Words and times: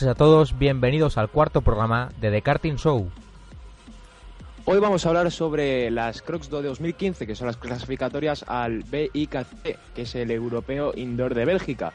noches 0.00 0.08
a 0.08 0.14
todos, 0.14 0.58
bienvenidos 0.58 1.18
al 1.18 1.28
cuarto 1.28 1.60
programa 1.60 2.08
de 2.22 2.30
The 2.30 2.40
Karting 2.40 2.76
Show. 2.76 3.10
Hoy 4.64 4.78
vamos 4.78 5.04
a 5.04 5.10
hablar 5.10 5.30
sobre 5.30 5.90
las 5.90 6.22
Crocs 6.22 6.48
de 6.48 6.62
2015, 6.62 7.26
que 7.26 7.34
son 7.34 7.48
las 7.48 7.58
clasificatorias 7.58 8.46
al 8.48 8.82
BIKC, 8.84 9.78
que 9.94 10.02
es 10.02 10.14
el 10.14 10.30
Europeo 10.30 10.92
Indoor 10.96 11.34
de 11.34 11.44
Bélgica. 11.44 11.92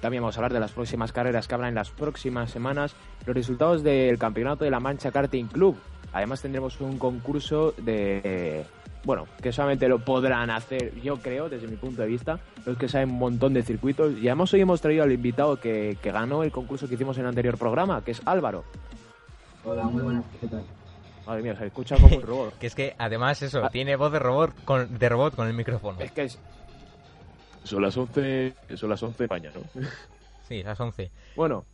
También 0.00 0.22
vamos 0.22 0.36
a 0.36 0.38
hablar 0.38 0.54
de 0.54 0.60
las 0.60 0.72
próximas 0.72 1.12
carreras 1.12 1.46
que 1.46 1.54
habrá 1.54 1.68
en 1.68 1.74
las 1.74 1.90
próximas 1.90 2.50
semanas, 2.50 2.94
los 3.26 3.36
resultados 3.36 3.82
del 3.82 4.16
Campeonato 4.16 4.64
de 4.64 4.70
la 4.70 4.80
Mancha 4.80 5.10
Karting 5.10 5.48
Club. 5.48 5.76
Además 6.14 6.40
tendremos 6.40 6.80
un 6.80 6.96
concurso 6.96 7.74
de 7.76 8.64
bueno, 9.04 9.26
que 9.42 9.52
solamente 9.52 9.88
lo 9.88 9.98
podrán 9.98 10.50
hacer, 10.50 10.94
yo 11.00 11.16
creo, 11.18 11.48
desde 11.48 11.66
mi 11.66 11.76
punto 11.76 12.02
de 12.02 12.08
vista, 12.08 12.38
los 12.64 12.76
que 12.78 12.88
saben 12.88 13.10
un 13.10 13.18
montón 13.18 13.52
de 13.54 13.62
circuitos. 13.62 14.16
Y 14.18 14.28
además 14.28 14.52
hoy 14.54 14.60
hemos 14.60 14.80
traído 14.80 15.02
al 15.04 15.12
invitado 15.12 15.58
que, 15.58 15.96
que 16.02 16.12
ganó 16.12 16.42
el 16.42 16.52
concurso 16.52 16.88
que 16.88 16.94
hicimos 16.94 17.16
en 17.18 17.22
el 17.24 17.28
anterior 17.30 17.58
programa, 17.58 18.02
que 18.04 18.12
es 18.12 18.22
Álvaro. 18.24 18.64
Hola, 19.64 19.84
muy 19.84 20.02
buenas, 20.02 20.24
¿qué 20.40 20.46
tal? 20.48 20.62
Madre 21.26 21.42
mía, 21.42 21.56
se 21.56 21.66
escucha 21.66 21.96
como 21.96 22.16
un 22.16 22.22
robot. 22.22 22.54
Que 22.58 22.66
es 22.66 22.74
que 22.74 22.94
además 22.98 23.42
eso, 23.42 23.64
Ah. 23.64 23.70
tiene 23.70 23.94
voz 23.96 24.12
de 24.12 24.18
robot 24.18 24.64
con, 24.64 24.98
de 24.98 25.08
robot 25.08 25.34
con 25.36 25.46
el 25.48 25.54
micrófono. 25.54 26.00
Es 26.00 26.12
que 26.12 26.22
es... 26.24 26.38
Son 27.64 27.80
las 27.80 27.96
11, 27.96 28.54
son 28.74 28.90
las 28.90 29.00
11 29.02 29.18
de 29.18 29.24
España, 29.24 29.50
¿no? 29.54 29.62
Sí, 30.48 30.62
las 30.64 30.78
11. 30.80 31.10
Bueno, 31.36 31.64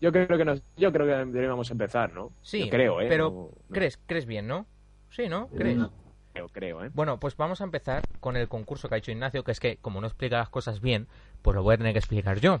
yo 0.00 0.12
creo 0.12 0.38
que 0.38 0.44
nos, 0.44 0.62
yo 0.76 0.92
creo 0.92 1.06
que 1.06 1.12
deberíamos 1.32 1.70
empezar, 1.70 2.12
¿no? 2.12 2.30
Sí, 2.42 2.64
Yo 2.64 2.70
creo, 2.70 3.00
¿eh? 3.00 3.06
pero 3.08 3.30
No- 3.30 3.50
no 3.68 3.74
¿crees, 3.74 3.98
¿crees 4.06 4.26
bien, 4.26 4.46
no? 4.46 4.66
Sí, 5.10 5.28
¿no? 5.28 5.48
¿Crees? 5.48 5.76
No. 5.76 5.90
Creo, 6.34 6.48
creo, 6.48 6.84
¿eh? 6.84 6.90
Bueno, 6.92 7.18
pues 7.18 7.36
vamos 7.36 7.60
a 7.60 7.64
empezar 7.64 8.02
con 8.20 8.36
el 8.36 8.48
concurso 8.48 8.88
que 8.88 8.96
ha 8.96 8.98
hecho 8.98 9.12
Ignacio, 9.12 9.44
que 9.44 9.52
es 9.52 9.60
que 9.60 9.76
como 9.76 10.00
no 10.00 10.06
explica 10.08 10.38
las 10.38 10.48
cosas 10.48 10.80
bien, 10.80 11.06
pues 11.42 11.54
lo 11.54 11.62
voy 11.62 11.74
a 11.74 11.78
tener 11.78 11.92
que 11.92 12.00
explicar 12.00 12.40
yo. 12.40 12.60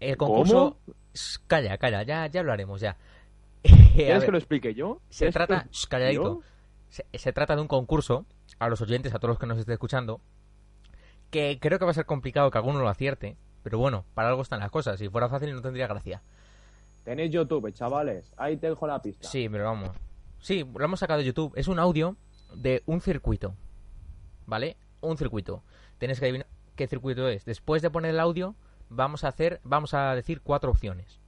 El 0.00 0.16
concurso... 0.16 0.76
Shh, 1.14 1.38
Calla, 1.46 1.78
calla, 1.78 2.02
ya, 2.02 2.26
ya 2.26 2.42
lo 2.42 2.52
haremos 2.52 2.80
ya. 2.80 2.96
¿Quieres 3.62 4.24
que 4.24 4.32
lo 4.32 4.38
explique 4.38 4.74
yo? 4.74 5.00
se 5.08 5.20
¿Quieres 5.20 5.34
trata... 5.34 5.66
Shh, 5.70 5.86
calladito. 5.86 6.42
Se 6.88 7.32
trata 7.32 7.56
de 7.56 7.62
un 7.62 7.68
concurso, 7.68 8.26
a 8.58 8.68
los 8.68 8.80
oyentes, 8.80 9.14
a 9.14 9.18
todos 9.18 9.30
los 9.30 9.38
que 9.38 9.46
nos 9.46 9.58
estén 9.58 9.74
escuchando, 9.74 10.20
que 11.30 11.58
creo 11.60 11.78
que 11.78 11.84
va 11.84 11.90
a 11.90 11.94
ser 11.94 12.06
complicado 12.06 12.50
que 12.50 12.58
alguno 12.58 12.80
lo 12.80 12.88
acierte, 12.88 13.36
pero 13.62 13.78
bueno, 13.78 14.04
para 14.14 14.28
algo 14.28 14.42
están 14.42 14.60
las 14.60 14.70
cosas. 14.70 14.98
Si 14.98 15.08
fuera 15.08 15.28
fácil 15.28 15.52
no 15.54 15.62
tendría 15.62 15.86
gracia. 15.86 16.22
Tenéis 17.04 17.30
YouTube, 17.32 17.72
chavales. 17.72 18.32
Ahí 18.36 18.56
te 18.56 18.68
dejo 18.68 18.86
la 18.86 19.00
pista. 19.00 19.28
Sí, 19.28 19.48
pero 19.48 19.64
vamos. 19.64 19.90
Sí, 20.38 20.64
lo 20.74 20.84
hemos 20.84 21.00
sacado 21.00 21.18
de 21.18 21.26
YouTube. 21.26 21.52
Es 21.56 21.68
un 21.68 21.78
audio 21.78 22.16
de 22.54 22.82
un 22.86 23.00
circuito. 23.00 23.54
¿Vale? 24.46 24.76
Un 25.00 25.16
circuito. 25.16 25.62
Tienes 25.98 26.18
que 26.20 26.26
adivinar 26.26 26.46
qué 26.76 26.86
circuito 26.86 27.28
es. 27.28 27.44
Después 27.44 27.82
de 27.82 27.90
poner 27.90 28.12
el 28.12 28.20
audio, 28.20 28.54
vamos 28.88 29.24
a 29.24 29.28
hacer, 29.28 29.60
vamos 29.64 29.94
a 29.94 30.14
decir 30.14 30.40
cuatro 30.42 30.70
opciones. 30.70 31.20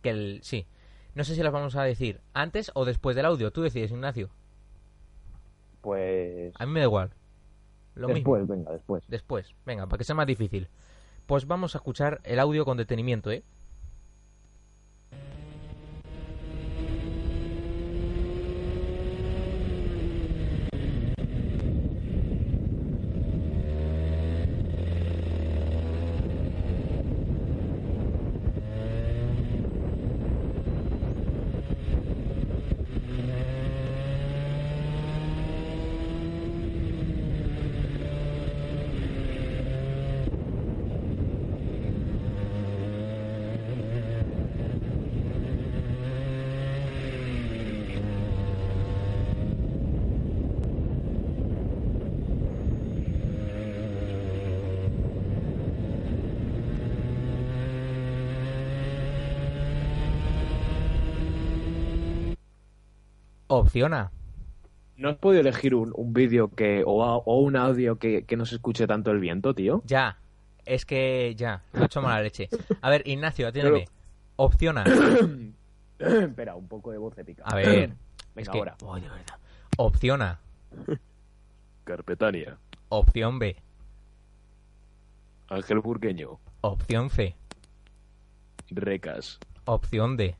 Que 0.00 0.10
el, 0.10 0.40
sí. 0.42 0.66
No 1.14 1.24
sé 1.24 1.34
si 1.34 1.42
las 1.42 1.52
vamos 1.52 1.76
a 1.76 1.82
decir 1.82 2.20
antes 2.32 2.70
o 2.74 2.84
después 2.84 3.16
del 3.16 3.26
audio. 3.26 3.50
Tú 3.50 3.62
decides, 3.62 3.90
Ignacio. 3.90 4.30
Pues... 5.82 6.54
A 6.58 6.64
mí 6.64 6.72
me 6.72 6.80
da 6.80 6.86
igual. 6.86 7.12
Lo 7.94 8.08
mismo. 8.08 8.36
después, 8.36 8.46
venga, 8.46 8.72
después. 8.72 9.04
Después. 9.08 9.54
Venga, 9.66 9.86
para 9.86 9.98
que 9.98 10.04
sea 10.04 10.14
más 10.14 10.26
difícil. 10.26 10.68
Pues 11.26 11.46
vamos 11.46 11.74
a 11.74 11.78
escuchar 11.78 12.20
el 12.24 12.40
audio 12.40 12.64
con 12.64 12.76
detenimiento, 12.78 13.30
¿eh? 13.30 13.44
Opción 63.54 63.92
A. 63.92 64.10
¿No 64.96 65.10
has 65.10 65.16
podido 65.16 65.40
elegir 65.42 65.74
un, 65.74 65.92
un 65.94 66.12
vídeo 66.14 66.48
que 66.54 66.82
o, 66.86 67.04
a- 67.04 67.16
o 67.18 67.40
un 67.40 67.56
audio 67.56 67.98
que, 67.98 68.24
que 68.24 68.36
no 68.36 68.46
se 68.46 68.54
escuche 68.54 68.86
tanto 68.86 69.10
el 69.10 69.20
viento, 69.20 69.54
tío? 69.54 69.82
Ya. 69.84 70.16
Es 70.64 70.86
que 70.86 71.34
ya. 71.36 71.62
Lo 71.72 71.82
he 71.82 71.84
hecho 71.86 72.00
mala 72.00 72.22
leche. 72.22 72.48
A 72.80 72.88
ver, 72.88 73.06
Ignacio, 73.06 73.48
atiéndeme. 73.48 73.86
Opción 74.36 74.78
A. 74.78 74.84
Espera, 75.98 76.54
un 76.54 76.66
poco 76.68 76.92
de 76.92 76.98
voz 76.98 77.16
épica. 77.18 77.42
A 77.44 77.54
ver. 77.56 77.66
Venga, 78.34 78.42
es 78.42 78.48
que... 78.48 78.58
ahora. 78.58 78.76
Oh, 78.82 78.94
de 78.94 79.02
verdad. 79.02 79.38
Opción 79.76 80.22
A. 80.22 80.38
Carpetania, 81.84 82.56
Opción 82.88 83.38
B. 83.38 83.56
Ángel 85.48 85.80
Burgueño, 85.80 86.38
Opción 86.62 87.10
C. 87.10 87.34
Recas. 88.70 89.38
Opción 89.66 90.16
D. 90.16 90.36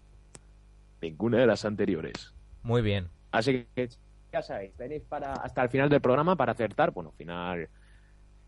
Ninguna 1.02 1.38
de 1.38 1.46
las 1.46 1.64
anteriores. 1.64 2.31
Muy 2.62 2.82
bien. 2.82 3.08
Así 3.30 3.66
que 3.74 3.88
ya 4.32 4.42
sabéis, 4.42 4.74
tenéis 4.76 5.02
para 5.02 5.32
hasta 5.34 5.62
el 5.62 5.68
final 5.68 5.88
del 5.88 6.00
programa 6.00 6.36
para 6.36 6.52
acertar. 6.52 6.90
Bueno, 6.92 7.12
final. 7.12 7.68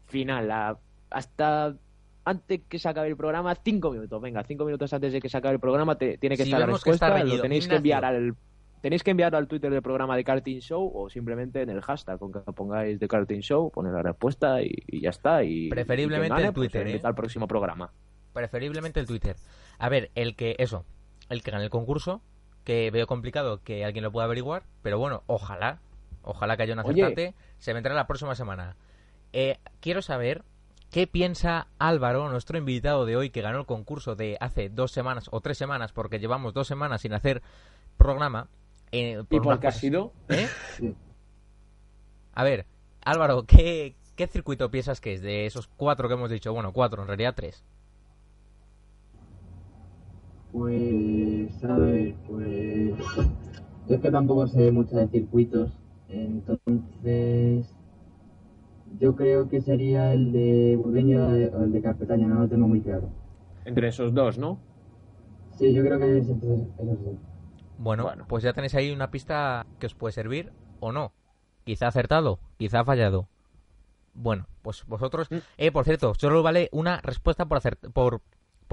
Final, 0.07 0.49
la- 0.49 0.79
hasta 1.11 1.75
antes 2.25 2.61
que 2.69 2.79
se 2.79 2.89
acabe 2.89 3.09
el 3.09 3.17
programa, 3.17 3.55
cinco 3.65 3.91
minutos. 3.91 4.21
Venga, 4.21 4.43
cinco 4.45 4.65
minutos 4.65 4.93
antes 4.93 5.13
de 5.13 5.21
que 5.21 5.29
se 5.29 5.37
acabe 5.37 5.55
el 5.55 5.61
programa, 5.61 5.97
te- 5.97 6.19
tiene 6.19 6.37
que 6.37 6.45
Si 6.45 6.49
estar 6.51 6.61
la 6.61 6.67
que 6.67 6.73
respuesta. 6.73 7.23
lo 7.25 7.41
tenéis 7.41 7.69
que 7.69 7.77
enviar 7.77 8.05
al. 8.05 8.35
Tenéis 8.81 9.03
que 9.03 9.13
enviar 9.13 9.35
al 9.35 9.49
Twitter 9.49 9.71
del 9.73 9.81
programa 9.81 10.15
de 10.15 10.25
Karting 10.25 10.61
Show 10.61 10.91
o 10.95 11.09
simplemente 11.09 11.63
en 11.63 11.71
el 11.71 11.81
hashtag 11.81 12.19
con 12.19 12.31
que 12.33 12.41
pongáis 12.53 13.01
de 13.01 13.09
Karting 13.09 13.41
Show, 13.41 13.71
poner 13.71 13.95
la 13.95 14.03
respuesta 14.03 14.61
y, 14.63 14.75
y 14.87 15.01
ya 15.01 15.09
está. 15.09 15.43
Y, 15.43 15.71
Preferiblemente 15.71 16.27
y 16.27 16.37
gane, 16.37 16.47
en 16.49 16.53
pues, 16.53 16.71
Twitter, 16.71 16.87
¿eh? 16.89 17.01
al 17.03 17.15
próximo 17.15 17.49
programa. 17.49 17.91
Preferiblemente 18.35 19.01
el 19.01 19.07
Twitter. 19.07 19.37
A 19.79 19.89
ver, 19.89 20.11
el 20.15 20.37
que, 20.37 20.55
eso, 20.59 20.85
el 21.31 21.43
que 21.43 21.51
gane 21.51 21.65
el 21.65 21.71
concurso, 21.71 22.21
que 22.65 22.91
veo 22.91 23.07
complicado 23.07 23.63
que 23.63 23.85
alguien 23.85 24.05
lo 24.05 24.13
pueda 24.13 24.25
averiguar, 24.25 24.65
pero 24.83 24.99
bueno, 24.99 25.23
ojalá, 25.27 25.81
ojalá 26.23 26.57
que 26.57 26.63
haya 26.65 26.73
un 26.75 26.81
Oye. 26.81 27.03
acertante, 27.03 27.35
se 27.59 27.73
vendrá 27.73 27.95
la 27.95 28.07
próxima 28.07 28.35
semana. 28.35 28.77
Eh, 29.33 29.59
quiero 29.81 30.01
saber 30.03 30.43
qué 30.91 31.07
piensa 31.07 31.67
Álvaro, 31.79 32.29
nuestro 32.29 32.57
invitado 32.57 33.05
de 33.05 33.17
hoy, 33.17 33.31
que 33.31 33.43
ganó 33.43 33.59
el 33.59 33.67
concurso 33.67 34.15
de 34.17 34.37
hace 34.41 34.69
dos 34.69 34.93
semanas 34.93 35.29
o 35.31 35.41
tres 35.41 35.59
semanas, 35.59 35.93
porque 35.93 36.19
llevamos 36.19 36.55
dos 36.55 36.67
semanas 36.67 37.03
sin 37.03 37.13
hacer 37.13 37.43
programa. 37.97 38.49
eh, 38.93 39.21
¿Y 39.21 39.25
por 39.25 39.43
por 39.43 39.61
qué 39.61 39.67
ha 39.67 39.73
sido? 39.73 40.13
¿Eh? 40.29 40.49
A 42.35 42.45
ver, 42.45 42.67
Álvaro, 43.05 43.45
¿qué, 43.45 43.95
¿qué 44.17 44.27
circuito 44.27 44.71
piensas 44.71 45.01
que 45.01 45.13
es 45.15 45.23
de 45.23 45.47
esos 45.47 45.69
cuatro 45.69 46.09
que 46.09 46.15
hemos 46.15 46.31
dicho? 46.31 46.53
Bueno, 46.53 46.73
cuatro, 46.73 47.03
en 47.03 47.09
realidad 47.09 47.35
tres. 47.37 47.65
Pues, 50.55 51.65
a 51.65 51.77
ver, 51.79 52.15
pues. 52.29 52.95
Yo 53.89 53.97
es 53.97 54.01
que 54.01 54.11
tampoco 54.13 54.47
sé 54.47 54.71
mucho 54.71 54.95
de 54.97 55.09
circuitos, 55.09 55.73
entonces. 56.09 57.67
Yo 59.01 59.17
creo 59.17 59.49
que 59.49 59.61
sería 59.61 60.13
el 60.13 60.31
de 60.31 60.79
Burdeño 60.81 61.27
o 61.27 61.65
el 61.65 61.73
de 61.73 61.83
Carpetaña, 61.83 62.29
no 62.29 62.39
lo 62.43 62.49
tengo 62.49 62.69
muy 62.69 62.81
claro. 62.81 63.09
Entre 63.65 63.89
esos 63.89 64.15
dos, 64.15 64.39
¿no? 64.39 64.61
Sí, 65.59 65.75
yo 65.75 65.83
creo 65.83 65.99
que 65.99 66.19
es 66.19 66.29
entre 66.29 66.55
esos 66.55 67.05
dos. 67.05 67.17
Bueno, 67.77 68.05
Bueno. 68.05 68.25
pues 68.29 68.45
ya 68.45 68.53
tenéis 68.53 68.77
ahí 68.77 68.93
una 68.93 69.11
pista 69.11 69.67
que 69.81 69.87
os 69.87 69.95
puede 69.97 70.13
servir 70.13 70.53
o 70.79 70.93
no. 70.93 71.11
Quizá 71.65 71.89
acertado, 71.89 72.39
quizá 72.59 72.85
fallado. 72.85 73.27
Bueno, 74.15 74.47
pues 74.63 74.85
vosotros... 74.87 75.29
Mm. 75.33 75.37
Eh, 75.59 75.73
por 75.73 75.85
cierto, 75.85 76.15
solo 76.15 76.45
vale 76.45 76.69
una 76.71 77.01
respuesta 77.01 77.47
por, 77.47 77.59
acert- 77.61 77.91
por, 77.93 78.21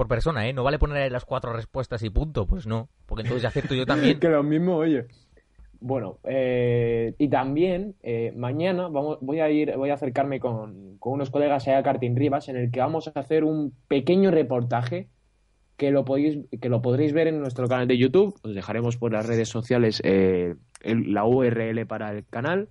por 0.02 0.08
persona, 0.08 0.48
¿eh? 0.48 0.52
No 0.52 0.64
vale 0.64 0.78
poner 0.78 0.96
ahí 1.02 1.10
las 1.10 1.24
cuatro 1.24 1.52
respuestas 1.52 2.02
y 2.02 2.10
punto. 2.10 2.46
Pues 2.46 2.66
no, 2.66 2.88
porque 3.06 3.22
entonces 3.22 3.42
ya 3.42 3.48
acierto 3.48 3.74
yo 3.74 3.86
también. 3.86 4.18
que 4.18 4.28
lo 4.28 4.42
mismo, 4.42 4.76
oye. 4.76 5.06
Bueno, 5.80 6.18
eh, 6.24 7.14
y 7.18 7.28
también 7.28 7.96
eh, 8.02 8.32
mañana 8.36 8.88
vamos, 8.88 9.18
voy 9.20 9.40
a 9.40 9.50
ir, 9.50 9.76
voy 9.76 9.90
a 9.90 9.94
acercarme 9.94 10.38
con, 10.38 10.96
con 10.98 11.14
unos 11.14 11.30
colegas 11.30 11.66
allá 11.66 11.78
a 11.78 11.82
Karting 11.82 12.14
Rivas 12.16 12.48
en 12.48 12.56
el 12.56 12.70
que 12.70 12.78
vamos 12.80 13.08
a 13.08 13.18
hacer 13.18 13.42
un 13.42 13.74
pequeño 13.88 14.30
reportaje 14.30 15.08
que 15.76 15.90
lo 15.90 16.04
podéis, 16.04 16.38
que 16.60 16.68
lo 16.68 16.82
podréis 16.82 17.12
ver 17.12 17.26
en 17.26 17.40
nuestro 17.40 17.66
canal 17.66 17.88
de 17.88 17.98
YouTube. 17.98 18.34
Os 18.44 18.54
dejaremos 18.54 18.96
por 18.96 19.12
las 19.12 19.26
redes 19.26 19.48
sociales 19.48 20.00
eh, 20.04 20.54
el- 20.82 21.12
la 21.12 21.24
URL 21.24 21.84
para 21.86 22.12
el 22.12 22.24
canal, 22.26 22.68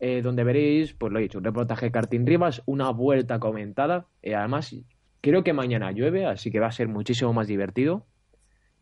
eh, 0.00 0.20
donde 0.20 0.42
veréis, 0.42 0.92
pues 0.94 1.12
lo 1.12 1.20
he 1.20 1.22
dicho, 1.22 1.38
un 1.38 1.44
reportaje 1.44 1.86
de 1.86 1.92
Karting 1.92 2.26
Rivas, 2.26 2.62
una 2.66 2.90
vuelta 2.90 3.38
comentada. 3.38 4.06
Eh, 4.22 4.34
además, 4.34 4.74
creo 5.20 5.42
que 5.44 5.52
mañana 5.52 5.92
llueve, 5.92 6.26
así 6.26 6.50
que 6.50 6.60
va 6.60 6.66
a 6.68 6.72
ser 6.72 6.88
muchísimo 6.88 7.32
más 7.32 7.46
divertido. 7.46 8.06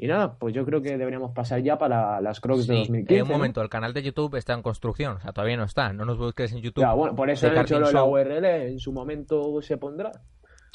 Y 0.00 0.06
nada, 0.06 0.38
pues 0.38 0.54
yo 0.54 0.64
creo 0.64 0.80
que 0.80 0.96
deberíamos 0.96 1.32
pasar 1.32 1.60
ya 1.60 1.76
para 1.76 2.20
las 2.20 2.40
Crocs 2.40 2.68
de 2.68 2.74
Sí, 2.74 2.78
2015. 2.80 3.16
eh, 3.18 3.22
un 3.22 3.28
¿no? 3.28 3.34
momento, 3.34 3.62
el 3.62 3.68
canal 3.68 3.92
de 3.92 4.02
YouTube 4.04 4.36
está 4.36 4.54
en 4.54 4.62
construcción, 4.62 5.16
o 5.16 5.20
sea, 5.20 5.32
todavía 5.32 5.56
no 5.56 5.64
está. 5.64 5.92
No 5.92 6.04
nos 6.04 6.18
busques 6.18 6.52
en 6.52 6.58
YouTube 6.60 6.82
Ya, 6.82 6.92
bueno, 6.92 7.16
por 7.16 7.28
eso 7.30 7.48
he 7.48 7.60
hecho 7.60 7.80
la 7.80 8.04
URL, 8.04 8.44
en 8.44 8.78
su 8.78 8.92
momento 8.92 9.60
se 9.60 9.76
pondrá. 9.76 10.12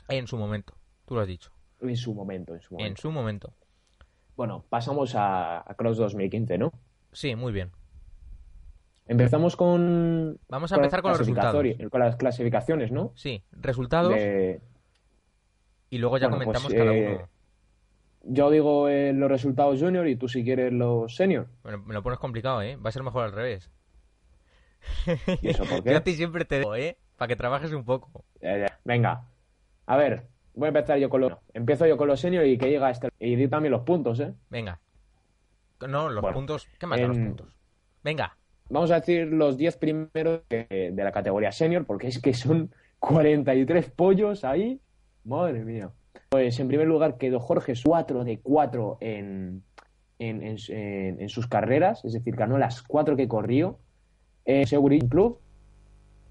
en 0.09 0.27
su 0.27 0.37
momento. 0.37 0.73
Tú 1.05 1.15
lo 1.15 1.21
has 1.21 1.27
dicho. 1.27 1.51
En 1.81 1.95
su 1.95 2.13
momento, 2.13 2.53
en 2.53 2.61
su 2.61 2.73
momento. 2.73 2.89
En 2.91 2.97
su 2.97 3.11
momento. 3.11 3.53
Bueno, 4.35 4.65
pasamos 4.69 5.15
a, 5.15 5.59
a 5.59 5.75
Crocs 5.75 5.97
2015, 5.97 6.57
¿no? 6.57 6.71
Sí, 7.13 7.35
muy 7.35 7.53
bien. 7.53 7.71
Empezamos 9.05 9.55
con. 9.55 10.39
Vamos 10.47 10.71
a 10.71 10.75
empezar 10.75 11.01
con 11.01 11.11
los 11.11 11.19
resultados. 11.19 11.63
Con 11.91 11.99
las 11.99 12.15
clasificaciones, 12.15 12.91
¿no? 12.91 13.11
Sí, 13.15 13.43
resultados 13.51 14.13
De- 14.13 14.61
y 15.93 15.97
luego 15.99 16.17
ya 16.17 16.27
Bueno, 16.27 16.43
pues, 16.45 16.57
comentamos 16.59 16.73
cada 16.73 16.95
eh, 16.95 17.15
uno. 17.17 17.29
Yo 18.25 18.49
digo 18.49 18.87
eh, 18.89 19.13
los 19.13 19.29
resultados 19.29 19.79
junior 19.79 20.07
y 20.07 20.15
tú 20.15 20.27
si 20.27 20.43
quieres 20.43 20.71
los 20.73 21.15
senior. 21.15 21.47
Bueno, 21.61 21.79
me 21.85 21.93
lo 21.93 22.01
pones 22.01 22.19
complicado, 22.19 22.61
¿eh? 22.61 22.77
Va 22.77 22.89
a 22.89 22.91
ser 22.91 23.03
mejor 23.03 23.25
al 23.25 23.31
revés. 23.33 23.69
¿Y 25.41 25.49
eso 25.49 25.65
por 25.65 25.83
qué? 25.83 25.91
Yo 25.91 25.97
a 25.97 26.01
ti 26.03 26.13
siempre 26.13 26.45
te 26.45 26.59
digo, 26.59 26.75
¿eh? 26.75 26.97
Para 27.17 27.27
que 27.27 27.35
trabajes 27.35 27.71
un 27.73 27.83
poco. 27.85 28.23
Eh, 28.41 28.65
venga. 28.83 29.25
A 29.85 29.97
ver, 29.97 30.27
voy 30.55 30.65
a 30.65 30.69
empezar 30.69 30.97
yo 30.99 31.09
con 31.09 31.21
los. 31.21 31.33
Empiezo 31.53 31.85
yo 31.85 31.97
con 31.97 32.07
los 32.07 32.19
senior 32.19 32.45
y 32.45 32.57
que 32.57 32.69
llega 32.69 32.89
este. 32.89 33.09
Y 33.19 33.35
di 33.35 33.47
también 33.47 33.71
los 33.71 33.81
puntos, 33.83 34.19
¿eh? 34.19 34.33
Venga. 34.49 34.79
No, 35.87 36.09
los 36.09 36.21
Bueno, 36.21 36.35
puntos. 36.37 36.67
¿Qué 36.79 36.87
más 36.87 36.99
da 36.99 37.07
los 37.07 37.17
en- 37.17 37.25
puntos? 37.27 37.55
Venga. 38.03 38.37
Vamos 38.69 38.89
a 38.91 38.95
decir 39.01 39.27
los 39.27 39.57
10 39.57 39.77
primeros 39.77 40.41
de, 40.49 40.91
de 40.93 41.03
la 41.03 41.11
categoría 41.11 41.51
senior, 41.51 41.85
porque 41.85 42.07
es 42.07 42.19
que 42.21 42.33
son 42.33 42.73
43 42.99 43.91
pollos 43.91 44.43
ahí. 44.45 44.79
Madre 45.25 45.63
mía. 45.63 45.89
Pues 46.29 46.59
en 46.59 46.67
primer 46.67 46.87
lugar 46.87 47.17
quedó 47.17 47.39
Jorge 47.39 47.73
4 47.83 48.23
de 48.23 48.39
4 48.39 48.97
en, 49.01 49.63
en, 50.19 50.43
en- 50.43 51.29
sus 51.29 51.47
carreras, 51.47 52.03
es 52.05 52.13
decir, 52.13 52.35
ganó 52.35 52.57
las 52.57 52.81
4 52.81 53.15
que 53.15 53.27
corrió. 53.27 53.79
Eh, 54.45 54.65
Seguridad 54.65 55.07
Club. 55.07 55.39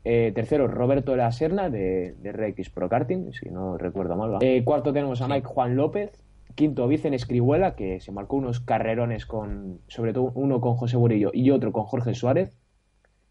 Eh, 0.04 0.32
tercero, 0.34 0.66
Roberto 0.66 1.12
de 1.12 1.18
la 1.18 1.30
Serna 1.30 1.70
de, 1.70 2.16
de 2.20 2.32
RX 2.32 2.70
Pro 2.70 2.88
Karting, 2.88 3.32
si 3.32 3.48
no 3.50 3.78
recuerdo 3.78 4.16
mal. 4.16 4.38
Eh, 4.40 4.64
cuarto 4.64 4.92
tenemos 4.92 5.22
a. 5.22 5.28
Mike 5.28 5.46
Juan 5.46 5.76
López. 5.76 6.10
Quinto, 6.56 6.86
Vicen 6.86 7.14
Escribuela, 7.14 7.76
que 7.76 8.00
se 8.00 8.12
marcó 8.12 8.36
unos 8.36 8.60
carrerones 8.60 9.24
con, 9.24 9.78
sobre 9.86 10.12
todo 10.12 10.32
uno 10.34 10.60
con 10.60 10.74
José 10.76 10.98
Burillo 10.98 11.30
y 11.32 11.50
otro 11.50 11.72
con 11.72 11.84
Jorge 11.84 12.14
Suárez. 12.14 12.58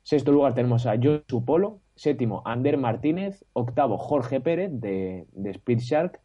Sexto 0.02 0.31
lugar 0.31 0.56
tenemos 0.56 0.88
a 0.88 0.96
Josu 0.98 1.46
Polo. 1.46 1.81
Séptimo, 1.96 2.42
Ander 2.46 2.78
Martínez. 2.78 3.46
Octavo, 3.54 3.98
Jorge 3.98 4.42
Pérez 4.42 4.72
de, 4.74 5.28
de 5.32 5.50
Speed 5.52 5.80
Shark. 5.80 6.20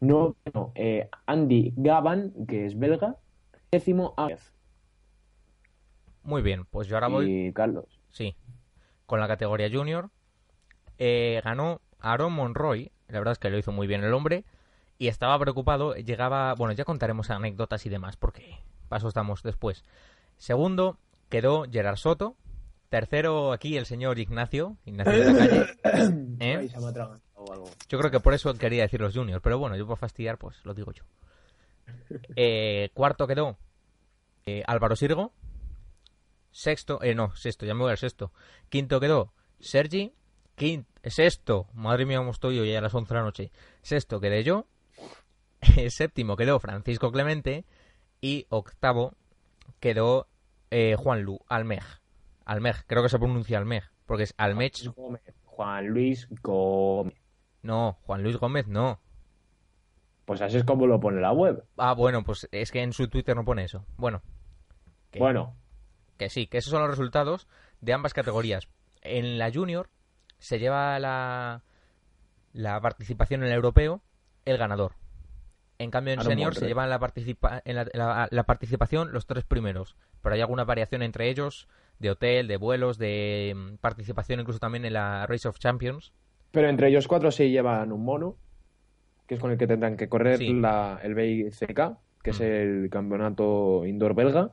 Noveno, 0.00 0.72
eh, 0.74 1.08
Andy 1.26 1.72
Gavan, 1.76 2.32
que 2.48 2.66
es 2.66 2.76
belga. 2.76 3.16
Décimo, 3.70 4.14
Ángez. 4.16 4.52
Muy 6.24 6.42
bien. 6.42 6.64
Pues 6.64 6.88
yo 6.88 6.96
ahora 6.96 7.08
voy. 7.08 7.46
Y 7.48 7.52
Carlos. 7.52 8.00
Sí. 8.10 8.36
Con 9.06 9.20
la 9.20 9.28
categoría 9.28 9.70
junior. 9.70 10.10
Eh, 10.98 11.40
ganó 11.44 11.80
Aaron 12.00 12.32
Monroy. 12.32 12.90
La 13.08 13.18
verdad 13.18 13.32
es 13.32 13.38
que 13.38 13.50
lo 13.50 13.58
hizo 13.58 13.72
muy 13.72 13.86
bien 13.86 14.02
el 14.02 14.12
hombre. 14.12 14.44
Y 14.98 15.08
estaba 15.08 15.38
preocupado. 15.38 15.94
Llegaba. 15.94 16.54
Bueno, 16.54 16.72
ya 16.72 16.84
contaremos 16.84 17.30
anécdotas 17.30 17.86
y 17.86 17.88
demás. 17.88 18.16
Porque 18.16 18.58
paso 18.88 19.08
estamos 19.08 19.42
después. 19.42 19.84
Segundo 20.36 20.98
quedó 21.28 21.64
Gerard 21.70 21.96
Soto. 21.96 22.36
Tercero 22.92 23.52
aquí 23.52 23.78
el 23.78 23.86
señor 23.86 24.18
Ignacio. 24.18 24.76
Ignacio 24.84 25.12
de 25.14 25.32
la 25.32 25.38
calle. 25.38 25.66
¿Eh? 26.40 26.56
Ay, 26.58 26.68
se 26.68 26.78
me 26.78 26.84
ha 26.84 26.88
atragantado 26.90 27.50
algo. 27.50 27.70
Yo 27.88 27.98
creo 27.98 28.10
que 28.10 28.20
por 28.20 28.34
eso 28.34 28.52
quería 28.52 28.82
decir 28.82 29.00
los 29.00 29.14
juniors, 29.14 29.40
pero 29.42 29.58
bueno, 29.58 29.78
yo 29.78 29.86
por 29.86 29.96
fastidiar, 29.96 30.36
pues 30.36 30.62
lo 30.66 30.74
digo 30.74 30.92
yo. 30.92 31.04
Eh, 32.36 32.90
cuarto 32.92 33.26
quedó 33.26 33.56
eh, 34.44 34.62
Álvaro 34.66 34.94
Sirgo. 34.94 35.32
Sexto, 36.50 37.02
eh, 37.02 37.14
no, 37.14 37.34
sexto, 37.34 37.64
ya 37.64 37.72
me 37.72 37.80
voy 37.80 37.92
al 37.92 37.96
sexto. 37.96 38.30
Quinto 38.68 39.00
quedó 39.00 39.32
Sergi. 39.58 40.12
Quinto, 40.54 40.90
sexto, 41.06 41.68
madre 41.72 42.04
mía, 42.04 42.18
cómo 42.18 42.32
estoy 42.32 42.58
hoy 42.58 42.74
a 42.74 42.82
las 42.82 42.94
11 42.94 43.08
de 43.08 43.18
la 43.18 43.24
noche. 43.24 43.52
Sexto 43.80 44.20
quedé 44.20 44.44
yo. 44.44 44.66
Séptimo 45.88 46.36
quedó 46.36 46.60
Francisco 46.60 47.10
Clemente. 47.10 47.64
Y 48.20 48.44
octavo 48.50 49.14
quedó 49.80 50.28
eh, 50.70 50.94
Juan 50.98 51.22
Lu, 51.22 51.40
Almej. 51.48 52.01
Almej, 52.44 52.84
creo 52.86 53.02
que 53.02 53.08
se 53.08 53.18
pronuncia 53.18 53.58
Almej, 53.58 53.84
porque 54.06 54.24
es 54.24 54.34
Almech. 54.36 54.84
Gómez. 54.94 55.22
Juan 55.44 55.86
Luis 55.88 56.28
Gómez. 56.42 57.14
No, 57.62 57.98
Juan 58.02 58.22
Luis 58.22 58.36
Gómez 58.36 58.66
no. 58.66 59.00
Pues 60.24 60.40
así 60.40 60.56
es 60.56 60.64
como 60.64 60.86
lo 60.86 61.00
pone 61.00 61.20
la 61.20 61.32
web. 61.32 61.64
Ah, 61.76 61.94
bueno, 61.94 62.22
pues 62.24 62.48
es 62.52 62.70
que 62.70 62.82
en 62.82 62.92
su 62.92 63.08
Twitter 63.08 63.36
no 63.36 63.44
pone 63.44 63.64
eso. 63.64 63.84
Bueno, 63.96 64.22
que, 65.10 65.18
Bueno, 65.18 65.56
que 66.16 66.30
sí, 66.30 66.46
que 66.46 66.58
esos 66.58 66.70
son 66.70 66.80
los 66.82 66.90
resultados 66.90 67.48
de 67.80 67.92
ambas 67.92 68.14
categorías. 68.14 68.68
En 69.02 69.38
la 69.38 69.52
Junior 69.52 69.90
se 70.38 70.58
lleva 70.58 70.98
la, 71.00 71.62
la 72.52 72.80
participación 72.80 73.42
en 73.42 73.48
el 73.48 73.54
europeo 73.54 74.00
el 74.44 74.58
ganador. 74.58 74.94
En 75.78 75.90
cambio, 75.90 76.14
en 76.14 76.20
Aaron 76.20 76.30
Senior 76.30 76.54
se 76.54 76.66
llevan 76.66 76.88
la, 76.90 76.98
participa 77.00 77.60
en 77.64 77.74
la, 77.76 77.86
la- 77.92 78.28
la 78.30 78.42
participación 78.44 79.12
los 79.12 79.26
tres 79.26 79.44
primeros. 79.44 79.96
Pero 80.22 80.34
hay 80.36 80.40
alguna 80.40 80.64
variación 80.64 81.02
entre 81.02 81.28
ellos 81.28 81.68
de 82.02 82.10
hotel, 82.10 82.46
de 82.48 82.56
vuelos, 82.58 82.98
de 82.98 83.54
mm, 83.56 83.76
participación 83.76 84.40
incluso 84.40 84.58
también 84.58 84.84
en 84.84 84.92
la 84.92 85.26
Race 85.26 85.48
of 85.48 85.58
Champions. 85.58 86.12
pero 86.50 86.68
entre 86.68 86.88
ellos 86.88 87.08
cuatro 87.08 87.30
se 87.30 87.48
llevan 87.48 87.92
un 87.92 88.04
mono, 88.04 88.36
que 89.26 89.36
es 89.36 89.40
con 89.40 89.50
el 89.52 89.56
que 89.56 89.66
tendrán 89.66 89.96
que 89.96 90.08
correr 90.10 90.36
Sí. 90.36 90.52
la, 90.52 91.00
el 91.02 91.14
BICK, 91.14 91.96
que 92.22 92.30
es 92.30 92.40
Mm. 92.40 92.42
el 92.42 92.88
campeonato 92.90 93.86
indoor 93.86 94.14
belga. 94.14 94.50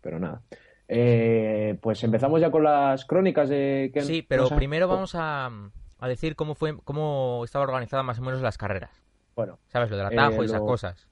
Pero 0.00 0.18
nada. 0.18 0.40
Eh, 0.88 1.78
pues 1.82 2.02
empezamos 2.04 2.40
ya 2.40 2.50
con 2.50 2.64
las 2.64 3.04
crónicas 3.04 3.48
de... 3.50 3.92
Sí, 4.00 4.22
pero 4.22 4.48
primero 4.48 4.88
vamos 4.88 5.14
a, 5.14 5.50
a 5.98 6.08
decir 6.08 6.34
cómo 6.36 6.54
fue 6.54 6.76
cómo 6.84 7.42
estaba 7.44 7.64
organizada 7.64 8.02
más 8.02 8.18
o 8.18 8.22
menos 8.22 8.40
las 8.40 8.56
carreras. 8.56 8.90
Bueno, 9.36 9.58
¿Sabes? 9.68 9.90
Lo 9.90 9.96
del 9.98 10.06
atajo 10.06 10.40
Eh, 10.42 10.42
y 10.42 10.44
esas 10.46 10.60
lo- 10.60 10.66
cosas. 10.66 11.06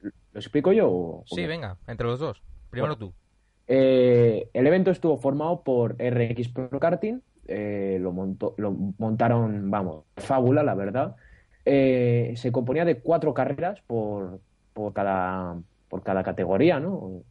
¿lo 0.00 0.38
explico 0.40 0.72
yo? 0.72 0.88
o- 0.88 1.24
Sí, 1.26 1.46
venga, 1.46 1.76
entre 1.88 2.06
los 2.06 2.20
dos. 2.20 2.42
Primero 2.70 2.96
tú. 2.96 3.12
Eh, 3.68 4.48
el 4.54 4.66
evento 4.66 4.90
estuvo 4.90 5.18
formado 5.18 5.62
por 5.62 5.96
RX 5.98 6.48
Pro 6.48 6.80
Karting, 6.80 7.20
eh, 7.46 7.98
lo, 8.00 8.12
montó- 8.12 8.54
lo 8.56 8.72
montaron, 8.98 9.70
vamos, 9.70 10.04
fábula, 10.16 10.62
la 10.62 10.74
verdad. 10.74 11.16
Eh, 11.64 12.32
se 12.36 12.50
componía 12.50 12.84
de 12.86 12.98
cuatro 13.00 13.34
carreras 13.34 13.80
por, 13.86 14.40
por 14.72 14.92
cada, 14.94 15.56
por 15.88 16.02
cada 16.02 16.22
categoría, 16.22 16.80
¿no? 16.80 17.22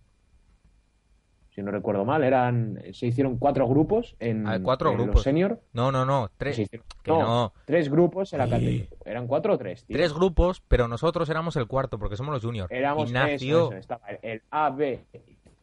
Si 1.55 1.63
no 1.63 1.71
recuerdo 1.71 2.05
mal, 2.05 2.23
eran, 2.23 2.79
se 2.93 3.07
hicieron 3.07 3.39
cuatro 3.39 3.67
grupos 3.67 4.15
en, 4.19 4.45
Ah, 4.45 4.59
cuatro 4.61 4.91
en 4.91 4.97
los 4.97 5.05
grupos. 5.07 5.23
senior. 5.23 5.59
No, 5.73 5.91
no, 5.91 6.05
no. 6.05 6.29
Tres, 6.37 6.55
Se 6.57 6.61
hicieron- 6.63 6.85
que 7.01 7.09
no, 7.11 7.19
no. 7.23 7.53
tres 7.65 7.89
grupos 7.89 8.31
en 8.33 8.39
la 8.39 8.47
categoría. 8.47 8.85
¿Eran 9.05 9.25
cuatro 9.25 9.53
o 9.55 9.57
tres? 9.57 9.83
tío? 9.83 9.97
Tres 9.97 10.13
grupos, 10.13 10.61
pero 10.67 10.87
nosotros 10.87 11.27
éramos 11.31 11.55
el 11.55 11.65
cuarto 11.65 11.97
porque 11.97 12.15
somos 12.15 12.31
los 12.31 12.43
juniors. 12.45 12.71
Éramos 12.71 13.07
Ignacio. 13.09 13.57
eso, 13.57 13.67
eso, 13.69 13.77
estaba 13.79 14.07
el 14.21 14.43
A, 14.51 14.69
B, 14.69 14.99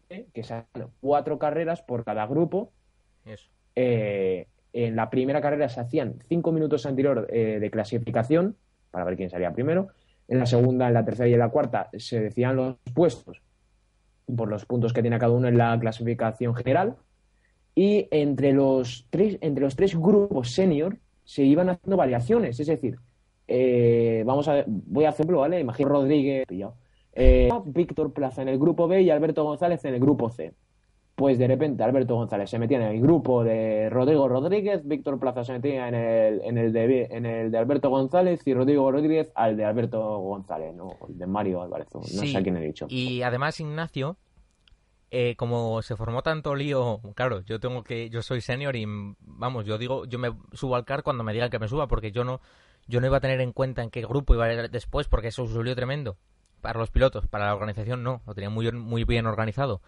que 0.09 0.43
se 0.43 0.55
hacían 0.55 0.89
cuatro 1.01 1.39
carreras 1.39 1.83
por 1.83 2.05
cada 2.05 2.27
grupo. 2.27 2.73
Eso. 3.25 3.49
Eh, 3.77 4.47
en 4.73 4.97
la 4.97 5.09
primera 5.09 5.41
carrera 5.41 5.69
se 5.69 5.81
hacían 5.81 6.19
cinco 6.29 6.53
minutos 6.53 6.85
anterior 6.85 7.29
eh, 7.31 7.59
de 7.61 7.71
clasificación 7.71 8.57
para 8.91 9.05
ver 9.05 9.17
quién 9.17 9.31
salía 9.31 9.53
primero. 9.53 9.89
En 10.27 10.39
la 10.39 10.47
segunda, 10.47 10.89
en 10.89 10.95
la 10.95 11.05
tercera 11.05 11.29
y 11.29 11.35
en 11.35 11.39
la 11.39 11.51
cuarta 11.51 11.91
se 11.97 12.21
decían 12.21 12.57
los 12.57 12.77
puestos 12.93 13.41
por 14.37 14.49
los 14.49 14.65
puntos 14.65 14.93
que 14.93 15.03
tiene 15.03 15.19
cada 15.19 15.33
uno 15.33 15.49
en 15.49 15.59
la 15.59 15.79
clasificación 15.79 16.55
general. 16.55 16.97
Y 17.75 18.09
entre 18.11 18.53
los 18.53 19.07
tres, 19.11 19.39
entre 19.41 19.65
los 19.65 19.77
tres 19.77 19.97
grupos 19.97 20.53
senior 20.53 20.99
se 21.25 21.43
iban 21.43 21.69
haciendo 21.69 21.97
variaciones. 21.97 22.59
Es 22.59 22.67
decir, 22.67 22.99
eh, 23.47 24.23
vamos 24.27 24.49
a 24.49 24.65
voy 24.67 25.05
a 25.05 25.11
hacerlo, 25.11 25.41
¿vale? 25.41 25.61
Imagino 25.61 25.91
Rodríguez, 25.91 26.47
eh, 27.15 27.49
Víctor 27.67 28.13
Plaza 28.13 28.43
en 28.43 28.49
el 28.49 28.59
grupo 28.59 28.89
B 28.89 29.03
y 29.03 29.11
Alberto 29.11 29.45
González 29.45 29.85
en 29.85 29.95
el 29.95 30.01
grupo 30.01 30.31
C. 30.31 30.53
Pues 31.15 31.39
de 31.39 31.47
repente 31.47 31.85
Alberto 31.85 32.17
González 32.17 32.51
se 32.51 32.59
metía 32.59 32.79
en 32.79 32.97
el 32.97 33.01
grupo 33.01 33.45
de 33.45 33.89
Rodrigo 33.89 34.27
Rodríguez, 34.27 34.85
Víctor 34.85 35.21
Plaza 35.21 35.45
se 35.45 35.53
metía 35.53 35.87
en 35.87 35.95
el, 35.95 36.41
en 36.43 36.59
el, 36.59 36.73
de, 36.73 37.05
en 37.09 37.25
el 37.25 37.53
de 37.53 37.59
Alberto 37.59 37.89
González 37.89 38.41
y 38.45 38.53
Rodrigo 38.53 38.91
Rodríguez 38.91 39.31
al 39.37 39.57
de 39.57 39.65
Alberto 39.65 40.19
González, 40.19 40.75
¿no? 40.75 40.97
El 41.09 41.17
de 41.17 41.27
Mario 41.27 41.63
Álvarez, 41.63 41.87
no 41.95 42.03
sé 42.03 42.37
a 42.37 42.43
quién 42.43 42.57
he 42.57 42.61
dicho. 42.61 42.87
Y 42.89 43.23
además 43.23 43.61
Ignacio, 43.61 44.17
eh, 45.13 45.37
como 45.37 45.83
se 45.83 45.95
formó 45.95 46.23
tanto 46.23 46.57
lío, 46.57 47.01
claro, 47.15 47.43
yo 47.43 47.61
tengo 47.61 47.85
que, 47.85 48.11
yo 48.11 48.21
soy 48.21 48.41
senior 48.41 48.75
y 48.75 48.85
vamos, 49.21 49.65
yo 49.67 49.79
digo, 49.79 50.07
yo 50.07 50.19
me 50.19 50.33
subo 50.53 50.75
al 50.75 50.85
car 50.85 51.05
cuando 51.05 51.23
me 51.23 51.33
digan 51.33 51.49
que 51.49 51.61
me 51.61 51.69
suba, 51.69 51.87
porque 51.87 52.11
yo 52.11 52.25
no, 52.25 52.41
yo 52.89 53.01
no 53.01 53.07
iba 53.07 53.19
a 53.19 53.21
tener 53.21 53.41
en 53.41 53.53
cuenta 53.53 53.85
en 53.85 53.91
qué 53.91 54.01
grupo 54.01 54.35
iba 54.35 54.47
a 54.47 54.53
ir 54.53 54.71
después, 54.71 55.07
porque 55.07 55.29
eso 55.29 55.45
es 55.45 55.53
un 55.53 55.65
lío 55.65 55.77
tremendo. 55.77 56.17
Para 56.65 56.79
los 56.79 56.89
pilotos, 56.89 57.29
para 57.29 57.45
la 57.45 57.55
organización 57.55 58.03
no, 58.03 58.23
lo 58.27 58.35
tenía 58.35 58.49
muy, 58.49 58.73
muy 58.73 59.05
bien 59.05 59.27
organizado. 59.27 59.83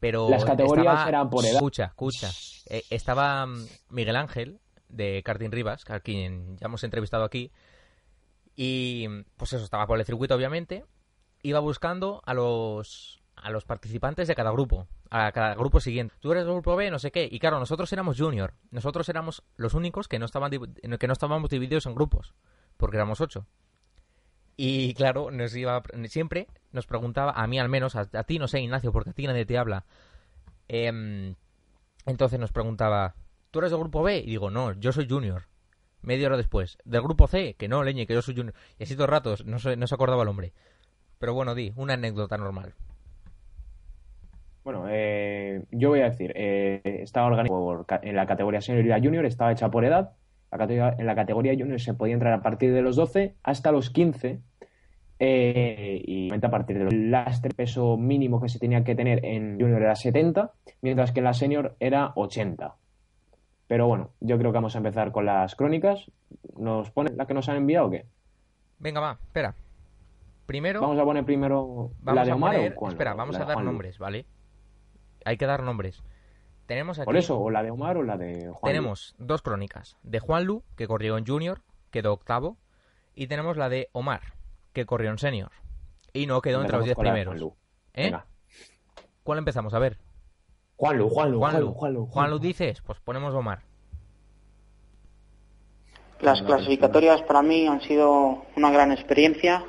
Pero 0.00 0.30
Las 0.30 0.46
categorías 0.46 1.06
eran 1.06 1.28
por 1.28 1.44
edad. 1.44 1.56
Escucha, 1.56 1.84
escucha. 1.84 2.30
Eh, 2.70 2.84
estaba 2.88 3.44
mm, 3.44 3.66
Miguel 3.90 4.16
Ángel, 4.16 4.58
de 4.88 5.22
Karting 5.22 5.52
Rivas, 5.52 5.84
a 5.90 6.00
quien 6.00 6.56
ya 6.56 6.68
hemos 6.68 6.84
entrevistado 6.84 7.24
aquí, 7.24 7.52
y 8.56 9.06
pues 9.36 9.52
eso, 9.52 9.62
estaba 9.62 9.86
por 9.86 9.98
el 9.98 10.06
circuito 10.06 10.34
obviamente, 10.34 10.86
iba 11.42 11.60
buscando 11.60 12.22
a 12.24 12.32
los 12.32 13.20
a 13.36 13.50
los 13.50 13.66
participantes 13.66 14.26
de 14.26 14.34
cada 14.34 14.52
grupo, 14.52 14.88
a 15.10 15.32
cada 15.32 15.54
grupo 15.54 15.80
siguiente. 15.80 16.14
Tú 16.18 16.32
eres 16.32 16.44
del 16.44 16.54
grupo 16.54 16.76
B, 16.76 16.90
no 16.90 16.98
sé 16.98 17.10
qué. 17.10 17.28
Y 17.30 17.38
claro, 17.40 17.58
nosotros 17.58 17.92
éramos 17.92 18.18
junior. 18.18 18.54
Nosotros 18.70 19.06
éramos 19.10 19.42
los 19.56 19.74
únicos 19.74 20.08
que 20.08 20.18
no 20.18 20.24
estaban 20.24 20.50
que 20.50 21.06
no 21.06 21.12
estábamos 21.12 21.50
divididos 21.50 21.84
en 21.84 21.94
grupos, 21.94 22.32
porque 22.78 22.96
éramos 22.96 23.20
ocho. 23.20 23.46
Y 24.64 24.94
claro, 24.94 25.32
nos 25.32 25.56
iba 25.56 25.82
siempre 26.04 26.46
nos 26.70 26.86
preguntaba 26.86 27.32
a 27.32 27.48
mí 27.48 27.58
al 27.58 27.68
menos, 27.68 27.96
a, 27.96 28.06
ti 28.22 28.38
no 28.38 28.46
sé, 28.46 28.60
Ignacio, 28.60 28.92
porque 28.92 29.10
a 29.10 29.12
ti 29.12 29.26
nadie 29.26 29.44
te 29.44 29.58
habla. 29.58 29.86
Em, 30.68 31.34
entonces 32.06 32.38
nos 32.38 32.52
preguntaba, 32.52 33.16
¿tú 33.50 33.58
eres 33.58 33.72
del 33.72 33.80
grupo 33.80 34.04
B? 34.04 34.18
Y 34.18 34.26
digo, 34.26 34.52
no, 34.52 34.72
yo 34.74 34.92
soy 34.92 35.08
junior. 35.08 35.48
Media 36.00 36.28
hora 36.28 36.36
después, 36.36 36.78
del 36.84 37.02
grupo 37.02 37.26
C, 37.26 37.54
que 37.54 37.66
no, 37.66 37.82
leñe, 37.82 38.06
que 38.06 38.14
yo 38.14 38.22
soy 38.22 38.36
junior. 38.36 38.54
Y 38.78 38.84
así 38.84 38.94
dos 38.94 39.08
ratos, 39.10 39.44
no 39.44 39.58
se, 39.58 39.76
no 39.76 39.88
se 39.88 39.96
acordaba 39.96 40.22
el 40.22 40.28
hombre. 40.28 40.52
Pero 41.18 41.34
bueno, 41.34 41.56
di, 41.56 41.72
una 41.74 41.94
anécdota 41.94 42.36
normal. 42.36 42.72
Bueno, 44.62 44.84
eh, 44.88 45.64
yo 45.72 45.88
voy 45.88 46.02
a 46.02 46.10
decir, 46.10 46.32
eh, 46.36 47.00
estaba 47.02 47.26
organizado 47.26 47.84
en 48.00 48.14
la 48.14 48.26
categoría 48.26 48.60
senior 48.60 48.84
y 48.84 48.90
la 48.90 49.00
junior, 49.00 49.26
estaba 49.26 49.50
hecha 49.50 49.72
por 49.72 49.84
edad. 49.84 50.12
en 50.52 51.06
la 51.06 51.16
categoría 51.16 51.52
junior 51.58 51.80
se 51.80 51.94
podía 51.94 52.14
entrar 52.14 52.32
a 52.32 52.42
partir 52.42 52.72
de 52.72 52.82
los 52.82 52.94
12 52.94 53.34
hasta 53.42 53.72
los 53.72 53.90
15 53.90 54.40
eh, 55.24 56.02
y 56.04 56.34
a 56.34 56.50
partir 56.50 56.78
de 56.78 56.84
los 56.84 56.92
lastre 56.92 57.54
peso 57.54 57.96
mínimo 57.96 58.40
que 58.40 58.48
se 58.48 58.58
tenía 58.58 58.82
que 58.82 58.96
tener 58.96 59.24
en 59.24 59.52
junior 59.60 59.80
era 59.80 59.94
70, 59.94 60.50
mientras 60.80 61.12
que 61.12 61.20
en 61.20 61.24
la 61.24 61.32
senior 61.32 61.76
era 61.78 62.10
80. 62.16 62.74
Pero 63.68 63.86
bueno, 63.86 64.10
yo 64.18 64.36
creo 64.36 64.50
que 64.50 64.56
vamos 64.56 64.74
a 64.74 64.78
empezar 64.78 65.12
con 65.12 65.24
las 65.24 65.54
crónicas. 65.54 66.10
¿Nos 66.58 66.90
pone 66.90 67.12
la 67.14 67.26
que 67.26 67.34
nos 67.34 67.48
han 67.48 67.58
enviado 67.58 67.86
o 67.86 67.90
qué? 67.90 68.04
Venga, 68.80 68.98
va, 68.98 69.18
espera. 69.22 69.54
Primero. 70.44 70.80
Vamos 70.80 70.98
a 70.98 71.04
poner 71.04 71.24
primero 71.24 71.92
la 72.04 72.24
de 72.24 72.32
Omar 72.32 72.74
o 72.76 72.88
Espera, 72.88 73.14
vamos 73.14 73.36
a 73.36 73.44
dar 73.44 73.62
nombres, 73.62 74.00
¿vale? 74.00 74.26
hay 75.24 75.36
que 75.36 75.46
dar 75.46 75.62
nombres. 75.62 76.02
Tenemos 76.66 76.98
aquí, 76.98 77.06
Por 77.06 77.16
eso, 77.16 77.38
o 77.38 77.48
la 77.48 77.62
de 77.62 77.70
Omar 77.70 77.96
o 77.96 78.02
la 78.02 78.16
de 78.16 78.48
Juan 78.48 78.72
Tenemos 78.72 79.14
dos 79.18 79.40
crónicas. 79.40 79.96
De 80.02 80.18
Juan 80.18 80.46
Lu, 80.46 80.64
que 80.76 80.88
corrió 80.88 81.16
en 81.16 81.24
Junior, 81.24 81.60
quedó 81.92 82.12
octavo. 82.12 82.56
Y 83.14 83.28
tenemos 83.28 83.56
la 83.56 83.68
de 83.68 83.88
Omar, 83.92 84.22
que 84.72 84.86
corrió 84.86 85.10
en 85.10 85.18
Senior. 85.18 85.50
Y 86.12 86.26
no 86.26 86.40
quedó 86.42 86.60
entre 86.60 86.76
los 86.76 86.84
diez 86.84 86.96
primeros. 86.96 87.54
¿Eh? 87.94 88.12
¿Cuál 89.22 89.38
empezamos? 89.38 89.72
A 89.74 89.78
ver. 89.78 89.98
Juan 90.76 90.98
Lu, 90.98 91.08
Juan 91.08 91.30
Lu, 91.30 91.38
Juan 91.38 91.60
Lu. 91.60 91.72
Juan 91.72 91.94
Lu, 91.94 92.06
Juan 92.06 92.30
Lu 92.30 92.38
dices, 92.38 92.82
pues 92.82 92.98
ponemos 93.00 93.34
Omar. 93.34 93.60
Las 96.20 96.42
clasificatorias 96.42 97.22
para 97.22 97.42
mí 97.42 97.66
han 97.66 97.80
sido 97.80 98.44
una 98.56 98.70
gran 98.70 98.92
experiencia. 98.92 99.64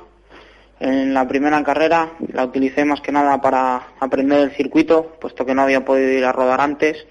En 0.80 1.14
la 1.14 1.26
primera 1.26 1.62
carrera 1.62 2.12
la 2.32 2.44
utilicé 2.44 2.84
más 2.84 3.00
que 3.00 3.12
nada 3.12 3.40
para 3.40 3.94
aprender 4.00 4.40
el 4.40 4.52
circuito, 4.52 5.16
puesto 5.20 5.44
que 5.44 5.54
no 5.54 5.62
había 5.62 5.84
podido 5.84 6.10
ir 6.10 6.24
a 6.24 6.32
rodar 6.32 6.60
antes 6.60 7.06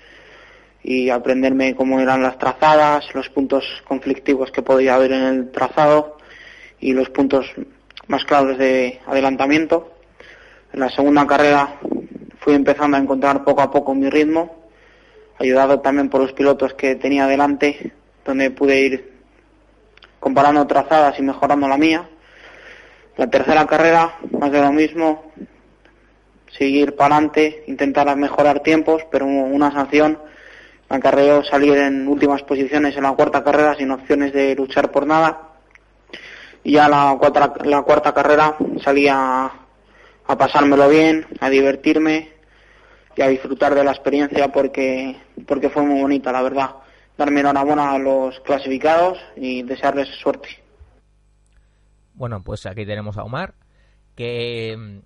y 0.84 1.10
aprenderme 1.10 1.76
cómo 1.76 2.00
eran 2.00 2.22
las 2.22 2.38
trazadas, 2.38 3.06
los 3.16 3.30
puntos 3.30 3.64
conflictivos 3.88 4.52
que 4.52 4.62
podía 4.62 4.96
haber 4.96 5.14
en 5.14 5.24
el 5.24 5.52
trazado 5.52 6.18
y 6.80 6.94
los 6.94 7.10
puntos 7.10 7.46
más 8.08 8.26
claves 8.26 8.58
de 8.58 9.00
adelantamiento. 9.06 9.94
En 10.74 10.80
la 10.80 10.90
segunda 10.90 11.26
carrera 11.28 11.80
fui 12.40 12.54
empezando 12.54 12.98
a 12.98 13.00
encontrar 13.00 13.44
poco 13.44 13.62
a 13.62 13.72
poco 13.72 13.96
mi 13.96 14.10
ritmo, 14.10 14.64
ayudado 15.40 15.80
también 15.80 16.10
por 16.10 16.22
los 16.22 16.34
pilotos 16.34 16.74
que 16.74 16.96
tenía 16.96 17.28
delante, 17.28 17.94
donde 18.26 18.52
pude 18.52 18.80
ir 18.80 19.14
comparando 20.20 20.66
trazadas 20.68 21.18
y 21.20 21.22
mejorando 21.22 21.68
la 21.68 21.78
mía. 21.78 22.10
La 23.18 23.28
tercera 23.28 23.66
carrera, 23.68 24.18
más 24.32 24.52
de 24.52 24.62
lo 24.62 24.72
mismo, 24.72 25.32
seguir 26.58 26.96
para 26.96 27.16
adelante, 27.16 27.64
intentar 27.68 28.16
mejorar 28.16 28.62
tiempos, 28.62 29.04
pero 29.12 29.26
una 29.26 29.72
sanción 29.72 30.18
me 30.90 30.98
acarreó 30.98 31.44
salir 31.44 31.78
en 31.78 32.08
últimas 32.08 32.44
posiciones 32.44 32.96
en 32.96 33.04
la 33.04 33.14
cuarta 33.14 33.44
carrera 33.44 33.76
sin 33.76 33.92
opciones 33.92 34.34
de 34.34 34.56
luchar 34.56 34.92
por 34.92 35.06
nada. 35.06 35.53
Y 36.64 36.74
ya 36.74 36.88
la 36.88 37.16
cuarta, 37.20 37.54
la 37.64 37.82
cuarta 37.82 38.14
carrera 38.14 38.56
salía 38.84 39.52
a 40.26 40.38
pasármelo 40.38 40.88
bien, 40.90 41.28
a 41.40 41.50
divertirme 41.50 42.34
y 43.16 43.22
a 43.22 43.28
disfrutar 43.28 43.76
de 43.76 43.84
la 43.84 43.92
experiencia 43.92 44.52
porque, 44.52 45.18
porque 45.48 45.70
fue 45.70 45.84
muy 45.84 46.02
bonita, 46.02 46.32
la 46.32 46.42
verdad. 46.42 46.76
Darme 47.18 47.42
enhorabuena 47.42 47.92
a 47.92 48.00
los 48.00 48.40
clasificados 48.40 49.20
y 49.36 49.64
desearles 49.64 50.08
suerte. 50.22 50.50
Bueno, 52.16 52.44
pues 52.44 52.66
aquí 52.66 52.86
tenemos 52.86 53.18
a 53.18 53.24
Omar, 53.24 53.56
que 54.16 54.76
mm, 54.78 55.00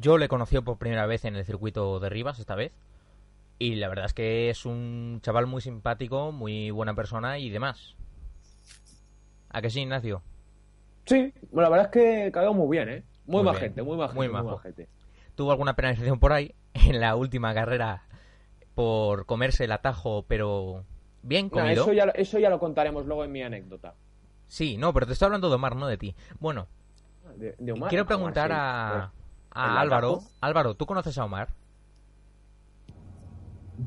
yo 0.00 0.18
le 0.18 0.28
conocí 0.28 0.60
por 0.60 0.78
primera 0.78 1.06
vez 1.06 1.24
en 1.24 1.36
el 1.36 1.44
circuito 1.44 1.98
de 1.98 2.08
Rivas 2.08 2.38
esta 2.38 2.54
vez. 2.54 2.72
Y 3.58 3.76
la 3.76 3.88
verdad 3.88 4.06
es 4.06 4.14
que 4.14 4.50
es 4.50 4.66
un 4.66 5.20
chaval 5.22 5.46
muy 5.46 5.60
simpático, 5.60 6.32
muy 6.32 6.70
buena 6.70 6.94
persona 6.94 7.38
y 7.38 7.50
demás. 7.50 7.94
¿A 9.48 9.62
que 9.62 9.70
sí, 9.70 9.82
Ignacio? 9.82 10.22
Sí, 11.06 11.32
bueno, 11.50 11.62
la 11.62 11.68
verdad 11.68 11.86
es 11.86 11.92
que 11.92 12.32
cayó 12.32 12.54
muy 12.54 12.76
bien, 12.76 12.88
¿eh? 12.88 13.04
Muy, 13.26 13.42
muy 13.42 13.52
majete, 13.52 13.82
muy 13.82 13.96
majete, 13.96 14.16
muy, 14.16 14.28
majete. 14.28 14.88
Tuvo 15.34 15.50
alguna 15.50 15.74
penalización 15.74 16.18
por 16.18 16.32
ahí 16.32 16.54
en 16.74 17.00
la 17.00 17.16
última 17.16 17.54
carrera 17.54 18.04
por 18.74 19.26
comerse 19.26 19.64
el 19.64 19.72
atajo, 19.72 20.24
pero 20.26 20.84
bien 21.22 21.48
comido. 21.48 21.82
eso, 21.82 21.92
ya, 21.92 22.04
eso 22.14 22.38
ya 22.38 22.50
lo 22.50 22.58
contaremos 22.58 23.06
luego 23.06 23.24
en 23.24 23.32
mi 23.32 23.42
anécdota. 23.42 23.94
Sí, 24.48 24.76
no, 24.76 24.92
pero 24.92 25.06
te 25.06 25.12
estoy 25.12 25.26
hablando 25.26 25.48
de 25.48 25.54
Omar, 25.54 25.76
no 25.76 25.86
de 25.86 25.96
ti. 25.96 26.14
Bueno, 26.38 26.66
quiero 27.88 28.06
preguntar 28.06 28.52
a, 28.52 29.12
a 29.50 29.80
Álvaro. 29.80 30.20
Álvaro, 30.40 30.74
¿tú 30.74 30.86
conoces 30.86 31.16
a 31.18 31.24
Omar? 31.24 31.48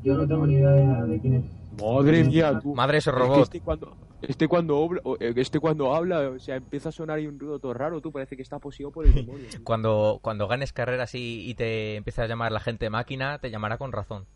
Yo 0.02 0.14
no 0.14 0.26
tengo 0.26 0.46
ni 0.46 0.54
idea 0.54 0.70
de 1.04 1.20
quién 1.20 1.34
es. 1.34 1.44
Madre 1.80 2.24
mía, 2.24 2.58
tú. 2.60 2.74
Madre 2.74 2.98
ese 2.98 3.10
robot. 3.10 3.42
este 3.42 3.60
cuando, 3.60 3.96
este 4.22 4.48
cuando, 4.48 4.88
eh, 5.20 5.32
este 5.36 5.60
cuando 5.60 5.94
habla, 5.94 6.30
o 6.30 6.38
sea, 6.38 6.56
empieza 6.56 6.88
a 6.88 6.92
sonar 6.92 7.18
ahí 7.18 7.26
un 7.26 7.38
ruido 7.38 7.58
todo 7.58 7.74
raro, 7.74 8.00
tú 8.00 8.10
parece 8.10 8.36
que 8.36 8.42
está 8.42 8.58
poseído 8.58 8.90
por 8.90 9.06
el 9.06 9.14
demonio. 9.14 9.46
cuando, 9.64 10.18
cuando 10.22 10.48
ganes 10.48 10.72
carreras 10.72 11.14
y, 11.14 11.48
y, 11.48 11.54
te 11.54 11.96
empieza 11.96 12.22
a 12.22 12.26
llamar 12.26 12.52
la 12.52 12.60
gente 12.60 12.90
máquina, 12.90 13.38
te 13.38 13.50
llamará 13.50 13.78
con 13.78 13.92
razón. 13.92 14.26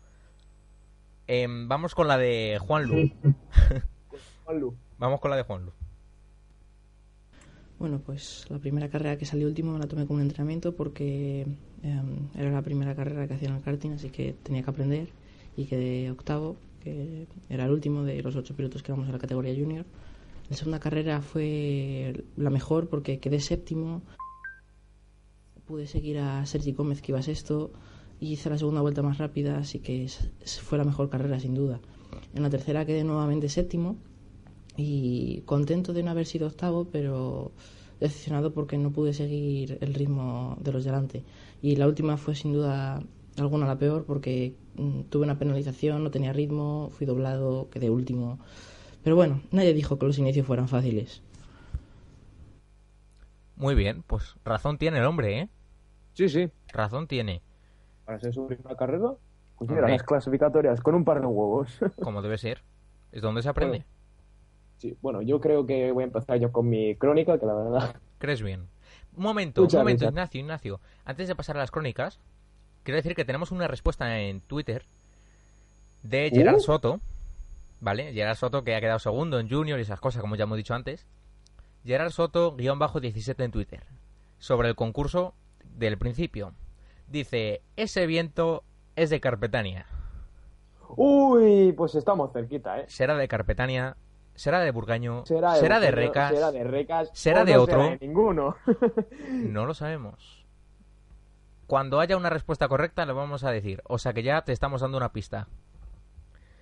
Em, 1.27 1.67
vamos 1.67 1.95
con 1.95 2.07
la 2.07 2.17
de 2.17 2.57
Juan 2.61 2.85
Lu. 2.85 3.09
Juan 4.45 4.59
Lu. 4.59 4.75
Vamos 4.97 5.19
con 5.19 5.31
la 5.31 5.37
de 5.37 5.43
Juan 5.43 5.65
Lu. 5.65 5.71
Bueno, 7.79 7.99
pues 7.99 8.45
la 8.49 8.59
primera 8.59 8.89
carrera 8.89 9.17
que 9.17 9.25
salió 9.25 9.47
último 9.47 9.73
me 9.73 9.79
la 9.79 9.87
tomé 9.87 10.05
como 10.05 10.17
un 10.17 10.23
entrenamiento 10.23 10.75
porque 10.75 11.41
em, 11.81 12.29
era 12.35 12.49
la 12.51 12.61
primera 12.61 12.95
carrera 12.95 13.27
que 13.27 13.33
hacía 13.33 13.49
en 13.49 13.55
el 13.55 13.61
karting, 13.61 13.91
así 13.91 14.09
que 14.09 14.33
tenía 14.43 14.63
que 14.63 14.69
aprender 14.69 15.09
y 15.57 15.65
quedé 15.65 16.09
octavo, 16.09 16.55
que 16.83 17.27
era 17.49 17.65
el 17.65 17.71
último 17.71 18.03
de 18.03 18.21
los 18.21 18.35
ocho 18.35 18.55
pilotos 18.55 18.83
que 18.83 18.91
vamos 18.91 19.07
a 19.09 19.11
la 19.11 19.19
categoría 19.19 19.55
junior. 19.55 19.85
La 20.49 20.55
segunda 20.57 20.79
carrera 20.79 21.21
fue 21.21 22.25
la 22.35 22.49
mejor 22.49 22.89
porque 22.89 23.19
quedé 23.19 23.39
séptimo, 23.39 24.01
pude 25.65 25.87
seguir 25.87 26.19
a 26.19 26.45
Sergi 26.45 26.73
Gómez 26.73 27.01
que 27.01 27.11
iba 27.11 27.21
sexto 27.21 27.71
y 28.19 28.33
hice 28.33 28.49
la 28.49 28.57
segunda 28.57 28.81
vuelta 28.81 29.01
más 29.01 29.17
rápida, 29.17 29.57
así 29.57 29.79
que 29.79 30.07
fue 30.61 30.77
la 30.77 30.83
mejor 30.83 31.09
carrera 31.09 31.39
sin 31.39 31.55
duda. 31.55 31.79
En 32.33 32.43
la 32.43 32.49
tercera 32.49 32.85
quedé 32.85 33.03
nuevamente 33.03 33.49
séptimo 33.49 33.97
y 34.75 35.41
contento 35.45 35.93
de 35.93 36.03
no 36.03 36.11
haber 36.11 36.25
sido 36.25 36.47
octavo, 36.47 36.87
pero 36.91 37.51
decepcionado 37.99 38.53
porque 38.53 38.77
no 38.77 38.91
pude 38.91 39.13
seguir 39.13 39.77
el 39.81 39.93
ritmo 39.93 40.57
de 40.61 40.71
los 40.71 40.83
delante. 40.83 41.23
Y 41.61 41.75
la 41.75 41.87
última 41.87 42.17
fue 42.17 42.35
sin 42.35 42.53
duda 42.53 43.01
alguna 43.37 43.67
la 43.67 43.77
peor 43.77 44.05
porque 44.05 44.55
mm, 44.75 45.01
tuve 45.03 45.23
una 45.23 45.37
penalización, 45.37 46.03
no 46.03 46.11
tenía 46.11 46.33
ritmo, 46.33 46.89
fui 46.91 47.05
doblado, 47.05 47.69
quedé 47.69 47.89
último. 47.89 48.39
Pero 49.03 49.15
bueno, 49.15 49.41
nadie 49.51 49.73
dijo 49.73 49.97
que 49.97 50.05
los 50.05 50.17
inicios 50.17 50.45
fueran 50.47 50.67
fáciles. 50.67 51.21
Muy 53.55 53.75
bien, 53.75 54.03
pues 54.03 54.35
razón 54.43 54.77
tiene 54.77 54.99
el 54.99 55.05
hombre, 55.05 55.39
¿eh? 55.39 55.49
Sí, 56.13 56.29
sí. 56.29 56.49
Razón 56.71 57.07
tiene. 57.07 57.41
Para 58.05 58.19
ser 58.19 58.33
su 58.33 58.47
primera 58.47 58.75
carrera, 58.75 59.13
pues 59.57 59.69
mira, 59.69 59.81
Hombre. 59.81 59.93
las 59.93 60.03
clasificatorias 60.03 60.81
con 60.81 60.95
un 60.95 61.05
par 61.05 61.21
de 61.21 61.27
huevos. 61.27 61.79
Como 62.01 62.21
debe 62.21 62.37
ser. 62.37 62.63
Es 63.11 63.21
donde 63.21 63.41
se 63.41 63.49
aprende. 63.49 63.85
sí, 64.77 64.97
bueno, 65.01 65.21
yo 65.21 65.39
creo 65.39 65.65
que 65.65 65.91
voy 65.91 66.03
a 66.03 66.07
empezar 66.07 66.39
yo 66.39 66.51
con 66.51 66.67
mi 66.67 66.95
crónica, 66.95 67.37
que 67.37 67.45
la 67.45 67.53
verdad. 67.53 67.95
¿Crees 68.17 68.41
bien? 68.41 68.67
Un 69.15 69.23
momento, 69.23 69.61
Muchas 69.61 69.75
un 69.75 69.81
momento, 69.81 70.05
gracias. 70.05 70.11
Ignacio, 70.11 70.39
Ignacio. 70.39 70.79
Antes 71.05 71.27
de 71.27 71.35
pasar 71.35 71.55
a 71.57 71.59
las 71.59 71.71
crónicas, 71.71 72.19
quiero 72.83 72.97
decir 72.97 73.15
que 73.15 73.25
tenemos 73.25 73.51
una 73.51 73.67
respuesta 73.67 74.19
en 74.19 74.41
Twitter 74.41 74.85
de 76.03 76.29
Gerard 76.33 76.57
Uh. 76.57 76.59
Soto, 76.59 76.99
¿vale? 77.79 78.13
Gerard 78.13 78.35
Soto 78.37 78.63
que 78.63 78.75
ha 78.75 78.81
quedado 78.81 78.99
segundo 78.99 79.39
en 79.39 79.49
Junior 79.49 79.79
y 79.79 79.83
esas 79.83 79.99
cosas, 79.99 80.21
como 80.21 80.35
ya 80.35 80.43
hemos 80.43 80.57
dicho 80.57 80.73
antes. 80.73 81.07
Gerard 81.85 82.11
Soto, 82.11 82.55
guion 82.55 82.79
bajo 82.79 82.99
17 82.99 83.43
en 83.43 83.51
Twitter, 83.51 83.83
sobre 84.37 84.69
el 84.69 84.75
concurso 84.75 85.33
del 85.63 85.97
principio. 85.97 86.53
Dice, 87.07 87.61
ese 87.75 88.05
viento 88.05 88.63
es 88.95 89.09
de 89.09 89.19
Carpetania. 89.19 89.85
Uy, 90.95 91.73
pues 91.75 91.95
estamos 91.95 92.31
cerquita, 92.31 92.79
¿eh? 92.79 92.85
Será 92.87 93.15
de 93.17 93.27
Carpetania, 93.27 93.97
será 94.35 94.59
de 94.59 94.71
Burgaño, 94.71 95.25
Será 95.25 95.55
será 95.55 95.79
de, 95.79 95.87
de 95.87 95.91
Burgueño, 95.91 96.07
Recas, 96.11 96.29
será 96.33 96.51
de 96.51 96.63
Recas, 96.63 97.09
será 97.13 97.45
de 97.45 97.57
otro. 97.57 97.81
será 97.83 97.97
de 97.97 98.07
ninguno. 98.07 98.55
No 99.31 99.65
lo 99.65 99.73
sabemos. 99.73 100.42
Cuando 101.73 101.99
haya 101.99 102.15
una 102.17 102.29
respuesta 102.29 102.67
correcta 102.67 103.03
lo 103.03 103.15
vamos 103.15 103.43
a 103.43 103.49
decir. 103.49 103.81
O 103.85 103.97
sea 103.97 104.13
que 104.13 104.21
ya 104.21 104.43
te 104.43 104.51
estamos 104.51 104.81
dando 104.81 104.95
una 104.95 105.11
pista. 105.11 105.47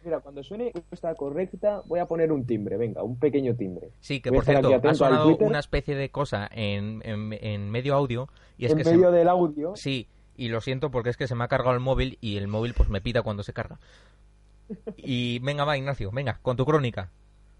Mira, 0.05 0.21
cuando 0.21 0.41
suene 0.41 0.71
esta 0.89 1.13
correcta, 1.15 1.81
voy 1.85 1.99
a 1.99 2.05
poner 2.05 2.31
un 2.31 2.45
timbre, 2.45 2.77
venga, 2.77 3.03
un 3.03 3.19
pequeño 3.19 3.53
timbre. 3.57 3.89
Sí, 3.99 4.21
que 4.21 4.29
Voy 4.29 4.37
por 4.37 4.45
cierto, 4.45 4.73
ha 4.73 4.93
sonado 4.93 5.35
una 5.35 5.59
especie 5.59 5.95
de 5.97 6.11
cosa 6.11 6.47
en, 6.49 7.01
en- 7.03 7.33
en 7.33 7.69
medio 7.69 7.95
audio. 7.95 8.29
Y 8.57 8.63
es 8.67 8.71
en 8.71 8.77
que 8.77 8.83
se- 8.85 8.91
medio 8.95 9.11
del 9.11 9.27
audio, 9.27 9.75
Sí, 9.75 10.07
y 10.37 10.47
lo 10.47 10.61
siento 10.61 10.91
porque 10.91 11.09
es 11.09 11.17
que 11.17 11.27
se 11.27 11.35
me 11.35 11.43
ha 11.43 11.49
cargado 11.49 11.73
el 11.73 11.81
móvil 11.81 12.17
y 12.21 12.37
el 12.37 12.47
móvil 12.47 12.73
pues 12.73 12.87
me 12.87 13.01
pita 13.01 13.21
cuando 13.21 13.43
se 13.43 13.51
carga. 13.51 13.79
Y 14.95 15.39
venga, 15.39 15.65
va, 15.65 15.77
Ignacio, 15.77 16.09
venga, 16.13 16.39
con 16.41 16.55
tu 16.55 16.63
crónica. 16.65 17.09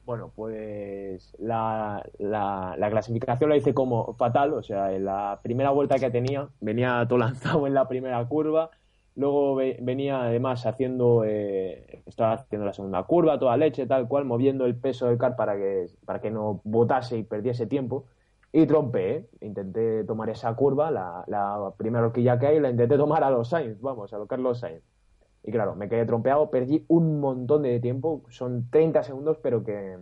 Bueno, 0.06 0.32
pues 0.36 1.36
la, 1.40 2.04
la, 2.18 2.76
la 2.78 2.90
clasificación 2.90 3.50
la 3.50 3.58
hice 3.58 3.74
como 3.74 4.14
fatal, 4.16 4.54
o 4.54 4.64
sea, 4.64 4.94
en 4.94 5.06
la 5.06 5.40
primera 5.44 5.70
vuelta 5.72 6.00
que 6.00 6.10
tenía, 6.12 6.50
venía 6.60 7.06
todo 7.08 7.20
lanzado 7.20 7.68
en 7.68 7.74
la 7.74 7.88
primera 7.88 8.26
curva, 8.28 8.72
luego 9.16 9.56
ve- 9.56 9.78
venía 9.82 10.24
además 10.24 10.66
haciendo, 10.66 11.24
eh, 11.26 12.04
estaba 12.06 12.34
haciendo 12.34 12.66
la 12.66 12.74
segunda 12.74 13.04
curva, 13.04 13.40
toda 13.40 13.58
leche, 13.58 13.86
tal 13.88 14.08
cual, 14.08 14.26
moviendo 14.26 14.66
el 14.66 14.76
peso 14.80 15.08
del 15.08 15.18
car 15.18 15.36
para 15.36 15.56
que, 15.58 15.88
para 16.06 16.20
que 16.22 16.32
no 16.32 16.62
botase 16.64 17.18
y 17.18 17.24
perdiese 17.24 17.68
tiempo. 17.68 18.06
Y 18.54 18.66
trompé, 18.68 19.16
¿eh? 19.16 19.30
intenté 19.42 20.04
tomar 20.04 20.30
esa 20.30 20.54
curva, 20.56 20.92
la, 20.92 21.24
la 21.28 21.74
primera 21.78 22.06
horquilla 22.06 22.38
que 22.38 22.48
hay, 22.48 22.60
la 22.60 22.70
intenté 22.70 22.98
tomar 22.98 23.24
a 23.24 23.30
los 23.32 23.50
Sainz, 23.50 23.80
vamos, 23.82 24.12
a 24.14 24.18
los 24.18 24.28
Carlos 24.28 24.60
Sainz. 24.60 24.84
Y 25.44 25.52
claro, 25.52 25.76
me 25.76 25.90
quedé 25.90 26.06
trompeado, 26.06 26.50
perdí 26.52 26.86
un 26.88 27.20
montón 27.20 27.64
de 27.64 27.80
tiempo, 27.80 28.24
son 28.30 28.70
30 28.70 29.04
segundos, 29.04 29.38
pero 29.42 29.64
que 29.64 29.98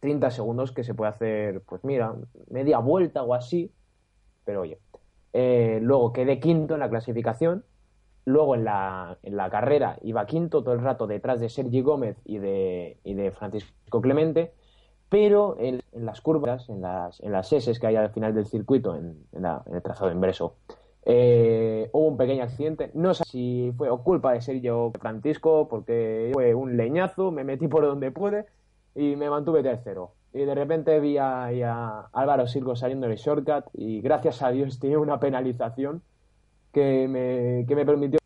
30 0.00 0.30
segundos 0.30 0.72
que 0.72 0.82
se 0.84 0.94
puede 0.94 1.10
hacer, 1.10 1.62
pues 1.62 1.84
mira, 1.84 2.14
media 2.50 2.78
vuelta 2.78 3.22
o 3.22 3.34
así, 3.34 3.72
pero 4.44 4.62
oye. 4.62 4.78
Eh, 5.32 5.78
luego 5.80 6.12
quedé 6.12 6.40
quinto 6.40 6.74
en 6.74 6.80
la 6.80 6.90
clasificación, 6.90 7.64
luego 8.24 8.54
en 8.54 8.64
la, 8.64 9.16
en 9.22 9.36
la 9.36 9.48
carrera 9.48 9.98
iba 10.02 10.26
quinto 10.26 10.62
todo 10.62 10.74
el 10.74 10.80
rato 10.82 11.06
detrás 11.06 11.40
de 11.40 11.48
Sergi 11.48 11.80
Gómez 11.80 12.16
y 12.24 12.38
de, 12.38 12.98
y 13.04 13.14
de 13.14 13.30
Francisco 13.30 14.00
Clemente, 14.02 14.52
pero 15.08 15.56
en, 15.58 15.80
las 15.92 16.20
curvas, 16.20 16.68
en 16.68 16.80
las, 16.82 17.20
en 17.20 17.32
las 17.32 17.52
S 17.52 17.72
que 17.78 17.86
hay 17.86 17.96
al 17.96 18.10
final 18.10 18.34
del 18.34 18.46
circuito, 18.46 18.96
en, 18.96 19.16
la- 19.32 19.62
el 19.72 19.80
trazado 19.82 20.10
inverso, 20.10 20.56
eh, 21.04 21.90
hubo 21.92 22.08
un 22.08 22.16
pequeño 22.16 22.44
accidente. 22.44 22.90
No 22.94 23.14
sé 23.14 23.24
si 23.24 23.72
fue 23.76 23.90
o 23.90 24.02
culpa 24.02 24.32
de 24.32 24.40
Sergio 24.40 24.92
Francisco, 25.00 25.68
porque 25.68 26.30
fue 26.32 26.54
un 26.54 26.76
leñazo, 26.76 27.30
me 27.30 27.44
metí 27.44 27.68
por 27.68 27.84
donde 27.84 28.10
pude 28.10 28.46
y 28.94 29.16
me 29.16 29.30
mantuve 29.30 29.62
tercero. 29.62 30.12
Y 30.32 30.44
de 30.44 30.54
repente 30.54 30.98
vi 31.00 31.18
a, 31.18 32.08
Álvaro 32.12 32.46
Silgo 32.46 32.76
saliendo 32.76 33.06
del 33.06 33.16
shortcut 33.16 33.66
y 33.74 34.00
gracias 34.00 34.42
a 34.42 34.50
Dios 34.50 34.78
tenía 34.80 34.98
una 34.98 35.20
penalización 35.20 36.02
que 36.72 37.08
me, 37.08 37.66
que 37.66 37.76
me 37.76 37.84
permitió. 37.84 38.18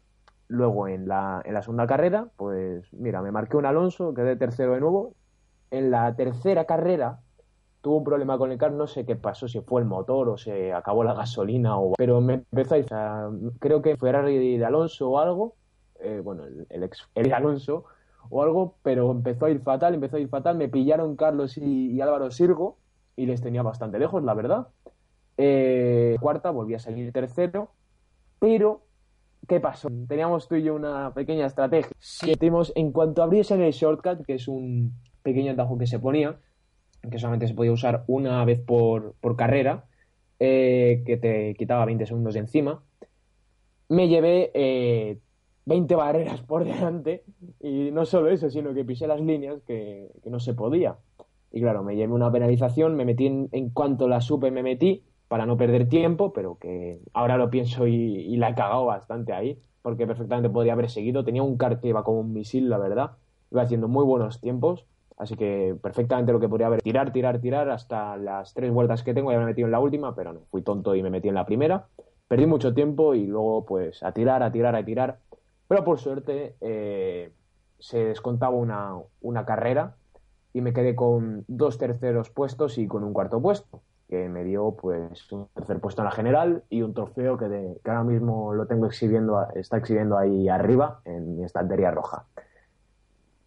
Luego 0.48 0.86
en 0.86 1.08
la, 1.08 1.42
en 1.44 1.54
la 1.54 1.62
segunda 1.62 1.88
carrera, 1.88 2.28
pues 2.36 2.92
mira, 2.92 3.20
me 3.20 3.32
marqué 3.32 3.56
un 3.56 3.66
Alonso, 3.66 4.14
quedé 4.14 4.36
tercero 4.36 4.74
de 4.74 4.80
nuevo. 4.80 5.14
En 5.72 5.90
la 5.90 6.14
tercera 6.14 6.66
carrera 6.66 7.18
tuvo 7.86 7.98
un 7.98 8.04
problema 8.04 8.36
con 8.36 8.50
el 8.50 8.58
car, 8.58 8.72
no 8.72 8.88
sé 8.88 9.06
qué 9.06 9.14
pasó, 9.14 9.46
si 9.46 9.60
fue 9.60 9.80
el 9.80 9.86
motor 9.86 10.28
o 10.28 10.36
se 10.36 10.72
acabó 10.72 11.04
la 11.04 11.14
gasolina, 11.14 11.78
o... 11.78 11.92
pero 11.96 12.20
me 12.20 12.34
empezó 12.34 12.74
a 12.74 12.78
ir, 12.78 12.84
o 12.86 12.88
sea, 12.88 13.28
creo 13.60 13.80
que 13.80 13.96
fue 13.96 14.10
Ferrari 14.10 14.58
de 14.58 14.64
Alonso 14.64 15.08
o 15.08 15.20
algo, 15.20 15.54
eh, 16.00 16.20
bueno, 16.20 16.42
el, 16.42 16.66
el 16.68 16.82
ex 16.82 17.08
el 17.14 17.32
Alonso 17.32 17.84
o 18.28 18.42
algo, 18.42 18.74
pero 18.82 19.12
empezó 19.12 19.46
a 19.46 19.50
ir 19.50 19.60
fatal, 19.60 19.94
empezó 19.94 20.16
a 20.16 20.18
ir 20.18 20.28
fatal, 20.28 20.56
me 20.56 20.68
pillaron 20.68 21.14
Carlos 21.14 21.58
y, 21.58 21.92
y 21.92 22.00
Álvaro 22.00 22.28
Sirgo 22.32 22.78
y 23.14 23.26
les 23.26 23.40
tenía 23.40 23.62
bastante 23.62 24.00
lejos, 24.00 24.20
la 24.24 24.34
verdad. 24.34 24.66
Eh, 25.36 26.16
cuarta, 26.20 26.50
volví 26.50 26.74
a 26.74 26.80
salir 26.80 27.12
tercero, 27.12 27.68
pero 28.40 28.80
¿qué 29.46 29.60
pasó? 29.60 29.88
Teníamos 30.08 30.48
tú 30.48 30.56
y 30.56 30.64
yo 30.64 30.74
una 30.74 31.14
pequeña 31.14 31.46
estrategia. 31.46 31.92
Que 32.20 32.34
tuvimos, 32.34 32.72
en 32.74 32.90
cuanto 32.90 33.22
abriese 33.22 33.54
el 33.54 33.72
shortcut, 33.72 34.26
que 34.26 34.34
es 34.34 34.48
un 34.48 34.92
pequeño 35.22 35.52
atajo 35.52 35.78
que 35.78 35.86
se 35.86 36.00
ponía, 36.00 36.36
que 37.10 37.18
solamente 37.18 37.48
se 37.48 37.54
podía 37.54 37.72
usar 37.72 38.04
una 38.06 38.44
vez 38.44 38.60
por, 38.60 39.14
por 39.20 39.36
carrera, 39.36 39.84
eh, 40.38 41.02
que 41.06 41.16
te 41.16 41.54
quitaba 41.54 41.84
20 41.86 42.06
segundos 42.06 42.34
de 42.34 42.40
encima, 42.40 42.82
me 43.88 44.08
llevé 44.08 44.50
eh, 44.54 45.18
20 45.66 45.94
barreras 45.94 46.42
por 46.42 46.64
delante 46.64 47.24
y 47.60 47.90
no 47.90 48.04
solo 48.04 48.30
eso, 48.30 48.50
sino 48.50 48.74
que 48.74 48.84
pisé 48.84 49.06
las 49.06 49.20
líneas 49.20 49.62
que, 49.66 50.10
que 50.22 50.30
no 50.30 50.40
se 50.40 50.54
podía. 50.54 50.96
Y 51.52 51.60
claro, 51.60 51.82
me 51.82 51.96
llevé 51.96 52.12
una 52.12 52.30
penalización, 52.30 52.96
me 52.96 53.04
metí 53.04 53.26
en, 53.26 53.70
cuanto 53.70 54.08
la 54.08 54.20
supe, 54.20 54.50
me 54.50 54.62
metí 54.62 55.04
para 55.28 55.46
no 55.46 55.56
perder 55.56 55.88
tiempo, 55.88 56.32
pero 56.32 56.58
que 56.58 57.00
ahora 57.12 57.36
lo 57.36 57.50
pienso 57.50 57.86
y, 57.86 57.94
y 57.94 58.36
la 58.36 58.50
he 58.50 58.54
cagado 58.54 58.86
bastante 58.86 59.32
ahí, 59.32 59.58
porque 59.82 60.06
perfectamente 60.06 60.50
podría 60.50 60.74
haber 60.74 60.90
seguido. 60.90 61.24
Tenía 61.24 61.42
un 61.42 61.56
car 61.56 61.80
que 61.80 61.88
iba 61.88 62.04
como 62.04 62.20
un 62.20 62.32
misil, 62.32 62.68
la 62.68 62.78
verdad. 62.78 63.12
Iba 63.50 63.62
haciendo 63.62 63.88
muy 63.88 64.04
buenos 64.04 64.40
tiempos, 64.40 64.84
así 65.16 65.36
que 65.36 65.76
perfectamente 65.82 66.32
lo 66.32 66.40
que 66.40 66.48
podría 66.48 66.66
haber 66.68 66.82
tirar, 66.82 67.12
tirar, 67.12 67.40
tirar 67.40 67.70
hasta 67.70 68.16
las 68.16 68.54
tres 68.54 68.70
vueltas 68.72 69.02
que 69.02 69.14
tengo, 69.14 69.30
ya 69.32 69.38
me 69.38 69.44
he 69.44 69.46
metido 69.46 69.66
en 69.66 69.72
la 69.72 69.80
última, 69.80 70.14
pero 70.14 70.32
no, 70.32 70.40
fui 70.50 70.62
tonto 70.62 70.94
y 70.94 71.02
me 71.02 71.10
metí 71.10 71.28
en 71.28 71.34
la 71.34 71.46
primera. 71.46 71.86
Perdí 72.28 72.46
mucho 72.46 72.74
tiempo 72.74 73.14
y 73.14 73.26
luego 73.26 73.64
pues 73.66 74.02
a 74.02 74.12
tirar, 74.12 74.42
a 74.42 74.50
tirar, 74.52 74.74
a 74.76 74.84
tirar. 74.84 75.18
Pero 75.68 75.84
por 75.84 75.98
suerte 75.98 76.56
eh, 76.60 77.32
se 77.78 78.04
descontaba 78.04 78.54
una, 78.56 78.94
una 79.20 79.44
carrera 79.46 79.96
y 80.52 80.60
me 80.60 80.72
quedé 80.72 80.94
con 80.96 81.44
dos 81.48 81.78
terceros 81.78 82.30
puestos 82.30 82.78
y 82.78 82.86
con 82.88 83.04
un 83.04 83.12
cuarto 83.12 83.40
puesto, 83.42 83.82
que 84.08 84.28
me 84.28 84.42
dio 84.44 84.72
pues 84.80 85.30
un 85.32 85.48
tercer 85.54 85.80
puesto 85.80 86.00
en 86.02 86.06
la 86.06 86.10
general 86.12 86.64
y 86.70 86.82
un 86.82 86.94
trofeo 86.94 87.36
que, 87.36 87.48
de- 87.48 87.80
que 87.84 87.90
ahora 87.90 88.04
mismo 88.04 88.54
lo 88.54 88.66
tengo 88.66 88.86
exhibiendo, 88.86 89.46
está 89.54 89.76
exhibiendo 89.78 90.16
ahí 90.16 90.48
arriba 90.48 91.00
en 91.04 91.36
mi 91.36 91.44
estantería 91.44 91.90
roja. 91.90 92.24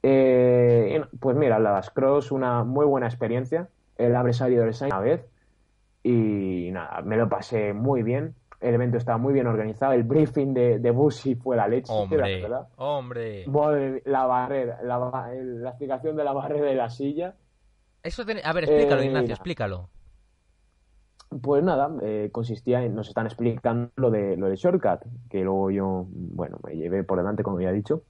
Eh, 0.02 1.02
pues 1.20 1.36
mira, 1.36 1.60
las 1.60 1.90
cross, 1.90 2.32
una 2.32 2.64
muy 2.64 2.86
buena 2.86 3.08
experiencia. 3.08 3.68
El 3.98 4.16
haber 4.16 4.34
salido 4.34 4.64
del 4.64 4.74
Sainz 4.74 4.94
una 4.94 5.02
vez 5.02 5.26
y 6.04 6.70
nada, 6.72 7.02
me 7.02 7.18
lo 7.18 7.28
pasé 7.28 7.74
muy 7.74 8.02
bien. 8.04 8.34
El 8.62 8.74
evento 8.76 8.98
estaba 8.98 9.18
muy 9.18 9.34
bien 9.34 9.48
organizado. 9.48 9.94
El 9.94 10.04
briefing 10.04 10.54
de, 10.54 10.80
de 10.80 10.92
Busi 10.92 11.36
fue 11.36 11.56
la 11.58 11.68
leche, 11.68 11.92
la 11.94 12.00
Hombre, 12.00 12.42
verdad. 12.42 12.68
hombre. 12.78 13.46
La 14.06 14.26
barrera, 14.26 14.80
la, 14.84 15.32
la 15.34 15.70
explicación 15.70 16.16
de 16.16 16.24
la 16.24 16.34
barrera 16.34 16.66
de 16.66 16.76
la 16.76 16.90
silla. 16.90 17.36
Eso 18.04 18.26
tiene- 18.26 18.42
A 18.44 18.54
ver, 18.54 18.66
explícalo, 18.66 19.02
Eh, 19.02 19.06
Ignacio, 19.06 19.34
explícalo. 19.34 19.90
Pues 21.42 21.64
nada, 21.64 21.92
eh, 22.02 22.30
consistía 22.32 22.84
en, 22.84 22.96
nos 22.96 23.08
están 23.10 23.28
explicando 23.28 23.92
lo 23.98 24.10
de 24.10 24.36
lo 24.36 24.48
del 24.48 24.56
shortcut, 24.58 25.02
que 25.30 25.42
luego 25.44 25.70
yo, 25.70 26.06
bueno, 26.10 26.58
me 26.66 26.76
llevé 26.76 27.04
por 27.04 27.20
delante, 27.20 27.44
como 27.44 27.62
ya 27.62 27.70
he 27.70 27.74
dicho, 27.74 28.02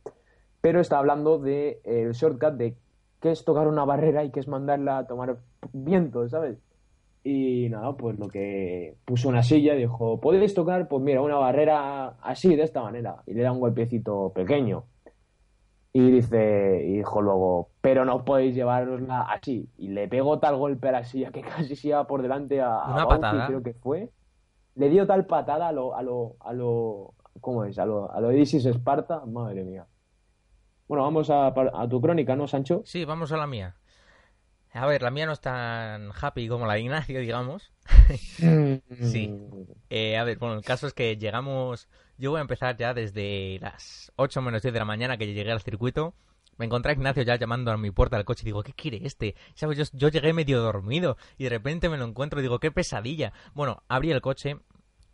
pero 0.61 0.79
está 0.79 0.99
hablando 0.99 1.39
de 1.39 1.81
eh, 1.83 2.03
el 2.03 2.13
shortcut 2.13 2.53
de 2.53 2.75
qué 3.21 3.31
es 3.31 3.43
tocar 3.45 3.67
una 3.67 3.85
barrera 3.85 4.23
y 4.23 4.31
qué 4.31 4.39
es 4.39 4.47
mandarla 4.47 4.99
a 4.99 5.07
tomar 5.07 5.37
viento, 5.73 6.27
¿sabes? 6.29 6.57
Y 7.23 7.67
nada, 7.69 7.95
pues 7.97 8.17
lo 8.17 8.29
que 8.29 8.95
puso 9.05 9.27
una 9.29 9.43
silla 9.43 9.75
y 9.75 9.79
dijo, 9.79 10.19
¿podéis 10.21 10.53
tocar? 10.53 10.87
Pues 10.87 11.03
mira, 11.03 11.21
una 11.21 11.35
barrera 11.35 12.15
así, 12.21 12.55
de 12.55 12.63
esta 12.63 12.81
manera, 12.81 13.17
y 13.25 13.33
le 13.33 13.43
da 13.43 13.51
un 13.51 13.59
golpecito 13.59 14.31
pequeño. 14.33 14.85
Y 15.91 16.11
dice, 16.11 16.83
y 16.85 16.97
dijo 16.97 17.21
luego, 17.21 17.69
pero 17.81 18.05
no 18.05 18.23
podéis 18.23 18.55
llevarosla 18.55 19.21
así. 19.23 19.67
Y 19.77 19.89
le 19.89 20.07
pegó 20.07 20.39
tal 20.39 20.55
golpe 20.55 20.87
a 20.89 20.91
la 20.93 21.03
silla 21.03 21.31
que 21.31 21.41
casi 21.41 21.75
se 21.75 21.89
iba 21.89 22.05
por 22.07 22.21
delante 22.21 22.61
a, 22.61 22.75
a 22.75 22.93
Una 22.93 23.05
Bauti, 23.05 23.21
patada. 23.21 23.47
creo 23.47 23.63
que 23.63 23.73
fue. 23.73 24.09
Le 24.75 24.89
dio 24.89 25.05
tal 25.07 25.25
patada 25.25 25.67
a 25.67 25.71
lo, 25.71 25.95
a 25.95 26.03
lo, 26.03 26.35
a 26.39 26.53
lo, 26.53 27.15
¿cómo 27.41 27.65
es? 27.65 27.77
A 27.79 27.85
lo, 27.85 28.09
a 28.11 28.21
lo 28.21 28.29
Esparta, 28.31 29.25
madre 29.25 29.65
mía. 29.65 29.85
Bueno, 30.89 31.03
vamos 31.03 31.29
a, 31.29 31.47
a 31.47 31.87
tu 31.87 32.01
crónica, 32.01 32.35
¿no, 32.35 32.47
Sancho? 32.47 32.81
Sí, 32.83 33.05
vamos 33.05 33.31
a 33.31 33.37
la 33.37 33.45
mía. 33.45 33.75
A 34.73 34.87
ver, 34.87 35.03
la 35.03 35.11
mía 35.11 35.27
no 35.27 35.33
es 35.33 35.39
tan 35.39 36.09
happy 36.19 36.47
como 36.47 36.65
la 36.65 36.73
de 36.73 36.81
Ignacio, 36.81 37.19
digamos. 37.21 37.71
Sí. 38.99 39.31
Eh, 39.91 40.17
a 40.17 40.23
ver, 40.23 40.39
bueno, 40.39 40.55
el 40.55 40.63
caso 40.63 40.87
es 40.87 40.93
que 40.93 41.15
llegamos. 41.15 41.87
Yo 42.17 42.31
voy 42.31 42.39
a 42.39 42.41
empezar 42.41 42.75
ya 42.75 42.95
desde 42.95 43.59
las 43.61 44.11
8 44.15 44.41
menos 44.41 44.63
10 44.63 44.73
de 44.73 44.79
la 44.79 44.85
mañana 44.85 45.17
que 45.17 45.31
llegué 45.31 45.51
al 45.51 45.61
circuito. 45.61 46.15
Me 46.57 46.65
encontré 46.65 46.91
a 46.91 46.95
Ignacio 46.95 47.21
ya 47.21 47.35
llamando 47.35 47.71
a 47.71 47.77
mi 47.77 47.91
puerta 47.91 48.17
del 48.17 48.25
coche 48.25 48.41
y 48.41 48.45
digo, 48.45 48.63
¿qué 48.63 48.73
quiere 48.73 48.99
este? 49.03 49.35
¿Sabes? 49.53 49.77
Yo, 49.77 49.85
yo 49.93 50.09
llegué 50.09 50.33
medio 50.33 50.59
dormido 50.59 51.17
y 51.37 51.43
de 51.43 51.51
repente 51.51 51.87
me 51.87 51.97
lo 51.97 52.05
encuentro 52.05 52.39
y 52.39 52.41
digo, 52.41 52.57
qué 52.57 52.71
pesadilla. 52.71 53.31
Bueno, 53.53 53.83
abrí 53.87 54.09
el 54.09 54.21
coche, 54.21 54.57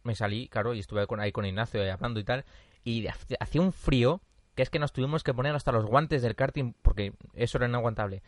me 0.04 0.16
salí, 0.16 0.48
claro, 0.48 0.74
y 0.74 0.80
estuve 0.80 1.06
ahí 1.20 1.34
con 1.34 1.46
Ignacio 1.46 1.84
eh, 1.84 1.92
hablando 1.92 2.22
y 2.22 2.24
tal. 2.24 2.46
Y 2.86 3.08
hacía 3.08 3.62
un 3.62 3.74
frío 3.74 4.22
que 4.56 4.64
es 4.64 4.70
que 4.70 4.80
nos 4.80 4.94
tuvimos 4.94 5.24
que 5.24 5.34
poner 5.34 5.54
hasta 5.54 5.72
los 5.72 5.86
guantes 5.86 6.22
del 6.22 6.36
karting 6.36 6.74
porque 6.82 7.14
eso 7.34 7.58
era 7.58 7.68
inaguantable. 7.68 8.24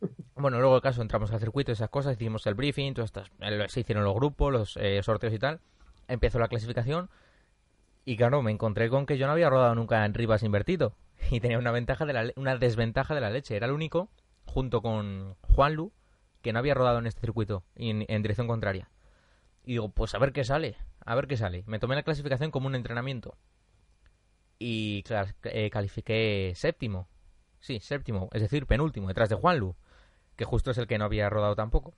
Bueno, 0.36 0.58
luego 0.58 0.76
el 0.76 0.82
caso 0.82 1.00
entramos 1.00 1.30
al 1.32 1.40
circuito, 1.40 1.72
esas 1.72 1.88
cosas, 1.88 2.14
hicimos 2.14 2.46
el 2.46 2.54
briefing, 2.54 2.92
todas 2.92 3.08
estas, 3.08 3.30
se 3.72 3.80
hicieron 3.80 4.04
los 4.04 4.14
grupos, 4.14 4.52
los 4.52 4.76
eh, 4.76 5.02
sorteos 5.02 5.32
y 5.32 5.38
tal. 5.38 5.60
Empezó 6.08 6.38
la 6.38 6.48
clasificación 6.48 7.08
y 8.04 8.16
claro, 8.16 8.42
me 8.42 8.50
encontré 8.50 8.90
con 8.90 9.06
que 9.06 9.16
yo 9.16 9.26
no 9.26 9.32
había 9.32 9.48
rodado 9.48 9.74
nunca 9.74 10.04
en 10.04 10.12
Rivas 10.12 10.42
invertido 10.42 10.94
y 11.30 11.40
tenía 11.40 11.58
una 11.58 11.70
ventaja 11.70 12.04
de 12.04 12.12
la 12.12 12.32
una 12.36 12.58
desventaja 12.58 13.14
de 13.14 13.20
la 13.22 13.30
leche. 13.30 13.56
Era 13.56 13.66
el 13.66 13.72
único, 13.72 14.10
junto 14.44 14.82
con 14.82 15.36
Juanlu, 15.40 15.92
que 16.42 16.52
no 16.52 16.58
había 16.58 16.74
rodado 16.74 16.98
en 16.98 17.06
este 17.06 17.22
circuito 17.22 17.64
en, 17.76 18.04
en 18.08 18.22
dirección 18.22 18.46
contraria. 18.46 18.90
Y 19.64 19.72
digo, 19.72 19.88
pues 19.88 20.14
a 20.14 20.18
ver 20.18 20.32
qué 20.32 20.44
sale, 20.44 20.76
a 21.06 21.14
ver 21.14 21.26
qué 21.26 21.38
sale. 21.38 21.64
Me 21.66 21.78
tomé 21.78 21.94
la 21.94 22.02
clasificación 22.02 22.50
como 22.50 22.66
un 22.66 22.74
entrenamiento 22.74 23.38
y 24.58 25.04
eh, 25.44 25.70
califiqué 25.70 26.52
séptimo. 26.54 27.08
Sí, 27.60 27.80
séptimo, 27.80 28.28
es 28.32 28.42
decir, 28.42 28.66
penúltimo, 28.66 29.08
detrás 29.08 29.28
de 29.28 29.36
Juanlu, 29.36 29.74
que 30.36 30.44
justo 30.44 30.70
es 30.70 30.78
el 30.78 30.86
que 30.86 30.98
no 30.98 31.06
había 31.06 31.30
rodado 31.30 31.56
tampoco. 31.56 31.94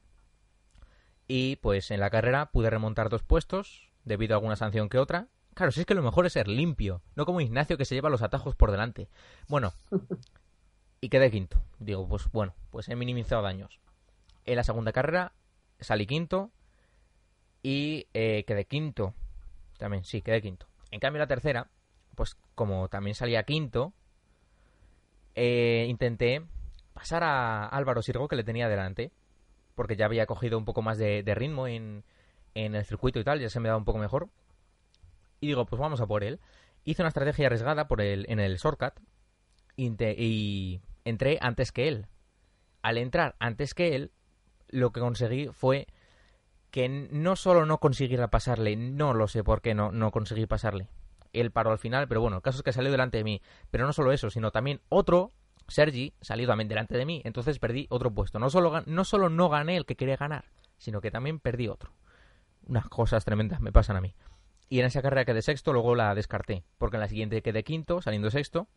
Y 1.29 1.57
pues 1.57 1.91
en 1.91 2.01
la 2.01 2.11
carrera 2.11 2.53
pude 2.53 2.71
remontar 2.71 3.09
dos 3.09 3.23
puestos, 3.23 3.91
debido 4.05 4.35
a 4.35 4.37
alguna 4.37 4.57
sanción 4.57 4.89
que 4.89 4.99
otra. 4.99 5.29
Claro, 5.55 5.73
si 5.73 5.81
es 5.81 5.87
que 5.87 5.95
lo 5.95 6.03
mejor 6.03 6.27
es 6.27 6.35
ser 6.35 6.49
limpio, 6.49 7.03
no 7.15 7.27
como 7.27 7.41
Ignacio 7.41 7.77
que 7.77 7.85
se 7.85 7.95
lleva 7.95 8.11
los 8.11 8.23
atajos 8.23 8.55
por 8.55 8.71
delante. 8.71 9.09
Bueno, 9.49 9.73
y 11.01 11.09
quedé 11.09 11.31
quinto. 11.31 11.61
Digo, 11.79 12.07
pues 12.09 12.31
bueno, 12.31 12.55
pues 12.71 12.89
he 12.89 12.97
minimizado 12.97 13.43
daños. 13.43 13.81
En 14.45 14.57
la 14.57 14.65
segunda 14.65 14.93
carrera 14.93 15.33
salí 15.81 16.07
quinto 16.07 16.51
y 17.63 18.07
eh, 18.15 18.45
quedé 18.47 18.67
quinto. 18.67 19.15
También, 19.79 20.05
sí, 20.05 20.23
quedé 20.23 20.41
quinto. 20.41 20.67
En 20.91 21.01
cambio, 21.01 21.19
la 21.19 21.27
tercera, 21.27 21.69
pues 22.17 22.37
como 22.57 22.89
también 22.89 23.15
salía 23.15 23.45
quinto, 23.45 23.93
eh, 25.37 25.87
intenté 25.89 26.43
pasar 26.95 27.23
a 27.23 27.67
Álvaro 27.67 28.03
Sirgo 28.03 28.27
que 28.27 28.37
le 28.37 28.43
tenía 28.43 28.69
delante, 28.69 29.13
porque 29.75 29.95
ya 29.97 30.07
había 30.07 30.27
cogido 30.27 30.59
un 30.59 30.65
poco 30.65 30.83
más 30.83 30.99
de, 30.99 31.23
ritmo 31.37 31.69
en, 31.69 32.03
el 32.55 32.85
circuito 32.87 33.21
y 33.21 33.25
tal, 33.25 33.39
ya 33.39 33.51
se 33.51 33.61
me 33.61 33.69
daba 33.69 33.79
un 33.79 33.85
poco 33.85 33.99
mejor. 33.99 34.31
Y 35.41 35.47
digo, 35.47 35.67
pues 35.67 35.79
vamos 35.79 36.01
a 36.01 36.07
por 36.07 36.25
él. 36.25 36.41
Hice 36.85 37.03
una 37.03 37.09
estrategia 37.09 37.47
arriesgada 37.47 37.87
por 37.87 38.01
el, 38.01 38.25
en 38.31 38.41
el 38.41 38.57
shortcut 38.57 38.95
y, 39.77 39.93
y 40.01 40.81
entré 41.05 41.39
antes 41.43 41.71
que 41.71 41.89
él. 41.89 42.07
Al 42.81 42.97
entrar 42.97 43.37
antes 43.39 43.75
que 43.75 43.95
él, 43.95 44.13
lo 44.69 44.93
que 44.93 45.01
conseguí 45.01 45.49
fue 45.49 45.87
que 46.71 46.89
no 46.89 47.37
solo 47.37 47.67
no 47.67 47.79
conseguí 47.79 48.17
pasarle, 48.31 48.77
no 48.77 49.13
lo 49.13 49.29
sé 49.29 49.45
por 49.45 49.61
qué 49.61 49.75
no 49.75 50.11
conseguí 50.11 50.47
pasarle. 50.47 50.89
Él 51.41 51.51
paró 51.51 51.71
al 51.71 51.79
final, 51.79 52.09
pero 52.09 52.21
bueno, 52.21 52.37
el 52.37 52.43
caso 52.43 52.59
es 52.59 52.63
que 52.63 52.73
salió 52.73 52.91
delante 52.91 53.19
de 53.19 53.25
mí. 53.25 53.43
Pero 53.71 53.87
no 53.87 53.93
solo 53.93 54.13
eso, 54.13 54.31
sino 54.31 54.51
también 54.51 54.81
otro, 54.89 55.33
Sergi, 55.69 56.15
salió 56.21 56.47
también 56.47 56.69
delante 56.69 56.97
de 56.97 57.05
mí. 57.05 57.23
Entonces 57.25 57.59
perdí 57.59 57.87
otro 57.91 58.13
puesto. 58.13 58.39
No 58.39 58.51
solo, 58.51 58.83
no 58.87 59.05
solo 59.05 59.29
no 59.29 59.49
gané 59.49 59.77
el 59.77 59.87
que 59.87 59.97
quería 59.97 60.17
ganar, 60.17 60.45
sino 60.79 61.01
que 61.01 61.11
también 61.11 61.41
perdí 61.41 61.69
otro. 61.69 61.93
Unas 62.67 62.89
cosas 62.89 63.25
tremendas 63.25 63.61
me 63.61 63.73
pasan 63.73 63.97
a 63.97 64.01
mí. 64.01 64.15
Y 64.69 64.81
en 64.81 64.87
esa 64.87 65.03
carrera 65.03 65.25
quedé 65.25 65.43
sexto, 65.43 65.73
luego 65.73 65.95
la 65.95 66.15
descarté. 66.15 66.65
Porque 66.79 66.97
en 66.97 67.01
la 67.01 67.09
siguiente 67.09 67.43
quedé 67.43 67.63
quinto, 67.63 68.03
saliendo 68.03 68.31
sexto. 68.31 68.69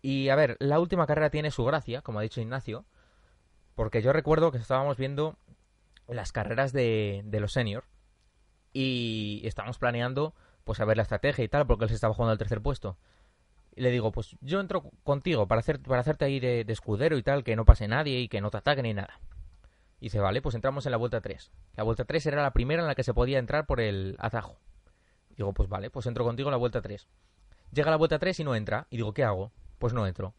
Y 0.00 0.28
a 0.28 0.36
ver, 0.36 0.56
la 0.60 0.78
última 0.78 1.06
carrera 1.06 1.30
tiene 1.30 1.50
su 1.50 1.64
gracia, 1.64 2.02
como 2.02 2.18
ha 2.18 2.22
dicho 2.22 2.40
Ignacio. 2.40 2.84
Porque 3.74 4.02
yo 4.02 4.12
recuerdo 4.12 4.52
que 4.52 4.58
estábamos 4.58 4.96
viendo 4.96 5.38
las 6.06 6.30
carreras 6.30 6.72
de, 6.72 7.22
de 7.24 7.40
los 7.40 7.52
senior. 7.52 7.84
Y 8.72 9.42
estábamos 9.44 9.78
planeando, 9.78 10.34
pues, 10.64 10.80
a 10.80 10.84
ver 10.84 10.96
la 10.96 11.02
estrategia 11.02 11.44
y 11.44 11.48
tal, 11.48 11.66
porque 11.66 11.84
él 11.84 11.88
se 11.88 11.94
estaba 11.94 12.14
jugando 12.14 12.32
al 12.32 12.38
tercer 12.38 12.60
puesto. 12.60 12.96
Y 13.76 13.82
le 13.82 13.90
digo, 13.90 14.12
pues 14.12 14.36
yo 14.40 14.60
entro 14.60 14.90
contigo 15.02 15.48
para, 15.48 15.60
hacer, 15.60 15.80
para 15.80 16.00
hacerte 16.00 16.24
ahí 16.24 16.40
de, 16.40 16.64
de 16.64 16.72
escudero 16.72 17.18
y 17.18 17.22
tal, 17.22 17.42
que 17.42 17.56
no 17.56 17.64
pase 17.64 17.88
nadie 17.88 18.20
y 18.20 18.28
que 18.28 18.40
no 18.40 18.50
te 18.50 18.58
ataquen 18.58 18.84
ni 18.84 18.94
nada. 18.94 19.20
Y 20.00 20.06
dice, 20.06 20.20
vale, 20.20 20.42
pues 20.42 20.54
entramos 20.54 20.86
en 20.86 20.92
la 20.92 20.98
vuelta 20.98 21.20
3. 21.20 21.50
La 21.76 21.82
vuelta 21.82 22.04
3 22.04 22.26
era 22.26 22.42
la 22.42 22.52
primera 22.52 22.82
en 22.82 22.88
la 22.88 22.94
que 22.94 23.02
se 23.02 23.14
podía 23.14 23.38
entrar 23.38 23.66
por 23.66 23.80
el 23.80 24.16
atajo. 24.18 24.58
Digo, 25.36 25.52
pues 25.52 25.68
vale, 25.68 25.90
pues 25.90 26.06
entro 26.06 26.24
contigo 26.24 26.48
en 26.48 26.52
la 26.52 26.58
vuelta 26.58 26.82
3. 26.82 27.08
Llega 27.72 27.90
la 27.90 27.96
vuelta 27.96 28.18
3 28.18 28.40
y 28.40 28.44
no 28.44 28.54
entra. 28.54 28.86
Y 28.90 28.96
digo, 28.96 29.12
¿qué 29.12 29.24
hago? 29.24 29.50
Pues 29.78 29.92
no 29.92 30.06
entro. 30.06 30.34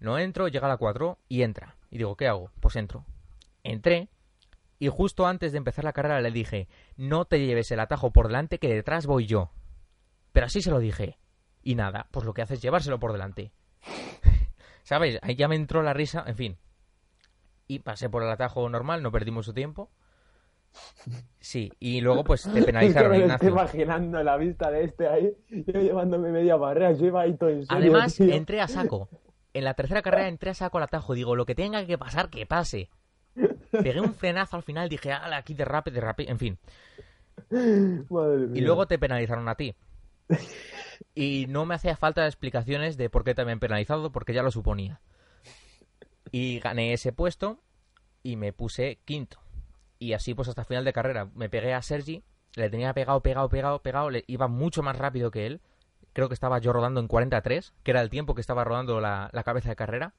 No 0.00 0.18
entro, 0.18 0.48
llega 0.48 0.68
la 0.68 0.76
4 0.76 1.18
y 1.28 1.42
entra. 1.42 1.76
Y 1.90 1.98
digo, 1.98 2.16
¿qué 2.16 2.28
hago? 2.28 2.50
Pues 2.60 2.76
entro. 2.76 3.06
Entré 3.62 4.08
y 4.78 4.88
justo 4.88 5.26
antes 5.26 5.52
de 5.52 5.58
empezar 5.58 5.84
la 5.84 5.92
carrera 5.92 6.20
le 6.20 6.30
dije, 6.30 6.68
no 6.96 7.24
te 7.24 7.38
lleves 7.38 7.70
el 7.70 7.80
atajo 7.80 8.10
por 8.10 8.26
delante 8.26 8.58
que 8.58 8.74
detrás 8.74 9.06
voy 9.06 9.26
yo. 9.26 9.50
Pero 10.34 10.46
así 10.46 10.60
se 10.60 10.70
lo 10.72 10.80
dije. 10.80 11.16
Y 11.62 11.76
nada, 11.76 12.08
pues 12.10 12.26
lo 12.26 12.34
que 12.34 12.42
hace 12.42 12.54
es 12.54 12.60
llevárselo 12.60 12.98
por 12.98 13.12
delante. 13.12 13.52
¿Sabes? 14.82 15.18
Ahí 15.22 15.36
ya 15.36 15.48
me 15.48 15.54
entró 15.56 15.82
la 15.82 15.94
risa, 15.94 16.24
en 16.26 16.34
fin. 16.36 16.58
Y 17.68 17.78
pasé 17.78 18.10
por 18.10 18.22
el 18.22 18.28
atajo 18.30 18.68
normal, 18.68 19.02
no 19.02 19.10
perdí 19.12 19.30
mucho 19.30 19.54
tiempo. 19.54 19.90
Sí, 21.38 21.70
y 21.78 22.00
luego 22.00 22.24
pues 22.24 22.42
te 22.52 22.62
penalizaron, 22.66 23.12
me 23.12 23.24
estoy 23.26 23.48
imaginando 23.48 24.22
la 24.24 24.36
vista 24.36 24.70
de 24.72 24.84
este 24.84 25.06
ahí, 25.06 25.32
yo 25.48 25.80
llevándome 25.80 26.32
media 26.32 26.56
barrera, 26.56 26.90
yo 26.92 27.06
iba 27.06 27.22
ahí 27.22 27.36
todo 27.36 27.50
en 27.50 27.64
serio, 27.64 27.78
Además, 27.78 28.16
tío. 28.16 28.34
entré 28.34 28.60
a 28.60 28.66
saco. 28.66 29.08
En 29.52 29.62
la 29.62 29.74
tercera 29.74 30.02
carrera 30.02 30.26
entré 30.26 30.50
a 30.50 30.54
saco 30.54 30.78
al 30.78 30.84
atajo. 30.84 31.14
Digo, 31.14 31.36
lo 31.36 31.46
que 31.46 31.54
tenga 31.54 31.86
que 31.86 31.96
pasar, 31.96 32.28
que 32.28 32.44
pase. 32.44 32.90
Pegué 33.70 34.00
un 34.00 34.14
frenazo 34.14 34.56
al 34.56 34.64
final, 34.64 34.88
dije, 34.88 35.12
ala, 35.12 35.36
aquí 35.36 35.54
derrape, 35.54 35.92
derrape, 35.92 36.28
en 36.28 36.38
fin. 36.40 36.58
Madre 38.10 38.44
Y 38.44 38.48
mía. 38.48 38.62
luego 38.66 38.86
te 38.86 38.98
penalizaron 38.98 39.48
a 39.48 39.54
ti. 39.54 39.74
Y 41.14 41.46
no 41.48 41.64
me 41.64 41.74
hacía 41.74 41.96
falta 41.96 42.26
explicaciones 42.26 42.96
de 42.96 43.08
por 43.08 43.24
qué 43.24 43.34
habían 43.36 43.60
penalizado, 43.60 44.10
porque 44.10 44.34
ya 44.34 44.42
lo 44.42 44.50
suponía. 44.50 45.00
Y 46.32 46.58
gané 46.58 46.92
ese 46.92 47.12
puesto 47.12 47.60
y 48.22 48.36
me 48.36 48.52
puse 48.52 48.98
quinto. 49.04 49.38
Y 49.98 50.12
así 50.12 50.34
pues 50.34 50.48
hasta 50.48 50.64
final 50.64 50.84
de 50.84 50.92
carrera. 50.92 51.30
Me 51.34 51.48
pegué 51.48 51.72
a 51.72 51.82
Sergi, 51.82 52.24
le 52.56 52.70
tenía 52.70 52.92
pegado, 52.92 53.20
pegado, 53.22 53.48
pegado, 53.48 53.82
pegado, 53.82 54.10
le 54.10 54.24
iba 54.26 54.48
mucho 54.48 54.82
más 54.82 54.98
rápido 54.98 55.30
que 55.30 55.46
él. 55.46 55.60
Creo 56.12 56.28
que 56.28 56.34
estaba 56.34 56.58
yo 56.58 56.72
rodando 56.72 57.00
en 57.00 57.08
43, 57.08 57.74
que 57.82 57.90
era 57.90 58.00
el 58.00 58.10
tiempo 58.10 58.34
que 58.34 58.40
estaba 58.40 58.64
rodando 58.64 59.00
la, 59.00 59.30
la 59.32 59.44
cabeza 59.44 59.68
de 59.68 59.76
carrera. 59.76 60.14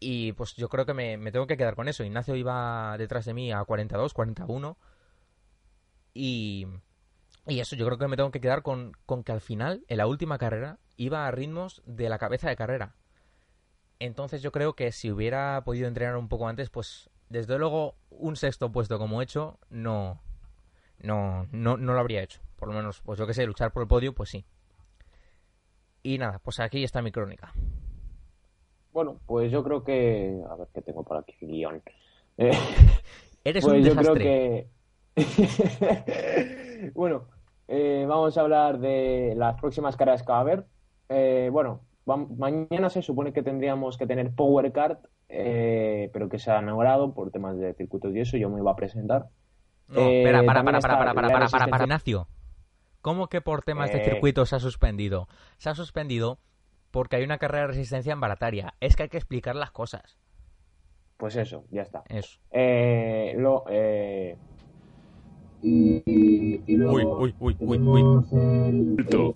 Y 0.00 0.32
pues 0.32 0.54
yo 0.54 0.68
creo 0.68 0.86
que 0.86 0.94
me, 0.94 1.16
me 1.16 1.32
tengo 1.32 1.46
que 1.46 1.56
quedar 1.56 1.74
con 1.74 1.88
eso. 1.88 2.04
Ignacio 2.04 2.36
iba 2.36 2.96
detrás 2.98 3.24
de 3.24 3.34
mí 3.34 3.52
a 3.52 3.64
42, 3.64 4.14
41. 4.14 4.76
Y, 6.14 6.66
y 7.48 7.60
eso, 7.60 7.74
yo 7.76 7.86
creo 7.86 7.98
que 7.98 8.08
me 8.08 8.16
tengo 8.16 8.30
que 8.30 8.40
quedar 8.40 8.62
con, 8.62 8.92
con 9.06 9.24
que 9.24 9.32
al 9.32 9.40
final, 9.40 9.84
en 9.88 9.96
la 9.98 10.06
última 10.06 10.38
carrera, 10.38 10.78
iba 10.96 11.26
a 11.26 11.30
ritmos 11.30 11.82
de 11.86 12.08
la 12.08 12.18
cabeza 12.18 12.48
de 12.48 12.56
carrera. 12.56 12.94
Entonces 13.98 14.42
yo 14.42 14.52
creo 14.52 14.74
que 14.74 14.92
si 14.92 15.10
hubiera 15.10 15.62
podido 15.64 15.88
entrenar 15.88 16.16
un 16.16 16.28
poco 16.28 16.46
antes, 16.46 16.70
pues 16.70 17.10
desde 17.28 17.58
luego 17.58 17.96
un 18.10 18.36
sexto 18.36 18.70
puesto 18.70 18.98
como 18.98 19.20
he 19.20 19.24
hecho, 19.24 19.58
no, 19.70 20.20
no, 21.00 21.46
no, 21.50 21.76
no 21.76 21.92
lo 21.94 21.98
habría 21.98 22.22
hecho. 22.22 22.40
Por 22.56 22.68
lo 22.68 22.74
menos, 22.74 23.00
pues 23.00 23.18
yo 23.18 23.26
que 23.26 23.34
sé, 23.34 23.46
luchar 23.46 23.72
por 23.72 23.82
el 23.82 23.88
podio, 23.88 24.14
pues 24.14 24.30
sí. 24.30 24.44
Y 26.02 26.18
nada, 26.18 26.38
pues 26.38 26.60
aquí 26.60 26.84
está 26.84 27.02
mi 27.02 27.10
crónica. 27.12 27.52
Bueno, 28.92 29.20
pues 29.26 29.50
yo 29.50 29.62
creo 29.62 29.84
que... 29.84 30.40
A 30.50 30.56
ver 30.56 30.68
qué 30.74 30.82
tengo 30.82 31.02
por 31.02 31.16
aquí, 31.18 31.34
guion. 31.40 31.82
Eh, 32.40 32.52
Eres 33.42 33.64
pues 33.64 33.78
un 33.78 33.82
yo 33.82 33.96
creo 33.96 34.14
desastre. 34.14 34.68
que... 35.16 36.92
bueno, 36.94 37.26
eh, 37.68 38.04
vamos 38.08 38.36
a 38.36 38.40
hablar 38.40 38.78
de 38.78 39.34
las 39.36 39.58
próximas 39.60 39.96
carreras 39.96 40.22
que 40.22 40.32
va 40.32 40.38
a 40.38 40.40
haber. 40.42 40.66
Eh, 41.08 41.48
bueno, 41.52 41.82
mañana 42.06 42.88
se 42.90 43.02
supone 43.02 43.32
que 43.32 43.42
tendríamos 43.42 43.96
que 43.96 44.06
tener 44.06 44.34
Power 44.34 44.72
Card, 44.72 44.98
eh, 45.28 46.10
pero 46.12 46.28
que 46.28 46.38
se 46.38 46.50
ha 46.50 46.58
anulado 46.58 47.12
por 47.14 47.30
temas 47.30 47.58
de 47.58 47.74
circuitos 47.74 48.14
y 48.14 48.20
eso, 48.20 48.36
yo 48.36 48.48
me 48.50 48.60
iba 48.60 48.70
a 48.72 48.76
presentar. 48.76 49.26
No, 49.88 50.00
Eh, 50.00 50.20
espera, 50.22 50.42
para, 50.44 50.64
para, 50.64 50.80
para, 50.80 50.98
para, 50.98 51.14
para, 51.14 51.28
para, 51.28 51.48
para, 51.48 51.66
para, 51.68 51.84
Ignacio. 51.84 52.28
¿Cómo 53.00 53.28
que 53.28 53.40
por 53.40 53.62
temas 53.62 53.92
de 53.92 53.98
Eh. 54.02 54.04
circuito 54.04 54.44
se 54.44 54.56
ha 54.56 54.60
suspendido? 54.60 55.28
Se 55.58 55.70
ha 55.70 55.74
suspendido 55.74 56.38
porque 56.90 57.16
hay 57.16 57.24
una 57.24 57.38
carrera 57.38 57.62
de 57.62 57.68
resistencia 57.68 58.12
en 58.12 58.20
Barataria. 58.20 58.74
Es 58.80 58.96
que 58.96 59.04
hay 59.04 59.08
que 59.08 59.18
explicar 59.18 59.54
las 59.56 59.70
cosas. 59.70 60.18
Pues 61.16 61.36
eso, 61.36 61.64
ya 61.70 61.82
está. 61.82 62.02
Eso. 62.08 62.38
Eh, 62.50 63.34
lo, 63.38 63.64
eh, 63.68 64.36
Y, 65.62 66.02
y, 66.06 66.62
y 66.66 66.76
luego 66.76 66.94
Uy, 66.94 67.04
uy, 67.04 67.34
uy, 67.40 67.56
uy, 67.60 67.78
tenemos 67.78 68.32
el, 68.32 68.96
el- 68.98 69.34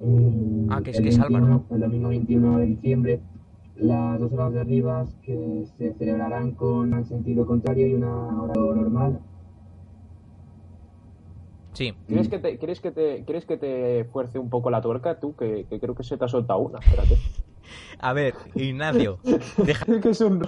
el- 0.00 0.66
Ah, 0.70 0.80
que 0.82 0.90
es- 0.90 0.96
el 0.98 1.02
que 1.04 1.08
es 1.10 1.18
Álvaro. 1.18 1.46
21, 1.46 1.66
El 1.70 1.80
domingo 1.80 2.08
21 2.08 2.58
de 2.58 2.66
diciembre, 2.66 3.20
las 3.76 4.20
dos 4.20 4.32
horas 4.32 4.52
de 4.52 4.64
Rivas 4.64 5.16
que 5.22 5.64
se 5.76 5.92
celebrarán 5.94 6.52
con 6.52 6.92
el 6.94 7.04
sentido 7.04 7.46
contrario 7.46 7.86
y 7.86 7.94
una 7.94 8.42
hora 8.42 8.54
normal. 8.74 9.20
Sí. 11.72 11.94
¿quieres, 12.06 12.28
que 12.28 12.38
te, 12.38 12.58
¿quieres, 12.58 12.80
que 12.80 12.90
te, 12.90 13.24
¿Quieres 13.24 13.46
que 13.46 13.56
te 13.56 14.04
fuerce 14.12 14.38
un 14.38 14.50
poco 14.50 14.70
la 14.70 14.82
tuerca 14.82 15.18
tú? 15.18 15.34
Que, 15.34 15.64
que 15.70 15.80
creo 15.80 15.94
que 15.94 16.02
se 16.04 16.18
te 16.18 16.24
ha 16.24 16.28
soltado 16.28 16.60
una. 16.60 16.78
Espérate. 16.80 17.16
A 17.98 18.12
ver, 18.12 18.34
Ignacio, 18.54 19.18
deja 19.64 19.84
Es 19.90 20.00
que 20.02 20.08
es 20.10 20.20
un... 20.20 20.42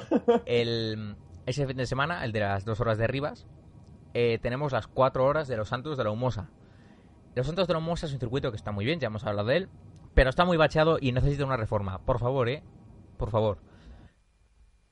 el, 0.44 1.16
ese 1.46 1.66
fin 1.66 1.76
de 1.76 1.86
semana, 1.86 2.24
el 2.24 2.32
de 2.32 2.40
las 2.40 2.64
dos 2.64 2.80
horas 2.80 2.98
de 2.98 3.06
Rivas, 3.06 3.46
eh, 4.14 4.38
tenemos 4.40 4.72
las 4.72 4.86
cuatro 4.86 5.26
horas 5.26 5.48
de 5.48 5.56
los 5.56 5.68
Santos 5.68 5.98
de 5.98 6.04
la 6.04 6.10
Humosa. 6.10 6.48
Los 7.34 7.46
Santos 7.46 7.66
de 7.66 7.74
la 7.74 7.80
Humosa 7.80 8.06
es 8.06 8.12
un 8.12 8.20
circuito 8.20 8.52
que 8.52 8.56
está 8.56 8.70
muy 8.70 8.84
bien, 8.84 9.00
ya 9.00 9.08
hemos 9.08 9.24
hablado 9.24 9.48
de 9.48 9.56
él, 9.56 9.68
pero 10.14 10.30
está 10.30 10.44
muy 10.44 10.56
bacheado 10.56 10.98
y 11.00 11.10
necesita 11.10 11.44
una 11.44 11.56
reforma. 11.56 11.98
Por 11.98 12.20
favor, 12.20 12.48
eh. 12.48 12.62
Por 13.18 13.30
favor. 13.30 13.58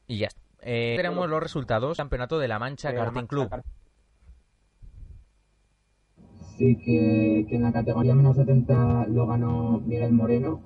Y 0.09 0.19
ya 0.19 0.27
está. 0.27 0.43
Eh, 0.61 0.95
tenemos 0.97 1.29
los 1.29 1.41
resultados. 1.41 1.97
Campeonato 1.97 2.39
de 2.41 2.49
la 2.49 2.59
Mancha 2.59 2.89
de 2.89 2.95
la 2.95 3.05
Karting 3.05 3.15
Mancha 3.15 3.29
Club. 3.29 3.63
Sí, 6.59 6.77
que, 6.77 7.47
que 7.49 7.57
en 7.57 7.63
la 7.63 7.73
categoría 7.73 8.15
menos 8.15 8.37
70 8.37 9.07
lo 9.07 9.27
ganó 9.27 9.81
Miguel 9.81 10.13
Moreno. 10.13 10.61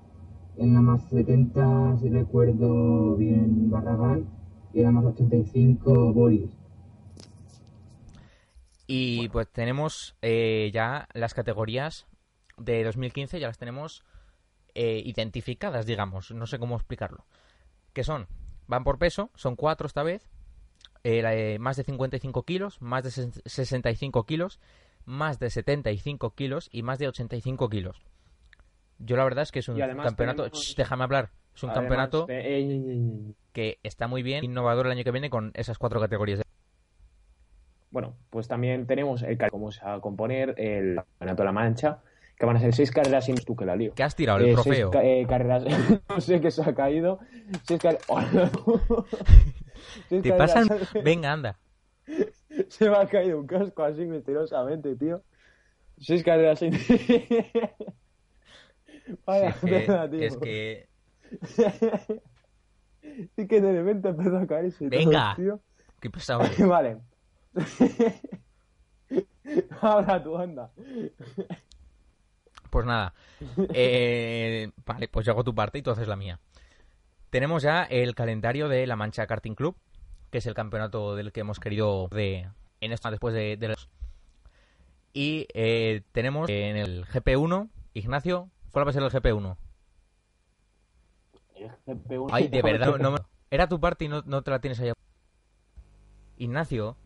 En 0.57 0.73
la 0.73 0.81
más 0.81 1.07
70, 1.11 1.99
si 1.99 2.09
recuerdo 2.09 3.17
bien, 3.17 3.71
Barragán. 3.71 4.27
Y 4.73 4.79
en 4.81 4.85
la 4.87 4.93
más 4.93 5.05
85, 5.05 6.15
Boris. 6.15 6.51
Y 8.87 9.29
pues 9.31 9.49
tenemos 9.51 10.17
eh, 10.23 10.71
ya 10.73 11.09
las 11.13 11.35
categorías 11.35 12.07
de 12.57 12.85
2015, 12.85 13.41
ya 13.41 13.49
las 13.49 13.59
tenemos 13.59 14.05
eh, 14.75 15.03
identificadas, 15.05 15.87
digamos. 15.87 16.31
No 16.31 16.47
sé 16.47 16.59
cómo 16.59 16.77
explicarlo. 16.77 17.25
Que 17.93 18.05
son, 18.05 18.29
van 18.67 18.85
por 18.85 18.99
peso, 18.99 19.31
son 19.35 19.57
cuatro 19.57 19.87
esta 19.87 20.03
vez. 20.03 20.29
eh, 21.05 21.59
más 21.61 21.77
de 21.77 21.85
55 21.85 22.43
kilos, 22.45 22.81
más 22.83 23.05
de 23.05 23.11
ses- 23.11 23.41
65 23.45 24.25
kilos, 24.27 24.59
más 25.05 25.39
de 25.39 25.51
75 25.51 26.35
kilos 26.35 26.69
y 26.73 26.83
más 26.83 26.99
de 26.99 27.09
85 27.09 27.69
kilos. 27.69 27.97
Yo 28.99 29.17
la 29.17 29.25
verdad 29.25 29.43
es 29.43 29.53
que 29.53 29.59
es 29.61 29.69
un 29.69 29.77
campeonato... 30.05 30.45
tenemos- 30.45 30.65
Shh, 30.65 30.75
déjame 30.77 31.05
hablar. 31.05 31.31
Es 31.55 31.63
un 31.63 31.71
Además, 31.71 31.89
campeonato 31.89 32.27
que 33.53 33.79
está 33.83 34.09
muy 34.09 34.23
bien, 34.23 34.45
innovador 34.45 34.87
el 34.87 34.93
año 34.93 35.05
que 35.05 35.11
viene 35.13 35.31
con 35.31 35.53
esas 35.55 35.79
cuatro 35.79 36.01
categorías. 36.01 36.43
Bueno, 37.97 38.13
pues 38.29 38.47
también 38.47 38.87
tenemos 38.87 39.23
el 39.23 39.39
cómo 39.49 39.73
se 39.73 39.83
va 39.83 39.95
a 39.95 40.01
componer 40.03 40.55
el 40.59 40.97
Campeonato 40.97 41.43
de 41.43 41.47
la 41.47 41.53
Mancha, 41.53 42.03
que 42.39 42.45
van 42.45 42.59
a 42.59 42.61
ser 42.61 42.75
seis 42.75 42.91
carreras 42.91 43.25
sin 43.25 43.37
tú 43.37 43.57
que 43.57 43.65
la 43.65 43.75
lío. 43.75 43.95
¿Qué 43.95 44.03
has 44.03 44.15
tirado? 44.15 44.39
El 44.41 44.49
Eh, 44.49 44.53
seis 44.53 44.65
trofeo. 44.65 44.91
ca- 44.91 45.03
eh, 45.03 45.25
carreras, 45.27 45.65
no 46.11 46.21
sé 46.21 46.39
qué 46.43 46.51
se 46.51 46.61
ha 46.61 46.75
caído. 46.75 47.21
Seis 47.63 47.81
car- 47.81 47.97
Seis 50.11 50.23
¿Te 50.23 50.29
carreras- 50.29 50.69
pasan? 50.69 51.03
Venga, 51.03 51.33
anda. 51.33 51.59
Se 52.69 52.91
me 52.91 52.97
ha 52.99 53.07
caído 53.07 53.41
un 53.41 53.47
casco 53.47 53.83
así 53.83 54.05
misteriosamente, 54.05 54.95
tío. 54.97 55.23
Seis 55.99 56.23
carreras 56.23 56.59
sin. 56.59 56.73
Vaya, 59.25 59.55
Sí, 59.55 59.71
es 59.71 59.73
que- 59.73 59.81
pena, 59.87 60.11
tío. 60.11 60.21
es 60.21 60.37
que 60.37 60.89
Sí 63.37 63.49
que 63.49 63.61
de 63.63 63.73
repente 63.73 64.09
empezó 64.11 64.37
a 64.37 64.47
caerse. 64.47 64.91
todo, 64.91 64.99
Venga. 64.99 65.33
tío. 65.37 65.61
Qué 65.99 66.11
pesado. 66.11 66.41
Vale. 66.69 66.99
Ahora 69.81 70.23
tú 70.23 70.37
anda. 70.37 70.71
Pues 72.71 72.87
nada. 72.87 73.15
Eh, 73.73 74.71
vale, 74.85 75.09
pues 75.09 75.25
yo 75.27 75.33
hago 75.33 75.45
tu 75.45 75.55
parte 75.55 75.79
y 75.79 75.83
tú 75.83 75.91
haces 75.91 76.09
la 76.09 76.17
mía. 76.17 76.41
Tenemos 77.31 77.63
ya 77.63 77.85
el 77.85 78.15
calendario 78.15 78.69
de 78.69 78.87
la 78.87 78.97
Mancha 78.97 79.27
Karting 79.27 79.55
Club, 79.55 79.77
que 80.31 80.39
es 80.39 80.47
el 80.47 80.55
campeonato 80.55 81.15
del 81.17 81.33
que 81.33 81.41
hemos 81.41 81.61
querido 81.61 82.09
de 82.09 82.49
en 82.81 82.93
esta 82.93 83.11
después 83.11 83.35
de, 83.35 83.57
de 83.57 83.69
los... 83.69 83.89
Y 85.13 85.47
eh, 85.55 86.03
tenemos 86.13 86.51
en 86.51 86.77
el 86.77 87.07
GP1, 87.07 87.69
Ignacio, 87.95 88.51
¿cuál 88.71 88.87
va 88.87 88.91
a 88.91 88.93
ser 88.93 89.03
el 89.03 89.11
GP1? 89.11 89.57
Ay, 92.31 92.49
de 92.49 92.63
verdad, 92.63 92.99
no 92.99 93.13
me- 93.13 93.19
era 93.51 93.69
tu 93.69 93.81
parte 93.81 94.05
y 94.05 94.09
no, 94.09 94.23
no 94.27 94.43
te 94.43 94.51
la 94.51 94.61
tienes 94.61 94.79
allá. 94.81 94.93
Ignacio, 96.37 96.97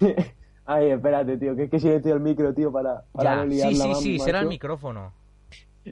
Ay, 0.66 0.90
espérate, 0.90 1.36
tío, 1.36 1.54
que 1.54 1.64
es 1.64 1.70
que 1.70 1.78
silencio 1.78 2.14
el 2.14 2.20
micro, 2.20 2.54
tío, 2.54 2.72
para, 2.72 3.04
para 3.12 3.30
ya, 3.30 3.36
no 3.36 3.42
sí, 3.42 3.56
liarla 3.56 3.84
sí, 3.84 3.88
más, 3.88 4.00
sí, 4.00 4.18
será 4.18 4.40
el 4.40 4.48
micrófono. 4.48 5.12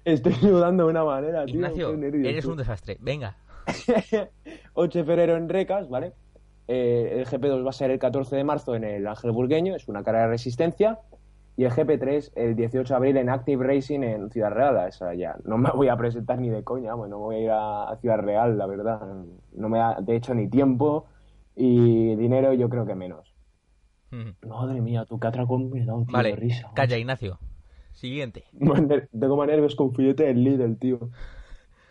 Estoy 0.05 0.33
sudando 0.35 0.85
de 0.85 0.91
una 0.91 1.05
manera, 1.05 1.45
tío. 1.45 1.57
Ignacio, 1.57 1.97
nervios, 1.97 2.27
eres 2.27 2.45
un 2.47 2.57
desastre. 2.57 2.97
Venga. 3.01 3.37
8 4.75 4.99
de 4.99 5.05
febrero 5.05 5.37
en 5.37 5.49
Recas, 5.49 5.89
¿vale? 5.89 6.15
Eh, 6.69 7.19
el 7.19 7.27
GP2 7.27 7.65
va 7.65 7.71
a 7.71 7.75
ser 7.75 7.91
el 7.91 7.99
14 7.99 8.37
de 8.37 8.45
marzo 8.45 8.75
en 8.75 8.85
el 8.85 9.07
Ángel 9.07 9.33
Burgueño, 9.33 9.77
es 9.77 9.89
una 9.89 10.03
carrera 10.03 10.25
de 10.25 10.31
resistencia. 10.31 11.01
Y 11.55 11.65
el 11.65 11.71
GP3 11.71 12.33
el 12.35 12.57
18 12.57 12.95
de 12.95 12.97
abril 12.97 13.17
en 13.19 13.29
Active 13.29 13.63
Racing 13.63 14.01
en 14.01 14.31
Ciudad 14.31 14.53
Real. 14.53 14.89
Esa 14.89 15.13
ya 15.13 15.37
no 15.45 15.59
me 15.59 15.71
voy 15.71 15.89
a 15.89 15.97
presentar 15.97 16.39
ni 16.39 16.49
de 16.49 16.65
coña, 16.65 16.95
bueno, 16.95 17.17
no 17.17 17.25
voy 17.25 17.37
a 17.37 17.41
ir 17.41 17.51
a 17.53 17.99
Ciudad 18.01 18.19
Real, 18.21 18.57
la 18.57 18.67
verdad. 18.67 19.03
No 19.53 19.69
me 19.69 19.79
da, 19.79 19.99
de 20.01 20.17
hecho, 20.17 20.35
ni 20.35 20.49
tiempo 20.49 21.07
y 21.55 22.15
dinero, 22.17 22.55
yo 22.55 22.71
creo 22.71 22.87
que 22.87 22.95
menos. 22.95 23.32
Madre 24.47 24.81
mía, 24.81 25.05
tú 25.07 25.19
qué 25.19 25.27
atracón 25.29 25.71
me 25.71 25.81
he 25.83 25.85
dado, 25.87 26.05
tío, 26.05 26.13
Vale, 26.13 26.31
de 26.31 26.37
risa. 26.37 26.71
calla, 26.75 26.99
Ignacio. 26.99 27.39
Siguiente. 27.93 28.45
Tengo 29.19 29.37
más 29.37 29.47
nervios 29.49 29.75
con 29.77 29.95
filete 29.95 30.25
del 30.25 30.43
Lidl, 30.45 30.77
tío. 30.79 31.11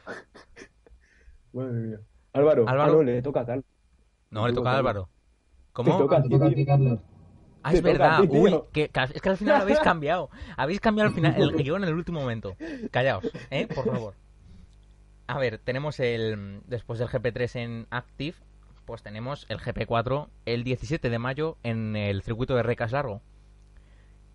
Madre 1.54 1.74
mía. 1.74 2.00
Álvaro, 2.34 2.68
Álvaro. 2.68 2.92
ah, 2.92 2.96
no, 2.96 3.04
le 3.04 3.22
toca 3.22 3.42
a 3.42 3.46
tal. 3.46 3.66
No, 4.30 4.48
le 4.48 4.54
Te 4.54 4.58
toca 4.58 4.72
a 4.72 4.78
Álvaro. 4.78 5.06
Te 5.06 5.74
¿Cómo? 5.74 5.98
toca 5.98 6.18
a 6.18 6.22
ti, 6.22 6.30
Toca 6.30 6.46
a 6.46 6.48
tío. 6.50 6.56
ti, 6.58 6.66
Carlos. 6.66 7.00
Ah, 7.64 7.72
te 7.72 7.78
es 7.78 7.84
verdad. 7.84 8.22
ti. 8.22 8.28
Uy, 8.32 8.60
que, 8.72 8.84
es 9.14 9.22
que 9.22 9.30
al 9.30 9.38
final 9.38 9.58
lo 9.58 9.64
habéis 9.64 9.80
cambiado. 9.80 10.30
Habéis 10.58 10.80
cambiado 10.80 11.10
al 11.10 11.16
final 11.16 11.36
el 11.38 11.52
guion 11.56 11.84
en 11.84 11.90
el 11.90 11.96
último 11.96 12.20
momento. 12.22 12.56
Callaos, 12.92 13.30
¿eh? 13.50 13.68
Por 13.68 13.86
favor. 13.86 14.14
A 15.28 15.38
ver, 15.40 15.60
tenemos 15.60 16.00
el. 16.00 16.62
Después 16.68 17.00
del 17.00 17.08
GP3 17.10 17.56
en 17.60 17.88
Active, 17.90 18.36
pues 18.86 19.04
tenemos 19.04 19.46
el 19.50 19.60
GP4 19.60 20.30
el 20.46 20.64
17 20.64 21.10
de 21.10 21.20
mayo 21.20 21.58
en 21.64 21.96
el 21.96 22.22
circuito 22.22 22.56
de 22.56 22.64
Recas 22.64 22.92
Largo. 22.92 23.22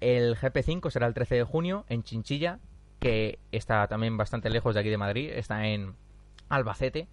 El 0.00 0.36
GP5 0.36 0.90
será 0.90 1.06
el 1.06 1.14
13 1.14 1.36
de 1.36 1.44
junio 1.44 1.84
en 1.88 2.02
Chinchilla, 2.02 2.58
que 2.98 3.38
está 3.52 3.86
también 3.88 4.16
bastante 4.16 4.50
lejos 4.50 4.74
de 4.74 4.80
aquí 4.80 4.90
de 4.90 4.98
Madrid, 4.98 5.30
está 5.32 5.66
en 5.66 5.94
Albacete. 6.48 7.08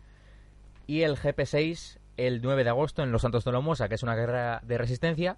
Y 0.86 1.02
el 1.02 1.18
GP6 1.18 2.00
el 2.18 2.42
9 2.42 2.64
de 2.64 2.70
agosto 2.70 3.04
en 3.04 3.12
Los 3.12 3.22
Santos 3.22 3.46
de 3.46 3.52
la 3.52 3.62
Mosa, 3.62 3.90
que 3.90 3.96
es 3.96 4.04
una 4.04 4.16
guerra 4.16 4.62
de 4.64 4.78
resistencia 4.78 5.38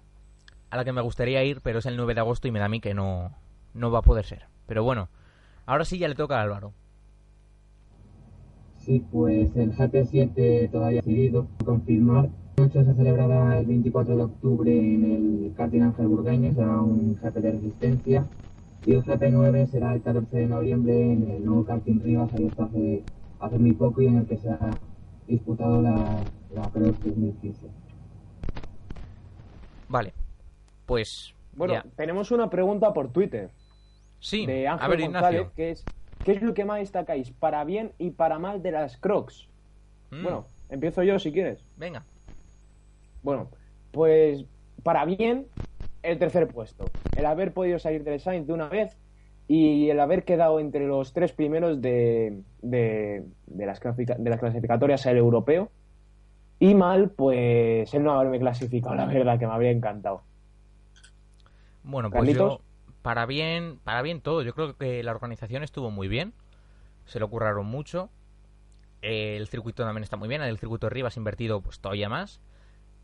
a 0.70 0.76
la 0.76 0.84
que 0.84 0.92
me 0.92 1.00
gustaría 1.00 1.42
ir, 1.44 1.60
pero 1.62 1.78
es 1.78 1.86
el 1.86 1.96
9 1.96 2.14
de 2.14 2.20
agosto 2.20 2.48
y 2.48 2.50
me 2.50 2.58
da 2.58 2.66
a 2.66 2.68
mí 2.68 2.80
que 2.80 2.94
no, 2.94 3.36
no 3.74 3.90
va 3.90 4.00
a 4.00 4.02
poder 4.02 4.24
ser. 4.24 4.46
Pero 4.66 4.82
bueno, 4.82 5.08
ahora 5.64 5.84
sí 5.84 5.98
ya 5.98 6.08
le 6.08 6.14
toca 6.14 6.38
a 6.38 6.42
Álvaro. 6.42 6.72
Sí, 8.86 9.04
pues 9.10 9.56
el 9.56 9.72
GP7 9.74 10.70
todavía 10.70 11.00
decidido 11.02 11.48
confirmar. 11.64 12.28
El 12.56 12.66
8 12.66 12.84
se 12.84 12.94
celebrará 12.94 13.58
el 13.58 13.66
24 13.66 14.16
de 14.16 14.22
octubre 14.22 14.72
en 14.78 15.04
el 15.04 15.54
karting 15.56 15.80
Ángel 15.82 16.06
Burgueño, 16.06 16.54
será 16.54 16.80
un 16.80 17.16
GP 17.20 17.34
de 17.40 17.50
resistencia. 17.52 18.26
Y 18.86 18.92
el 18.92 19.02
GP9 19.02 19.66
será 19.66 19.92
el 19.92 20.02
14 20.02 20.36
de 20.36 20.46
noviembre 20.46 21.12
en 21.12 21.28
el 21.28 21.44
nuevo 21.44 21.64
karting 21.64 22.00
Rivas, 22.00 22.32
abierto 22.32 22.62
hace, 22.62 23.02
hace 23.40 23.58
muy 23.58 23.72
poco 23.72 24.00
y 24.02 24.06
en 24.06 24.18
el 24.18 24.26
que 24.26 24.36
se 24.38 24.48
ha 24.50 24.70
disputado 25.26 25.82
la, 25.82 26.22
la 26.54 26.70
Cross 26.70 26.94
2015. 27.04 27.66
Vale, 29.88 30.12
pues 30.86 31.34
Bueno, 31.56 31.74
ya. 31.74 31.84
tenemos 31.96 32.30
una 32.30 32.48
pregunta 32.48 32.92
por 32.92 33.08
Twitter 33.08 33.50
Sí, 34.20 34.46
de 34.46 34.68
Ángel 34.68 34.84
a 34.84 34.88
ver, 34.88 35.00
González, 35.00 35.30
Ignacio. 35.40 35.52
que 35.56 35.70
es 35.72 35.84
¿qué 36.26 36.32
es 36.34 36.42
lo 36.42 36.54
que 36.54 36.66
más 36.66 36.80
destacáis 36.80 37.32
para 37.32 37.64
bien 37.64 37.94
y 37.98 38.12
para 38.12 38.38
mal 38.40 38.62
de 38.62 38.72
las 38.72 38.98
Crocs? 38.98 39.50
Mm, 40.12 40.22
Bueno, 40.22 40.54
empiezo 40.68 41.02
yo 41.04 41.18
si 41.20 41.32
quieres. 41.32 41.66
venga. 41.76 42.06
Bueno, 43.22 43.50
pues 43.90 44.46
para 44.82 45.04
bien, 45.04 45.48
el 46.02 46.18
tercer 46.18 46.48
puesto. 46.52 46.96
El 47.14 47.26
haber 47.26 47.54
podido 47.54 47.78
salir 47.78 48.04
del 48.04 48.20
Sainz 48.20 48.46
de 48.46 48.52
una 48.52 48.68
vez 48.68 48.98
y 49.48 49.90
el 49.90 50.00
haber 50.00 50.24
quedado 50.24 50.60
entre 50.60 50.86
los 50.86 51.12
tres 51.12 51.32
primeros 51.32 51.80
de, 51.80 52.42
de, 52.62 53.24
de 53.46 53.66
las, 53.66 53.80
clasifica- 53.80 54.16
de 54.18 54.30
las 54.30 54.40
clasificatorias 54.40 55.06
al 55.06 55.16
europeo. 55.18 55.72
Y 56.60 56.74
mal, 56.74 57.10
pues 57.12 57.94
el 57.94 58.04
no 58.04 58.12
haberme 58.12 58.40
clasificado, 58.40 58.94
la 58.96 59.06
verdad, 59.06 59.38
que 59.38 59.46
me 59.48 59.54
habría 59.54 59.72
encantado. 59.72 60.26
Bueno, 61.82 62.10
pues 62.10 62.28
Carlitos. 62.28 62.60
yo, 62.60 62.64
para 63.06 63.24
bien, 63.24 63.78
para 63.84 64.02
bien 64.02 64.20
todo. 64.20 64.42
Yo 64.42 64.52
creo 64.52 64.76
que 64.76 65.00
la 65.04 65.12
organización 65.12 65.62
estuvo 65.62 65.92
muy 65.92 66.08
bien. 66.08 66.32
se 67.04 67.20
lo 67.20 67.30
curraron 67.30 67.64
mucho. 67.64 68.10
El 69.00 69.46
circuito 69.46 69.84
también 69.84 70.02
está 70.02 70.16
muy 70.16 70.28
bien, 70.28 70.42
el 70.42 70.58
circuito 70.58 70.88
de 70.88 70.90
Rivas 70.90 71.16
invertido 71.16 71.60
pues 71.60 71.78
todavía 71.78 72.08
más. 72.08 72.40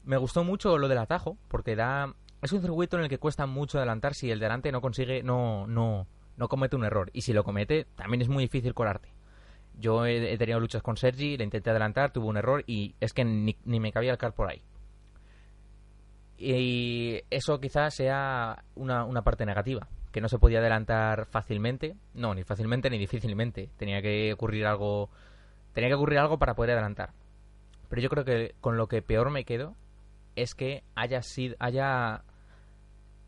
Me 0.02 0.16
gustó 0.16 0.42
mucho 0.42 0.76
lo 0.76 0.88
del 0.88 0.98
atajo, 0.98 1.36
porque 1.46 1.76
da 1.76 2.16
es 2.42 2.50
un 2.50 2.60
circuito 2.60 2.96
en 2.96 3.04
el 3.04 3.08
que 3.08 3.18
cuesta 3.18 3.46
mucho 3.46 3.78
adelantar 3.78 4.14
si 4.14 4.28
el 4.32 4.40
delante 4.40 4.72
no 4.72 4.80
consigue, 4.80 5.22
no, 5.22 5.68
no, 5.68 6.08
no 6.36 6.48
comete 6.48 6.74
un 6.74 6.84
error. 6.84 7.10
Y 7.12 7.20
si 7.20 7.32
lo 7.32 7.44
comete, 7.44 7.86
también 7.94 8.22
es 8.22 8.28
muy 8.28 8.42
difícil 8.42 8.74
colarte. 8.74 9.08
Yo 9.78 10.04
he, 10.04 10.36
tenido 10.36 10.58
luchas 10.58 10.82
con 10.82 10.96
Sergi, 10.96 11.36
le 11.36 11.44
intenté 11.44 11.70
adelantar, 11.70 12.12
tuve 12.12 12.26
un 12.26 12.36
error 12.36 12.64
y 12.66 12.96
es 12.98 13.12
que 13.12 13.24
ni, 13.24 13.56
me 13.64 13.92
cabía 13.92 14.10
el 14.10 14.18
car 14.18 14.34
por 14.34 14.50
ahí. 14.50 14.62
Y 16.44 17.22
eso 17.30 17.60
quizás 17.60 17.94
sea 17.94 18.64
una, 18.74 19.04
una 19.04 19.22
parte 19.22 19.46
negativa, 19.46 19.86
que 20.10 20.20
no 20.20 20.28
se 20.28 20.40
podía 20.40 20.58
adelantar 20.58 21.26
fácilmente, 21.26 21.94
no, 22.14 22.34
ni 22.34 22.42
fácilmente 22.42 22.90
ni 22.90 22.98
difícilmente. 22.98 23.70
Tenía 23.76 24.02
que 24.02 24.32
ocurrir 24.32 24.66
algo, 24.66 25.08
tenía 25.72 25.88
que 25.88 25.94
ocurrir 25.94 26.18
algo 26.18 26.40
para 26.40 26.56
poder 26.56 26.72
adelantar. 26.72 27.12
Pero 27.88 28.02
yo 28.02 28.08
creo 28.08 28.24
que 28.24 28.56
con 28.60 28.76
lo 28.76 28.88
que 28.88 29.02
peor 29.02 29.30
me 29.30 29.44
quedo 29.44 29.76
es 30.34 30.56
que 30.56 30.82
haya 30.96 31.22
sido, 31.22 31.54
haya 31.60 32.24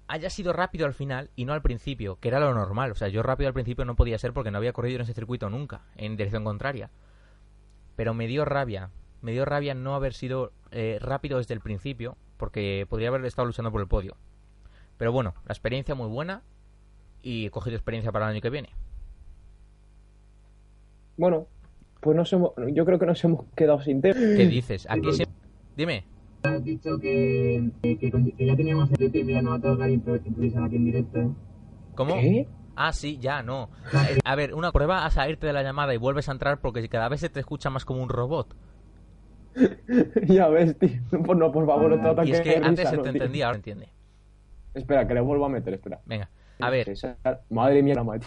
haya 0.09 0.29
sido 0.29 0.53
rápido 0.53 0.85
al 0.85 0.92
final 0.92 1.31
y 1.37 1.44
no 1.44 1.53
al 1.53 1.62
principio, 1.62 2.18
que 2.18 2.27
era 2.27 2.40
lo 2.40 2.53
normal. 2.53 2.90
O 2.90 2.94
sea, 2.96 3.07
yo 3.07 3.22
rápido 3.22 3.46
al 3.46 3.55
principio 3.55 3.85
no 3.85 3.94
podía 3.94 4.18
ser 4.18 4.33
porque 4.33 4.50
no 4.50 4.59
había 4.59 4.72
corrido 4.72 4.96
en 4.96 5.03
ese 5.03 5.14
circuito 5.14 5.48
nunca, 5.50 5.83
en 5.94 6.16
dirección 6.16 6.42
contraria. 6.42 6.90
Pero 7.94 8.12
me 8.12 8.27
dio 8.27 8.44
rabia, 8.44 8.90
me 9.22 9.31
dio 9.31 9.44
rabia 9.44 9.74
no 9.74 9.94
haber 9.94 10.14
sido 10.14 10.50
eh, 10.72 10.98
rápido 11.00 11.38
desde 11.38 11.55
el 11.55 11.61
principio, 11.61 12.16
porque 12.44 12.85
podría 12.90 13.09
haber 13.09 13.24
estado 13.24 13.46
luchando 13.46 13.72
por 13.72 13.80
el 13.80 13.88
podio. 13.88 14.18
Pero 14.98 15.12
bueno, 15.12 15.33
la 15.46 15.52
experiencia 15.54 15.94
muy 15.94 16.09
buena 16.09 16.42
y 17.22 17.46
he 17.46 17.50
cogido 17.50 17.74
experiencia 17.74 18.12
para 18.12 18.26
el 18.26 18.33
año 18.33 18.42
que 18.42 18.50
viene. 18.50 18.68
Bueno, 21.16 21.46
pues 22.00 22.14
nos 22.14 22.30
hemos, 22.35 22.52
yo 22.74 22.85
creo 22.85 22.98
que 22.98 23.07
nos 23.07 23.24
hemos 23.24 23.46
quedado 23.57 23.80
sin 23.80 24.02
tema. 24.02 24.20
¿Qué 24.20 24.46
dices? 24.46 24.87
Aquí 24.90 25.11
se... 25.14 25.26
Dime 25.74 26.04
has 26.42 26.62
dicho 26.62 26.98
que, 26.98 27.70
ya 28.38 28.54
teníamos 28.54 28.90
el 28.92 29.16
y 29.16 29.24
ya 29.24 29.40
no 29.40 29.50
va 29.52 29.57
a 29.57 29.61
tocar 29.61 29.88
improvisar 29.88 30.64
aquí 30.64 30.76
en 30.76 30.85
directo. 30.85 31.35
¿Cómo? 31.94 32.14
¿Qué? 32.16 32.46
Ah, 32.76 32.92
sí, 32.92 33.16
ya, 33.18 33.42
no. 33.42 33.70
A 34.22 34.35
ver, 34.37 34.52
una 34.52 34.70
prueba 34.70 35.07
a 35.07 35.11
salirte 35.11 35.46
de 35.46 35.54
la 35.54 35.62
llamada 35.62 35.94
y 35.94 35.96
vuelves 35.96 36.28
a 36.28 36.33
entrar 36.33 36.61
porque 36.61 36.87
cada 36.90 37.09
vez 37.09 37.20
se 37.20 37.30
te 37.30 37.40
escucha 37.40 37.70
más 37.70 37.87
como 37.87 38.02
un 38.02 38.11
robot. 38.11 38.54
ya 40.27 40.49
ves, 40.49 40.79
tío. 40.79 41.01
Pues 41.11 41.38
no, 41.38 41.53
por 41.53 41.67
favor, 41.67 41.93
ataques. 41.93 42.29
Y 42.29 42.33
es 42.33 42.40
que 42.40 42.57
antes 42.57 42.88
se 42.88 42.99
te 42.99 43.09
entendía, 43.09 43.47
ahora 43.47 43.57
entiende. 43.57 43.88
Espera, 44.75 45.07
que 45.07 45.14
le 45.14 45.21
vuelvo 45.21 45.47
a 45.47 45.49
meter, 45.49 45.75
espera. 45.75 46.01
Venga, 46.05 46.31
a 46.61 46.71
ver. 46.71 46.93
Madre 47.51 47.83
mía, 47.83 47.95
la 47.95 48.05
madre. 48.05 48.27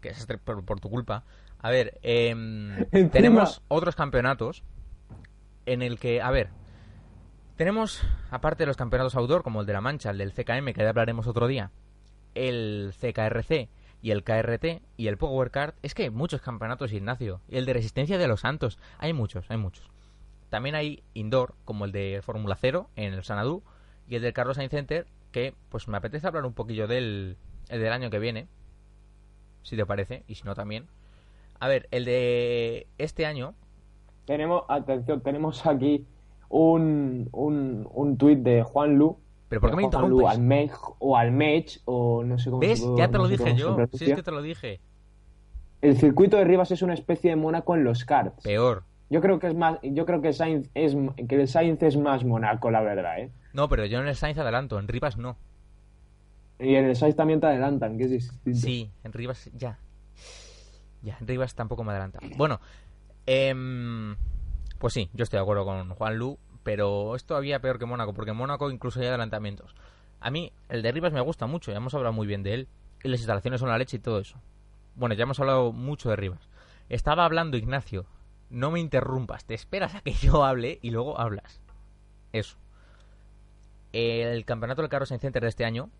Que 0.00 0.10
es 0.10 0.26
por, 0.44 0.64
por, 0.64 0.80
tu 0.80 0.90
culpa. 0.90 1.24
A 1.60 1.70
ver, 1.70 1.98
eh, 2.02 2.34
tenemos 3.12 3.62
otros 3.68 3.96
campeonatos 3.96 4.64
en 5.66 5.82
el 5.82 5.98
que, 5.98 6.22
a 6.22 6.30
ver, 6.30 6.50
tenemos, 7.56 8.02
aparte 8.30 8.62
de 8.62 8.66
los 8.68 8.76
campeonatos 8.76 9.16
outdoor, 9.16 9.42
como 9.42 9.60
el 9.60 9.66
de 9.66 9.72
La 9.72 9.80
Mancha, 9.80 10.10
el 10.10 10.18
del 10.18 10.32
CKM, 10.32 10.72
que 10.72 10.82
ya 10.82 10.90
hablaremos 10.90 11.26
otro 11.26 11.48
día, 11.48 11.72
el 12.34 12.94
CKRC 12.96 13.68
y 14.00 14.12
el 14.12 14.22
KRT 14.22 14.80
y 14.96 15.08
el 15.08 15.18
Power 15.18 15.50
Card, 15.50 15.74
es 15.82 15.94
que 15.94 16.04
hay 16.04 16.10
muchos 16.10 16.40
campeonatos, 16.40 16.92
Ignacio. 16.92 17.40
Y 17.48 17.56
el 17.56 17.66
de 17.66 17.72
Resistencia 17.72 18.16
de 18.16 18.28
los 18.28 18.40
Santos, 18.40 18.78
hay 18.98 19.12
muchos, 19.12 19.50
hay 19.50 19.56
muchos. 19.56 19.90
También 20.50 20.74
hay 20.74 21.02
indoor, 21.14 21.54
como 21.64 21.84
el 21.84 21.92
de 21.92 22.20
Fórmula 22.22 22.56
0 22.56 22.88
en 22.96 23.12
el 23.14 23.24
Sanadú 23.24 23.62
y 24.08 24.16
el 24.16 24.22
del 24.22 24.32
Carlos 24.32 24.56
Sainz 24.56 24.70
Center, 24.70 25.06
que 25.32 25.54
pues 25.68 25.88
me 25.88 25.96
apetece 25.96 26.26
hablar 26.26 26.46
un 26.46 26.54
poquillo 26.54 26.86
del, 26.86 27.36
el 27.68 27.80
del 27.80 27.92
año 27.92 28.10
que 28.10 28.18
viene, 28.18 28.48
si 29.62 29.76
te 29.76 29.84
parece, 29.84 30.24
y 30.26 30.36
si 30.36 30.44
no 30.44 30.54
también. 30.54 30.86
A 31.60 31.68
ver, 31.68 31.88
el 31.90 32.04
de 32.04 32.86
este 32.98 33.26
año. 33.26 33.54
Tenemos, 34.24 34.64
atención, 34.68 35.20
tenemos 35.20 35.66
aquí 35.66 36.06
un, 36.48 37.28
un, 37.32 37.88
un 37.92 38.16
tuit 38.16 38.38
de 38.38 38.62
Juan 38.62 38.96
Lu. 38.96 39.18
¿Pero 39.48 39.60
por 39.60 39.70
qué 39.70 39.76
me 39.76 39.82
interrumpes? 39.82 40.18
Lu, 40.18 40.24
o 40.98 41.16
Almech, 41.16 41.80
o 41.84 42.22
no 42.24 42.38
sé 42.38 42.50
cómo 42.50 42.60
¿Ves? 42.60 42.84
ya 42.96 43.08
te 43.08 43.18
lo 43.18 43.28
dije 43.28 43.54
yo. 43.54 43.76
Sí, 43.92 44.10
es 44.10 44.16
que 44.16 44.22
te 44.22 44.30
lo 44.30 44.42
dije. 44.42 44.80
El 45.80 45.96
circuito 45.96 46.36
de 46.36 46.44
Rivas 46.44 46.70
es 46.70 46.82
una 46.82 46.94
especie 46.94 47.30
de 47.30 47.36
Mónaco 47.36 47.74
en 47.74 47.84
los 47.84 48.04
karts. 48.04 48.42
Peor. 48.42 48.84
Yo 49.10 49.20
creo 49.20 49.38
que 49.38 49.48
es 49.48 49.54
más, 49.54 49.78
yo 49.82 50.04
creo 50.04 50.20
que 50.20 50.32
Sainz 50.32 50.68
es 50.74 50.94
que 51.28 51.40
el 51.40 51.48
Sainz 51.48 51.82
es 51.82 51.96
más 51.96 52.24
Mónaco, 52.24 52.70
la 52.70 52.82
verdad, 52.82 53.20
¿eh? 53.20 53.30
No, 53.52 53.68
pero 53.68 53.86
yo 53.86 54.00
en 54.00 54.06
el 54.06 54.14
Sainz 54.14 54.38
adelanto, 54.38 54.78
en 54.78 54.88
Rivas 54.88 55.16
no. 55.16 55.36
Y 56.58 56.74
en 56.74 56.84
el 56.84 56.96
Sainz 56.96 57.16
también 57.16 57.40
te 57.40 57.46
adelantan, 57.46 57.96
que 57.96 58.04
es 58.04 58.32
Sí, 58.52 58.90
en 59.04 59.12
Rivas 59.12 59.50
ya. 59.54 59.78
Ya, 61.02 61.16
en 61.20 61.26
Rivas 61.26 61.54
tampoco 61.54 61.84
me 61.84 61.92
adelanta. 61.92 62.18
Bueno, 62.36 62.60
eh, 63.26 63.54
pues 64.78 64.92
sí, 64.94 65.08
yo 65.12 65.24
estoy 65.24 65.38
de 65.38 65.42
acuerdo 65.42 65.64
con 65.64 65.90
Juan 65.90 66.16
Lu, 66.16 66.38
pero 66.62 67.16
es 67.16 67.24
todavía 67.24 67.60
peor 67.60 67.78
que 67.78 67.86
Mónaco, 67.86 68.12
porque 68.14 68.32
en 68.32 68.36
Mónaco 68.36 68.70
incluso 68.70 69.00
hay 69.00 69.06
adelantamientos. 69.06 69.74
A 70.20 70.30
mí, 70.30 70.52
el 70.68 70.82
de 70.82 70.92
Rivas 70.92 71.12
me 71.12 71.20
gusta 71.20 71.46
mucho, 71.46 71.70
ya 71.70 71.78
hemos 71.78 71.94
hablado 71.94 72.12
muy 72.12 72.26
bien 72.26 72.42
de 72.42 72.54
él, 72.54 72.68
y 73.02 73.08
las 73.08 73.20
instalaciones 73.20 73.60
son 73.60 73.68
la 73.68 73.78
leche 73.78 73.96
y 73.96 74.00
todo 74.00 74.18
eso. 74.18 74.40
Bueno, 74.94 75.14
ya 75.14 75.22
hemos 75.22 75.38
hablado 75.40 75.72
mucho 75.72 76.10
de 76.10 76.16
Rivas. 76.16 76.48
Estaba 76.88 77.24
hablando 77.24 77.56
Ignacio, 77.56 78.06
no 78.50 78.70
me 78.70 78.80
interrumpas, 78.80 79.44
te 79.44 79.54
esperas 79.54 79.94
a 79.94 80.00
que 80.00 80.12
yo 80.12 80.44
hable 80.44 80.78
y 80.82 80.90
luego 80.90 81.20
hablas. 81.20 81.60
Eso. 82.32 82.56
El 83.92 84.44
campeonato 84.44 84.82
del 84.82 84.90
Carros 84.90 85.10
en 85.12 85.20
Center 85.20 85.42
de 85.42 85.48
este 85.48 85.64
año, 85.64 85.90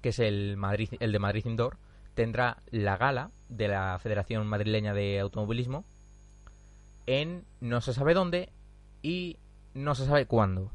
que 0.00 0.10
es 0.10 0.18
el, 0.18 0.56
Madrid, 0.56 0.90
el 1.00 1.12
de 1.12 1.18
Madrid 1.18 1.46
Indoor, 1.46 1.78
tendrá 2.14 2.62
la 2.70 2.96
gala 2.96 3.30
de 3.48 3.68
la 3.68 3.98
Federación 3.98 4.46
Madrileña 4.46 4.94
de 4.94 5.20
Automovilismo 5.20 5.84
en 7.06 7.44
no 7.60 7.80
se 7.80 7.92
sabe 7.92 8.14
dónde 8.14 8.50
y 9.02 9.38
no 9.74 9.94
se 9.94 10.06
sabe 10.06 10.26
cuándo. 10.26 10.72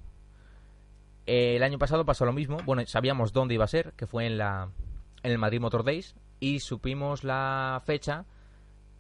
El 1.26 1.64
año 1.64 1.78
pasado 1.78 2.06
pasó 2.06 2.26
lo 2.26 2.34
mismo. 2.34 2.58
Bueno, 2.66 2.86
sabíamos 2.86 3.34
dónde 3.34 3.54
iba 3.54 3.66
a 3.66 3.68
ser, 3.68 3.94
que 3.94 4.08
fue 4.08 4.26
en 4.26 4.38
la 4.38 4.70
en 5.24 5.32
el 5.32 5.38
Madrid 5.38 5.60
Motor 5.60 5.84
Days 5.84 6.16
y 6.40 6.60
supimos 6.60 7.24
la 7.24 7.82
fecha, 7.86 8.26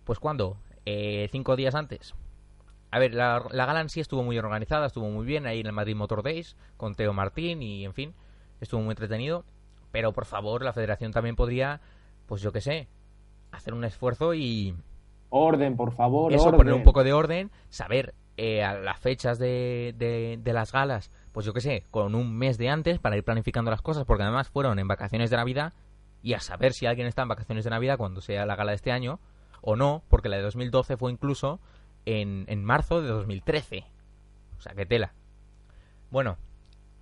pues 0.04 0.20
cuándo, 0.20 0.58
eh, 0.86 1.28
cinco 1.32 1.56
días 1.56 1.76
antes. 1.76 2.14
A 2.92 3.00
ver, 3.00 3.14
la, 3.14 3.46
la 3.52 3.66
gala 3.66 3.82
en 3.82 3.90
sí 3.90 4.00
estuvo 4.02 4.24
muy 4.24 4.38
organizada, 4.38 4.88
estuvo 4.88 5.10
muy 5.10 5.26
bien 5.26 5.46
ahí 5.46 5.62
en 5.62 5.68
el 5.68 5.74
Madrid 5.74 5.96
Motor 5.96 6.24
Days 6.24 6.58
con 6.78 6.96
Teo 6.96 7.14
Martín 7.14 7.62
y 7.62 7.86
en 7.86 7.94
fin, 7.94 8.14
estuvo 8.60 8.82
muy 8.82 8.92
entretenido. 8.92 9.46
Pero 9.92 10.14
por 10.14 10.26
favor, 10.26 10.64
la 10.64 10.74
Federación 10.74 11.12
también 11.12 11.36
podría, 11.36 11.82
pues 12.26 12.42
yo 12.42 12.52
qué 12.52 12.62
sé, 12.62 12.88
hacer 13.52 13.74
un 13.74 13.84
esfuerzo 13.84 14.34
y 14.34 14.76
Orden, 15.32 15.78
por 15.78 15.94
favor. 15.94 16.34
Eso, 16.34 16.52
poner 16.52 16.74
un 16.74 16.84
poco 16.84 17.06
de 17.06 17.14
orden, 17.14 17.52
saber 17.70 18.14
eh, 18.36 18.62
las 18.84 19.00
fechas 19.00 19.40
de, 19.40 19.96
de, 19.98 20.54
las 20.54 20.74
galas, 20.74 21.10
pues 21.32 21.46
yo 21.46 21.54
qué 21.54 21.62
sé, 21.62 21.86
con 21.90 22.16
un 22.16 22.38
mes 22.38 22.58
de 22.58 22.68
antes 22.68 23.00
para 23.00 23.16
ir 23.16 23.24
planificando 23.24 23.72
las 23.72 23.82
cosas, 23.82 24.04
porque 24.04 24.24
además 24.24 24.50
fueron 24.50 24.78
en 24.78 24.90
vacaciones 24.90 25.30
de 25.30 25.38
Navidad 25.38 25.74
y 26.22 26.34
a 26.34 26.42
saber 26.42 26.74
si 26.74 26.86
alguien 26.86 27.08
está 27.08 27.22
en 27.22 27.30
vacaciones 27.30 27.64
de 27.64 27.70
Navidad 27.70 27.98
cuando 27.98 28.20
sea 28.20 28.46
la 28.46 28.58
gala 28.58 28.72
de 28.72 28.76
este 28.76 28.92
año 28.92 29.22
o 29.62 29.76
no, 29.76 30.04
porque 30.10 30.30
la 30.30 30.38
de 30.38 30.44
2012 30.44 30.98
fue 30.98 31.12
incluso 31.12 31.60
en, 32.06 32.46
en 32.48 32.64
marzo 32.64 33.02
de 33.02 33.10
2013. 33.10 33.86
O 34.58 34.62
sea, 34.62 34.74
que 34.74 34.86
tela. 34.86 35.14
Bueno, 36.10 36.38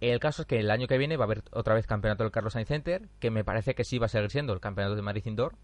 el 0.02 0.19
caso 0.19 0.43
es 0.43 0.48
que 0.48 0.60
el 0.60 0.72
año 0.72 0.88
que 0.88 0.98
viene 0.98 1.17
va 1.17 1.26
a 1.26 1.28
haber 1.28 1.43
otra 1.52 1.74
vez 1.74 1.88
campeonato 1.88 2.24
del 2.24 2.32
Carlos 2.32 2.54
Sainz 2.54 2.67
Center, 2.67 3.10
que 3.19 3.32
me 3.32 3.43
parece 3.43 3.76
que 3.76 3.84
sí 3.84 3.98
va 3.98 4.06
a 4.06 4.10
seguir 4.10 4.32
siendo 4.32 4.54
el 4.54 4.60
campeonato 4.60 4.95
de 4.95 5.02
Madrid 5.02 5.26
Indoor, 5.26 5.56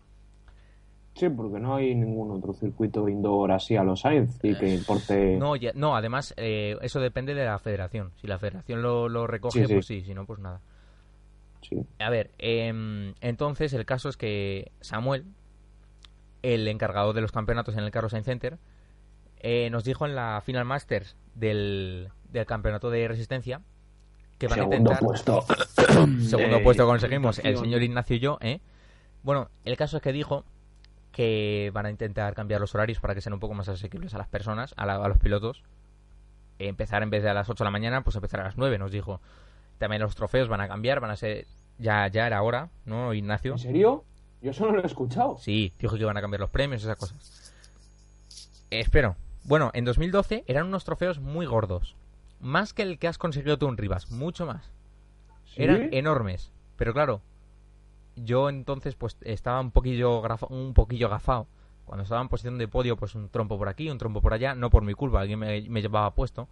Sí, 1.15 1.29
porque 1.29 1.59
no 1.61 1.75
hay 1.75 1.95
ningún 1.95 2.29
otro 2.31 2.51
circuito 2.51 3.07
indoor 3.07 3.53
así 3.53 3.77
a 3.77 3.83
los 3.83 4.01
Sainz 4.01 4.37
y 4.43 4.53
que 4.53 4.75
importe. 4.75 5.37
No, 5.37 5.53
no 5.73 5.95
además, 5.95 6.33
eh, 6.35 6.77
eso 6.81 6.99
depende 6.99 7.33
de 7.33 7.45
la 7.45 7.57
federación. 7.57 8.11
Si 8.17 8.27
la 8.27 8.37
federación 8.37 8.81
lo, 8.81 9.25
recoge, 9.25 9.65
pues 9.69 9.85
sí, 9.85 10.01
si 10.01 10.13
no, 10.13 10.25
pues 10.25 10.39
nada. 10.39 10.59
Sí. 11.61 11.77
A 11.99 12.09
ver, 12.09 12.31
em, 12.37 13.13
entonces 13.21 13.71
el 13.73 13.85
caso 13.85 14.09
es 14.09 14.17
que 14.17 14.73
Samuel, 14.81 15.25
el 16.53 16.67
encargado 16.67 17.13
de 17.13 17.21
los 17.21 17.31
campeonatos 17.31 17.75
en 17.75 17.83
el 17.83 17.91
Carlos 17.91 18.11
Sainz 18.11 18.25
Center, 18.25 18.59
eh, 19.39 19.69
nos 19.71 19.83
dijo 19.83 20.05
en 20.05 20.15
la 20.15 20.41
Final 20.45 20.65
Masters 20.65 21.15
del, 21.33 22.09
del 22.29 22.45
campeonato 22.45 22.91
de 22.91 23.07
resistencia 23.07 23.61
que 24.37 24.47
van 24.47 24.59
a 24.59 24.63
intentar. 24.63 24.99
Puesto. 24.99 25.43
Segundo 26.21 26.61
puesto 26.61 26.85
conseguimos 26.85 27.39
el 27.39 27.57
señor 27.57 27.81
Ignacio 27.81 28.15
y 28.15 28.19
yo, 28.19 28.37
¿eh? 28.41 28.59
Bueno, 29.23 29.49
el 29.63 29.75
caso 29.75 29.97
es 29.97 30.03
que 30.03 30.11
dijo 30.11 30.45
que 31.11 31.71
van 31.73 31.87
a 31.87 31.89
intentar 31.89 32.35
cambiar 32.35 32.61
los 32.61 32.75
horarios 32.75 32.99
para 32.99 33.15
que 33.15 33.21
sean 33.21 33.33
un 33.33 33.39
poco 33.39 33.55
más 33.55 33.67
asequibles 33.67 34.13
a 34.13 34.19
las 34.19 34.27
personas, 34.27 34.75
a, 34.77 35.07
los 35.07 35.17
pilotos. 35.17 35.63
Empezar 36.59 37.01
en 37.01 37.09
vez 37.09 37.23
de 37.23 37.29
a 37.29 37.33
las 37.33 37.49
8 37.49 37.63
de 37.63 37.65
la 37.65 37.71
mañana, 37.71 38.03
pues 38.03 38.15
empezar 38.15 38.41
a 38.41 38.43
las 38.43 38.57
9, 38.57 38.77
nos 38.77 38.91
dijo. 38.91 39.19
También 39.79 40.01
los 40.01 40.15
trofeos 40.15 40.47
van 40.47 40.61
a 40.61 40.67
cambiar, 40.67 40.99
van 40.99 41.11
a 41.11 41.15
ser... 41.15 41.47
Ya, 41.77 42.07
ya 42.07 42.27
era 42.27 42.41
hora, 42.41 42.69
¿no, 42.85 43.13
Ignacio? 43.13 43.53
¿En 43.53 43.59
serio? 43.59 44.05
Yo 44.45 44.51
eso 44.51 44.65
no 44.67 44.73
lo 44.73 44.83
he 44.83 44.85
escuchado. 44.85 45.37
Sí, 45.39 45.73
dijo 45.79 45.97
que 45.97 46.05
van 46.05 46.17
a 46.17 46.21
cambiar 46.21 46.39
los 46.41 46.51
premios, 46.51 46.83
esas 46.83 46.97
cosas. 46.97 47.51
espero. 48.69 49.15
Bueno, 49.43 49.71
en 49.73 49.85
2012 49.85 50.43
eran 50.47 50.67
unos 50.67 50.83
trofeos 50.85 51.19
muy 51.19 51.45
gordos. 51.45 51.95
Más 52.39 52.73
que 52.73 52.83
el 52.83 52.99
que 52.99 53.07
has 53.07 53.17
conseguido 53.17 53.57
tú 53.57 53.67
en 53.67 53.77
Rivas, 53.77 54.11
mucho 54.11 54.45
más. 54.45 54.69
Eran 55.55 55.89
enormes. 55.93 56.51
Pero 56.77 56.93
claro, 56.93 57.21
yo 58.15 58.49
entonces 58.49 58.95
pues 58.95 59.17
estaba 59.21 59.59
un 59.61 59.71
poquillo, 59.71 60.21
un 60.49 60.73
poquillo 60.73 61.09
gafado 61.09 61.47
Cuando 61.85 62.03
estaba 62.03 62.21
en 62.21 62.29
posición 62.29 62.57
de 62.57 62.67
podio, 62.67 62.97
pues 62.97 63.15
un 63.15 63.29
trompo 63.29 63.57
por 63.57 63.69
aquí, 63.69 63.89
un 63.89 63.97
trompo 63.97 64.21
por 64.21 64.33
allá, 64.33 64.53
no 64.55 64.69
por 64.69 64.83
mi 64.83 64.93
culpa, 64.93 65.21
alguien 65.21 65.39
me, 65.39 65.61
me 65.69 65.81
llevaba 65.81 66.13
puesto. 66.13 66.47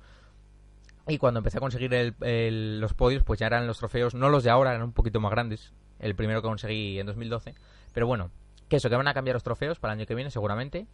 Y 1.07 1.17
cuando 1.17 1.39
empecé 1.39 1.57
a 1.57 1.61
conseguir 1.61 1.93
el- 1.93 2.15
el- 2.21 2.79
los 2.79 2.93
podios, 2.93 3.23
pues 3.23 3.39
ya 3.39 3.47
eran 3.47 3.67
los 3.67 3.77
trofeos, 3.79 4.13
no 4.13 4.29
los 4.29 4.43
de 4.43 4.49
ahora, 4.51 4.71
eran 4.71 4.83
un 4.83 4.93
poquito 4.93 5.19
más 5.19 5.31
grandes. 5.31 5.73
El 5.99 6.15
primero 6.15 6.41
que 6.41 6.47
conseguí 6.47 6.99
en 6.99 7.05
2012. 7.07 7.55
Pero 7.93 8.07
bueno, 8.07 8.31
que 8.69 8.77
eso, 8.77 8.89
que 8.89 8.95
van 8.95 9.07
a 9.07 9.13
cambiar 9.13 9.35
los 9.35 9.43
trofeos 9.43 9.79
para 9.79 9.93
el 9.93 9.99
año 9.99 10.07
que 10.07 10.15
viene, 10.15 10.31
seguramente. 10.31 10.87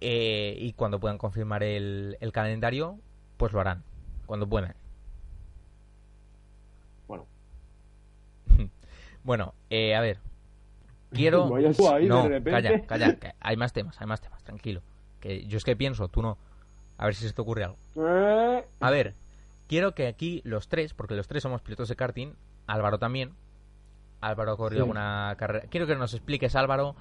Eh, 0.00 0.54
y 0.58 0.72
cuando 0.74 1.00
puedan 1.00 1.18
confirmar 1.18 1.62
el, 1.62 2.16
el 2.20 2.32
calendario, 2.32 2.98
pues 3.36 3.52
lo 3.52 3.60
harán. 3.60 3.82
Cuando 4.26 4.48
puedan. 4.48 4.74
Bueno. 7.06 7.26
Bueno, 9.24 9.52
eh, 9.68 9.94
a 9.94 10.00
ver. 10.00 10.20
Quiero. 11.10 11.54
Ahí 11.92 12.06
no, 12.06 12.28
calla, 12.44 12.86
calla. 12.86 13.16
que 13.16 13.32
hay 13.40 13.56
más 13.56 13.72
temas, 13.72 14.00
hay 14.00 14.06
más 14.06 14.20
temas, 14.20 14.42
tranquilo. 14.44 14.82
Que 15.20 15.44
yo 15.46 15.58
es 15.58 15.64
que 15.64 15.76
pienso, 15.76 16.08
tú 16.08 16.22
no. 16.22 16.38
A 16.96 17.04
ver 17.06 17.14
si 17.14 17.26
se 17.26 17.32
te 17.34 17.40
ocurre 17.42 17.64
algo. 17.64 17.76
Eh, 17.96 18.64
A 18.80 18.90
ver, 18.90 19.14
quiero 19.66 19.94
que 19.94 20.06
aquí 20.06 20.40
los 20.44 20.68
tres, 20.68 20.94
porque 20.94 21.14
los 21.14 21.28
tres 21.28 21.42
somos 21.42 21.60
pilotos 21.62 21.88
de 21.88 21.96
karting, 21.96 22.32
Álvaro 22.66 22.98
también. 22.98 23.34
Álvaro 24.20 24.52
ha 24.52 24.56
corrido 24.56 24.80
Sí. 24.80 24.82
alguna 24.82 25.34
carrera. 25.38 25.66
Quiero 25.68 25.86
que 25.86 25.96
nos 25.96 26.14
expliques, 26.14 26.56
Álvaro, 26.56 26.94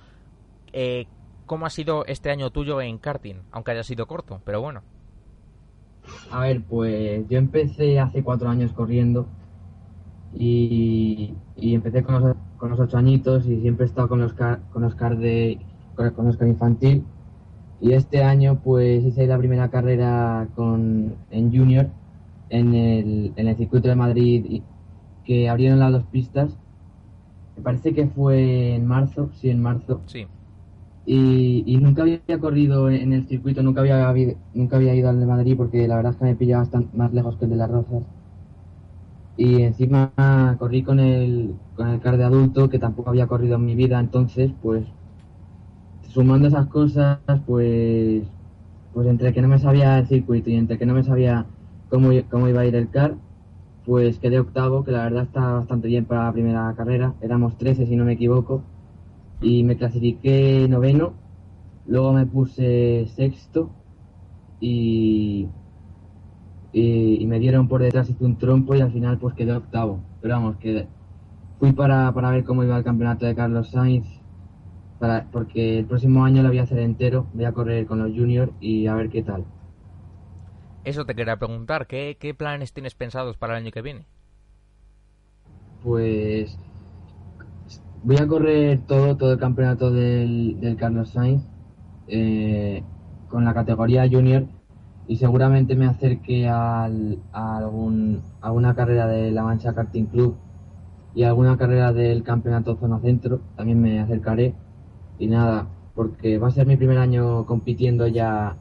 eh, 0.74 1.08
cómo 1.46 1.66
ha 1.66 1.70
sido 1.70 2.06
este 2.06 2.30
año 2.30 2.50
tuyo 2.52 2.82
en 2.82 2.98
karting, 2.98 3.36
aunque 3.52 3.72
haya 3.72 3.84
sido 3.84 4.06
corto, 4.08 4.42
pero 4.46 4.62
bueno. 4.62 4.82
A 6.32 6.42
ver, 6.42 6.62
pues 6.64 7.28
yo 7.30 7.38
empecé 7.38 8.00
hace 8.00 8.24
cuatro 8.24 8.50
años 8.50 8.72
corriendo 8.74 9.28
y, 10.34 11.34
y 11.56 11.74
empecé 11.74 12.04
con 12.04 12.22
los, 12.22 12.36
con 12.58 12.70
los 12.70 12.80
ocho 12.80 12.98
añitos 12.98 13.46
y 13.46 13.60
siempre 13.62 13.86
he 13.86 13.90
estado 13.90 14.08
con 14.10 14.20
los 14.20 14.34
car, 14.34 14.60
con 14.72 14.82
los 14.84 14.96
car 14.96 15.18
de 15.18 15.60
con, 15.96 16.10
con 16.12 16.26
los 16.28 16.38
car 16.38 16.48
infantil 16.48 17.04
y 17.82 17.94
este 17.94 18.24
año 18.24 18.60
pues 18.64 19.04
hice 19.04 19.26
la 19.28 19.38
primera 19.38 19.70
carrera 19.70 20.48
con 20.56 21.16
en 21.32 21.52
junior 21.56 21.88
en 22.50 22.74
el, 22.74 23.34
en 23.36 23.48
el 23.48 23.56
circuito 23.58 23.88
de 23.88 23.96
Madrid 23.96 24.46
y- 24.48 24.64
que 25.26 25.50
abrieron 25.50 25.80
las 25.80 25.92
dos 25.92 26.04
pistas 26.06 26.58
me 27.58 27.64
parece 27.64 27.94
que 27.94 28.08
fue 28.08 28.76
en 28.76 28.86
marzo 28.88 29.30
sí 29.34 29.50
en 29.50 29.62
marzo 29.62 30.02
Sí. 30.08 30.28
y, 31.06 31.64
y 31.66 31.78
nunca 31.78 32.04
había 32.04 32.22
corrido 32.40 32.88
en 32.92 33.12
el 33.12 33.28
circuito, 33.28 33.64
nunca 33.64 33.82
había 33.82 34.14
nunca 34.54 34.76
había 34.76 34.94
ido 34.94 35.10
al 35.10 35.20
de 35.20 35.26
Madrid 35.26 35.56
porque 35.58 35.88
la 35.88 35.96
verdad 35.96 36.12
es 36.14 36.20
que 36.20 36.26
me 36.26 36.36
pillaba 36.36 36.64
bastante 36.64 36.96
más 36.96 37.12
lejos 37.14 37.36
que 37.38 37.46
el 37.46 37.52
de 37.52 37.58
las 37.58 37.72
Rozas. 37.72 38.04
Y 39.38 39.62
encima 39.62 40.12
corrí 40.60 40.84
con 40.84 41.00
el, 41.00 41.56
con 41.78 41.88
el 41.88 42.02
car 42.02 42.18
de 42.18 42.26
adulto 42.26 42.70
que 42.70 42.78
tampoco 42.78 43.10
había 43.12 43.26
corrido 43.28 43.56
en 43.56 43.66
mi 43.66 43.74
vida, 43.74 44.02
entonces 44.02 44.52
pues 44.62 44.84
sumando 46.10 46.48
esas 46.48 46.68
cosas 46.68 47.20
pues 47.46 48.24
pues 48.94 49.08
entre 49.08 49.34
que 49.34 49.42
no 49.42 49.48
me 49.48 49.60
sabía 49.60 50.00
el 50.00 50.08
circuito 50.08 50.50
y 50.50 50.56
entre 50.56 50.78
que 50.80 50.86
no 50.88 50.94
me 50.96 51.04
sabía 51.04 51.46
cómo, 51.90 52.10
cómo 52.32 52.48
iba 52.48 52.62
a 52.62 52.66
ir 52.66 52.76
el 52.76 52.90
car, 52.90 53.16
pues 53.88 54.20
quedé 54.20 54.38
octavo, 54.38 54.84
que 54.84 54.92
la 54.92 55.04
verdad 55.04 55.24
está 55.24 55.54
bastante 55.54 55.88
bien 55.88 56.04
para 56.04 56.26
la 56.26 56.34
primera 56.34 56.74
carrera, 56.76 57.16
éramos 57.22 57.58
13 57.58 57.88
si 57.88 57.96
no 57.96 58.04
me 58.04 58.14
equivoco. 58.14 58.62
Y 59.40 59.64
me 59.64 59.78
clasifiqué 59.78 60.68
noveno, 60.70 61.14
luego 61.86 62.12
me 62.12 62.26
puse 62.26 63.08
sexto. 63.16 63.70
Y, 64.60 65.48
y, 66.74 67.26
me 67.28 67.40
dieron 67.40 67.70
por 67.70 67.82
detrás, 67.82 68.10
hice 68.10 68.26
un 68.26 68.38
trompo 68.38 68.76
y 68.76 68.82
al 68.82 68.92
final 68.92 69.20
pues 69.20 69.36
quedé 69.36 69.54
octavo. 69.56 70.02
Pero 70.22 70.34
vamos, 70.34 70.58
que 70.58 70.88
fui 71.60 71.72
para, 71.72 72.12
para 72.14 72.32
ver 72.32 72.44
cómo 72.44 72.64
iba 72.64 72.78
el 72.78 72.84
campeonato 72.84 73.26
de 73.26 73.36
Carlos 73.36 73.70
Sainz, 73.72 74.06
para, 75.00 75.28
porque 75.32 75.80
el 75.80 75.86
próximo 75.86 76.26
año 76.26 76.44
lo 76.44 76.50
voy 76.50 76.60
a 76.60 76.64
hacer 76.64 76.80
entero, 76.80 77.28
voy 77.34 77.46
a 77.46 77.54
correr 77.54 77.86
con 77.86 78.00
los 78.00 78.12
juniors 78.12 78.52
y 78.60 78.88
a 78.88 78.96
ver 78.96 79.10
qué 79.10 79.24
tal. 79.24 79.46
Eso 80.88 81.06
te 81.06 81.16
quería 81.16 81.36
preguntar, 81.36 81.86
¿qué, 81.86 82.16
planes 82.38 82.72
tienes 82.72 82.96
pensados 82.96 83.36
para 83.36 83.58
el 83.58 83.64
año 83.64 83.72
que 83.74 83.82
viene? 83.82 84.06
Pues 85.84 86.58
voy 88.04 88.16
a 88.16 88.26
correr 88.26 88.80
todo, 88.88 89.18
todo 89.18 89.34
el 89.34 89.38
campeonato 89.38 89.92
del, 89.92 90.62
del 90.62 90.78
Carlos 90.78 91.10
Sainz 91.10 91.44
eh, 92.08 92.84
con 93.28 93.44
la 93.44 93.54
categoría 93.54 94.08
junior 94.10 94.46
y 95.10 95.18
seguramente 95.18 95.76
me 95.76 95.88
acerque 95.88 96.48
al, 96.48 97.20
a 97.34 97.58
algún, 97.58 98.22
alguna 98.40 98.74
carrera 98.74 99.08
de 99.08 99.32
la 99.32 99.44
Mancha 99.44 99.76
Karting 99.76 100.06
Club 100.06 100.38
y 101.14 101.24
alguna 101.24 101.58
carrera 101.58 101.92
del 101.92 102.24
campeonato 102.24 102.78
Zona 102.78 103.02
Centro, 103.02 103.42
también 103.58 103.82
me 103.82 104.00
acercaré 104.00 104.54
y 105.20 105.28
nada, 105.28 105.68
porque 105.96 106.38
va 106.38 106.48
a 106.48 106.52
ser 106.52 106.66
mi 106.66 106.78
primer 106.78 106.98
año 106.98 107.46
compitiendo 107.46 108.08
ya 108.08 108.56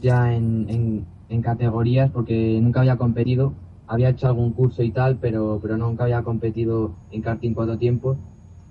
ya 0.00 0.34
en, 0.34 0.66
en, 0.68 1.06
en 1.28 1.42
categorías 1.42 2.10
porque 2.10 2.58
nunca 2.60 2.80
había 2.80 2.96
competido 2.96 3.54
había 3.90 4.10
hecho 4.10 4.28
algún 4.28 4.52
curso 4.52 4.84
y 4.84 4.92
tal, 4.92 5.18
pero, 5.18 5.58
pero 5.60 5.76
nunca 5.76 6.04
había 6.04 6.22
competido 6.22 6.94
en 7.10 7.22
karting 7.22 7.54
cuatro 7.54 7.76
tiempos. 7.76 8.16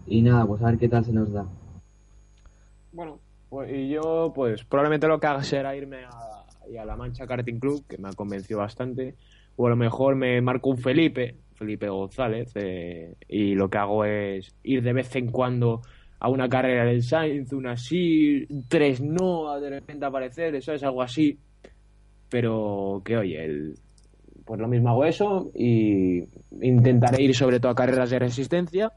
Y 0.07 0.21
nada, 0.21 0.45
pues 0.47 0.61
a 0.61 0.67
ver 0.67 0.77
qué 0.77 0.87
tal 0.87 1.03
se 1.03 1.11
nos 1.11 1.29
da. 1.33 1.45
Bueno, 2.93 3.19
pues, 3.49 3.69
y 3.69 3.89
yo, 3.89 4.31
pues 4.33 4.63
probablemente 4.63 5.07
lo 5.07 5.19
que 5.19 5.27
haga 5.27 5.43
será 5.43 5.75
irme 5.75 6.05
a, 6.05 6.45
y 6.71 6.77
a 6.77 6.85
la 6.85 6.95
Mancha 6.95 7.27
Karting 7.27 7.59
Club, 7.59 7.85
que 7.85 7.97
me 7.97 8.07
ha 8.07 8.13
convencido 8.13 8.59
bastante. 8.59 9.15
O 9.57 9.67
a 9.67 9.71
lo 9.71 9.75
mejor 9.75 10.15
me 10.15 10.39
marco 10.39 10.69
un 10.69 10.77
Felipe, 10.77 11.35
Felipe 11.53 11.89
González, 11.89 12.53
eh, 12.55 13.15
y 13.27 13.55
lo 13.55 13.69
que 13.69 13.77
hago 13.77 14.05
es 14.05 14.55
ir 14.63 14.81
de 14.81 14.93
vez 14.93 15.13
en 15.17 15.31
cuando 15.31 15.81
a 16.19 16.29
una 16.29 16.49
carrera 16.49 16.85
del 16.85 17.03
Sainz, 17.03 17.53
una 17.53 17.77
sí, 17.77 18.45
tres 18.67 19.01
no, 19.01 19.59
de 19.59 19.69
repente 19.69 20.05
aparecer, 20.05 20.55
eso 20.55 20.73
es 20.73 20.83
algo 20.83 21.01
así. 21.01 21.39
Pero 22.29 23.01
que 23.03 23.17
oye, 23.17 23.43
el, 23.43 23.75
pues 24.45 24.59
lo 24.59 24.67
mismo 24.67 24.89
hago 24.89 25.05
eso 25.05 25.51
y 25.55 26.23
intentaré 26.61 27.23
ir 27.23 27.35
sobre 27.35 27.59
todo 27.59 27.71
a 27.71 27.75
carreras 27.75 28.09
de 28.09 28.19
resistencia 28.19 28.91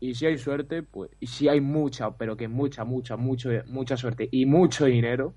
y 0.00 0.14
si 0.14 0.26
hay 0.26 0.38
suerte, 0.38 0.82
pues, 0.82 1.10
y 1.20 1.26
si 1.26 1.48
hay 1.48 1.60
mucha, 1.60 2.16
pero 2.16 2.36
que 2.36 2.48
mucha, 2.48 2.84
mucha, 2.84 3.16
mucho, 3.16 3.50
mucha 3.66 3.96
suerte 3.98 4.28
y 4.32 4.46
mucho 4.46 4.86
dinero, 4.86 5.34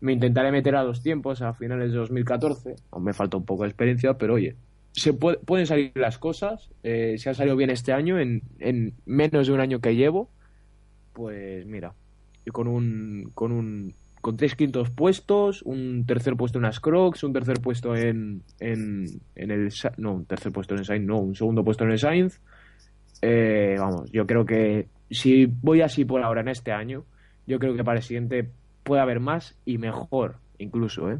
me 0.00 0.14
intentaré 0.14 0.50
meter 0.50 0.74
a 0.74 0.82
dos 0.82 1.02
tiempos 1.02 1.42
a 1.42 1.52
finales 1.52 1.92
de 1.92 1.98
2014. 1.98 2.76
Aún 2.90 3.04
me 3.04 3.12
falta 3.12 3.36
un 3.36 3.44
poco 3.44 3.64
de 3.64 3.68
experiencia, 3.68 4.14
pero 4.14 4.34
oye, 4.34 4.56
se 4.92 5.12
puede- 5.12 5.38
pueden 5.38 5.66
salir 5.66 5.92
las 5.94 6.18
cosas. 6.18 6.68
Eh, 6.82 7.16
si 7.18 7.28
ha 7.28 7.34
salido 7.34 7.56
bien 7.56 7.70
este 7.70 7.92
año, 7.92 8.18
en, 8.18 8.42
en 8.58 8.94
menos 9.06 9.46
de 9.46 9.52
un 9.52 9.60
año 9.60 9.80
que 9.80 9.94
llevo, 9.94 10.28
pues 11.12 11.66
mira, 11.66 11.92
con 12.52 12.66
un, 12.68 13.30
con 13.34 13.52
un, 13.52 13.94
con 14.20 14.36
tres 14.36 14.54
quintos 14.54 14.90
puestos, 14.90 15.62
un 15.62 16.04
tercer 16.06 16.36
puesto 16.36 16.58
en 16.58 16.62
las 16.64 16.80
Crocs, 16.80 17.22
un 17.24 17.32
tercer 17.32 17.60
puesto 17.60 17.94
en, 17.96 18.42
en, 18.58 19.06
en 19.34 19.50
el, 19.50 19.72
no, 19.96 20.14
un 20.14 20.24
tercer 20.26 20.52
puesto 20.52 20.74
en 20.74 20.80
el 20.80 20.86
Sainz, 20.86 21.06
no, 21.06 21.18
un 21.18 21.34
segundo 21.34 21.64
puesto 21.64 21.84
en 21.84 21.90
el 21.92 21.98
Sainz. 21.98 22.40
Eh, 23.22 23.76
vamos, 23.78 24.10
yo 24.12 24.26
creo 24.26 24.44
que 24.44 24.88
si 25.10 25.46
voy 25.46 25.82
así 25.82 26.04
por 26.04 26.22
ahora 26.22 26.40
en 26.40 26.48
este 26.48 26.72
año, 26.72 27.04
yo 27.46 27.58
creo 27.58 27.74
que 27.74 27.84
para 27.84 27.98
el 27.98 28.02
siguiente 28.04 28.48
puede 28.82 29.02
haber 29.02 29.20
más 29.20 29.56
y 29.66 29.78
mejor, 29.78 30.36
incluso, 30.58 31.10
¿eh? 31.10 31.18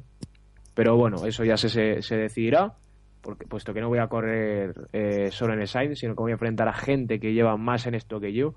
Pero 0.75 0.97
bueno, 0.97 1.27
eso 1.27 1.45
ya 1.45 1.57
se, 1.57 1.69
se, 1.69 2.01
se 2.03 2.17
decidirá, 2.17 2.75
porque 3.21 3.47
puesto 3.47 3.75
que 3.75 3.81
no 3.81 3.89
voy 3.89 3.99
a 3.99 4.09
correr 4.09 4.75
eh, 4.93 5.29
solo 5.33 5.55
en 5.55 5.61
el 5.61 5.69
Sainz, 5.69 5.99
sino 5.99 6.15
que 6.15 6.23
voy 6.23 6.33
a 6.33 6.35
enfrentar 6.35 6.69
a 6.69 6.73
gente 6.75 7.21
que 7.21 7.33
lleva 7.33 7.57
más 7.57 7.87
en 7.87 7.95
esto 7.95 8.21
que 8.21 8.33
yo, 8.33 8.55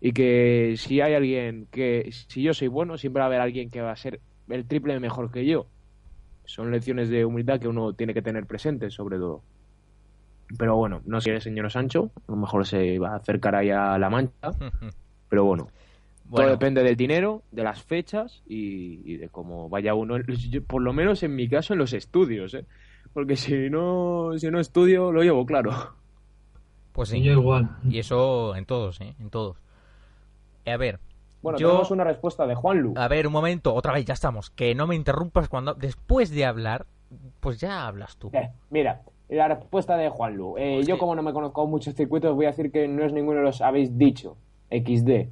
y 0.00 0.12
que 0.12 0.74
si 0.76 1.00
hay 1.00 1.14
alguien 1.14 1.68
que, 1.70 2.10
si 2.12 2.42
yo 2.42 2.54
soy 2.54 2.68
bueno, 2.68 2.96
siempre 2.98 3.20
va 3.20 3.24
a 3.24 3.28
haber 3.28 3.40
alguien 3.40 3.70
que 3.70 3.80
va 3.82 3.92
a 3.92 3.96
ser 3.96 4.20
el 4.48 4.66
triple 4.66 4.98
mejor 5.00 5.30
que 5.30 5.44
yo. 5.46 5.70
Son 6.44 6.70
lecciones 6.70 7.08
de 7.10 7.24
humildad 7.24 7.60
que 7.60 7.68
uno 7.68 7.94
tiene 7.94 8.14
que 8.14 8.22
tener 8.22 8.46
presentes, 8.46 8.94
sobre 8.94 9.18
todo. 9.18 9.44
Pero 10.58 10.76
bueno, 10.76 11.00
no 11.04 11.20
sé 11.20 11.30
si 11.30 11.30
el 11.36 11.40
señor 11.42 11.70
Sancho, 11.70 12.12
a 12.26 12.32
lo 12.32 12.36
mejor 12.36 12.66
se 12.66 12.98
va 12.98 13.10
a 13.12 13.16
acercar 13.16 13.54
ahí 13.54 13.70
a 13.70 13.96
la 13.98 14.10
mancha, 14.10 14.34
pero 15.28 15.44
bueno, 15.44 15.68
Bueno, 16.24 16.48
todo 16.48 16.50
depende 16.58 16.82
del 16.82 16.96
dinero, 16.96 17.44
de 17.52 17.62
las 17.62 17.84
fechas 17.84 18.42
y, 18.46 19.00
y 19.14 19.16
de 19.16 19.28
cómo 19.28 19.68
vaya 19.68 19.94
uno, 19.94 20.16
yo- 20.50 20.64
por 20.64 20.82
lo 20.82 20.92
menos 20.92 21.22
en 21.22 21.36
mi 21.36 21.48
caso 21.48 21.72
en 21.74 21.78
los 21.78 21.92
estudios, 21.92 22.54
¿eh? 22.54 22.66
Porque 23.14 23.36
si 23.36 23.68
no, 23.70 24.30
si 24.38 24.50
no 24.50 24.60
estudio, 24.60 25.10
lo 25.12 25.22
llevo 25.22 25.44
claro. 25.46 25.72
pues 26.92 27.08
sí. 27.08 27.22
yo 27.22 27.32
igual. 27.32 27.70
Y 27.88 27.98
eso 27.98 28.54
en 28.56 28.66
todos, 28.66 29.00
¿eh? 29.00 29.14
En 29.20 29.30
todos. 29.30 29.56
A 30.66 30.76
ver, 30.76 31.00
Bueno, 31.42 31.58
Yo- 31.58 31.68
tenemos 31.68 31.90
una 31.90 32.04
respuesta 32.04 32.46
de 32.46 32.54
Juanlu. 32.54 32.92
a 32.96 33.08
ver, 33.08 33.26
un 33.26 33.32
momento, 33.32 33.74
otra 33.74 33.92
vez, 33.94 34.04
ya 34.04 34.12
estamos. 34.14 34.50
Que 34.50 34.74
no 34.74 34.86
me 34.86 34.94
interrumpas 34.94 35.48
cuando... 35.48 35.72
Después 35.74 36.30
de 36.30 36.44
hablar, 36.44 36.84
pues 37.40 37.58
ya 37.58 37.86
hablas 37.86 38.16
tú. 38.18 38.30
Eh, 38.34 38.50
mira, 38.68 39.00
la 39.30 39.48
respuesta 39.48 39.96
de 39.96 40.10
Juanlu. 40.10 40.56
Eh, 40.58 40.74
Pues 40.76 40.86
yo, 40.86 40.96
que- 40.96 41.00
como 41.00 41.14
no 41.14 41.22
me 41.22 41.32
conozco 41.32 41.66
muchos 41.66 41.94
circuitos, 41.94 42.34
voy 42.36 42.44
a 42.44 42.48
decir 42.50 42.70
que 42.70 42.86
no 42.88 43.04
es 43.04 43.12
ninguno 43.14 43.38
de 43.38 43.44
los 43.46 43.62
habéis 43.62 43.96
dicho. 43.96 44.36
XD. 44.70 45.30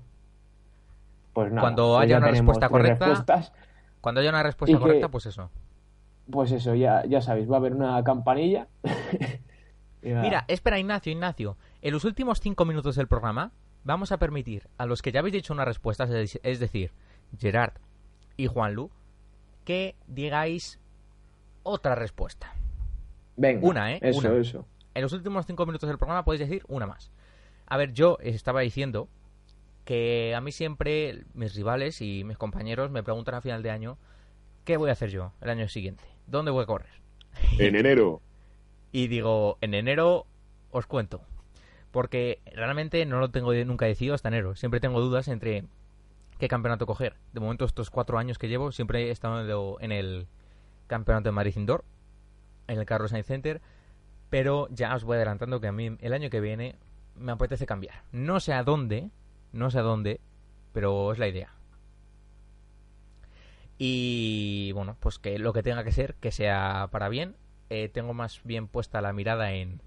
Pues 1.34 1.50
nada. 1.50 1.60
Cuando 1.60 1.88
pues 1.88 2.00
haya 2.04 2.10
ya 2.12 2.18
una 2.18 2.28
respuesta 2.30 2.68
correcta- 2.70 3.06
respuestas. 3.06 3.52
Cuando 4.00 4.20
haya 4.22 4.30
una 4.30 4.42
respuesta 4.42 4.72
Y 4.72 4.78
que- 4.78 4.80
correcta, 4.80 5.08
pues 5.10 5.26
eso. 5.26 5.50
Pues 6.30 6.52
eso, 6.52 6.74
ya, 6.74 7.04
ya 7.06 7.20
sabéis, 7.20 7.50
va 7.50 7.54
a 7.54 7.58
haber 7.58 7.74
una 7.74 8.02
campanilla. 8.04 8.68
Mira, 10.02 10.44
espera, 10.48 10.78
Ignacio, 10.78 11.12
Ignacio. 11.12 11.56
En 11.82 11.92
los 11.92 12.04
últimos 12.04 12.40
cinco 12.40 12.64
minutos 12.64 12.96
del 12.96 13.08
programa, 13.08 13.52
vamos 13.84 14.12
a 14.12 14.18
permitir 14.18 14.68
a 14.78 14.86
los 14.86 15.02
que 15.02 15.12
ya 15.12 15.20
habéis 15.20 15.34
dicho 15.34 15.52
una 15.52 15.64
respuesta, 15.64 16.04
es 16.04 16.38
es 16.42 16.60
decir, 16.60 16.92
Gerard 17.38 17.74
y 18.36 18.46
Juanlu, 18.46 18.90
que 19.64 19.96
digáis 20.06 20.78
otra 21.62 21.94
respuesta. 21.94 22.54
Venga. 23.36 23.66
Una, 23.66 23.92
¿eh? 23.92 23.98
Eso, 24.02 24.18
Una. 24.20 24.36
eso. 24.38 24.66
En 24.94 25.02
los 25.02 25.12
últimos 25.12 25.46
cinco 25.46 25.66
minutos 25.66 25.88
del 25.88 25.98
programa 25.98 26.24
podéis 26.24 26.48
decir 26.48 26.64
una 26.68 26.86
más. 26.86 27.10
A 27.66 27.76
ver, 27.76 27.92
yo 27.92 28.18
estaba 28.20 28.60
diciendo 28.60 29.08
que 29.84 30.34
a 30.34 30.40
mí 30.40 30.52
siempre 30.52 31.24
mis 31.34 31.54
rivales 31.54 32.00
y 32.02 32.24
mis 32.24 32.36
compañeros 32.36 32.90
me 32.90 33.02
preguntan 33.02 33.36
a 33.36 33.40
final 33.40 33.62
de 33.62 33.70
año 33.70 33.98
qué 34.64 34.76
voy 34.76 34.90
a 34.90 34.92
hacer 34.92 35.10
yo 35.10 35.32
el 35.40 35.50
año 35.50 35.68
siguiente, 35.68 36.04
dónde 36.28 36.50
voy 36.50 36.62
a 36.62 36.66
correr. 36.66 36.90
En 37.58 37.76
enero. 37.76 38.20
Y 38.92 39.08
digo, 39.08 39.58
en 39.60 39.74
enero 39.74 40.26
os 40.70 40.86
cuento. 40.86 41.22
Porque 41.90 42.40
realmente 42.54 43.04
no 43.06 43.18
lo 43.20 43.30
tengo 43.30 43.52
nunca 43.64 43.86
decidido 43.86 44.14
hasta 44.14 44.28
enero. 44.28 44.54
Siempre 44.56 44.80
tengo 44.80 45.00
dudas 45.00 45.28
entre 45.28 45.64
qué 46.38 46.48
campeonato 46.48 46.86
coger. 46.86 47.16
De 47.32 47.40
momento, 47.40 47.64
estos 47.64 47.90
cuatro 47.90 48.18
años 48.18 48.38
que 48.38 48.48
llevo, 48.48 48.72
siempre 48.72 49.08
he 49.08 49.10
estado 49.10 49.78
en 49.80 49.92
el 49.92 50.26
campeonato 50.86 51.28
de 51.28 51.32
Madrid 51.32 51.56
Indoor, 51.56 51.84
en 52.66 52.78
el 52.78 52.86
Carlos 52.86 53.10
Sainz 53.10 53.26
Center. 53.26 53.60
Pero 54.30 54.68
ya 54.70 54.94
os 54.94 55.04
voy 55.04 55.16
adelantando 55.16 55.60
que 55.60 55.68
a 55.68 55.72
mí 55.72 55.96
el 56.00 56.12
año 56.12 56.30
que 56.30 56.40
viene 56.40 56.76
me 57.14 57.32
apetece 57.32 57.66
cambiar. 57.66 58.02
No 58.12 58.40
sé 58.40 58.52
a 58.52 58.62
dónde, 58.62 59.10
no 59.52 59.70
sé 59.70 59.78
a 59.78 59.82
dónde, 59.82 60.20
pero 60.72 61.12
es 61.12 61.18
la 61.18 61.28
idea. 61.28 61.57
Y 63.78 64.72
bueno, 64.72 64.96
pues 65.00 65.18
que 65.18 65.38
lo 65.38 65.52
que 65.52 65.62
tenga 65.62 65.84
que 65.84 65.92
ser, 65.92 66.14
que 66.16 66.32
sea 66.32 66.88
para 66.90 67.08
bien. 67.08 67.36
Eh, 67.70 67.88
tengo 67.88 68.12
más 68.12 68.40
bien 68.44 68.66
puesta 68.66 69.00
la 69.00 69.12
mirada 69.12 69.52
en 69.52 69.80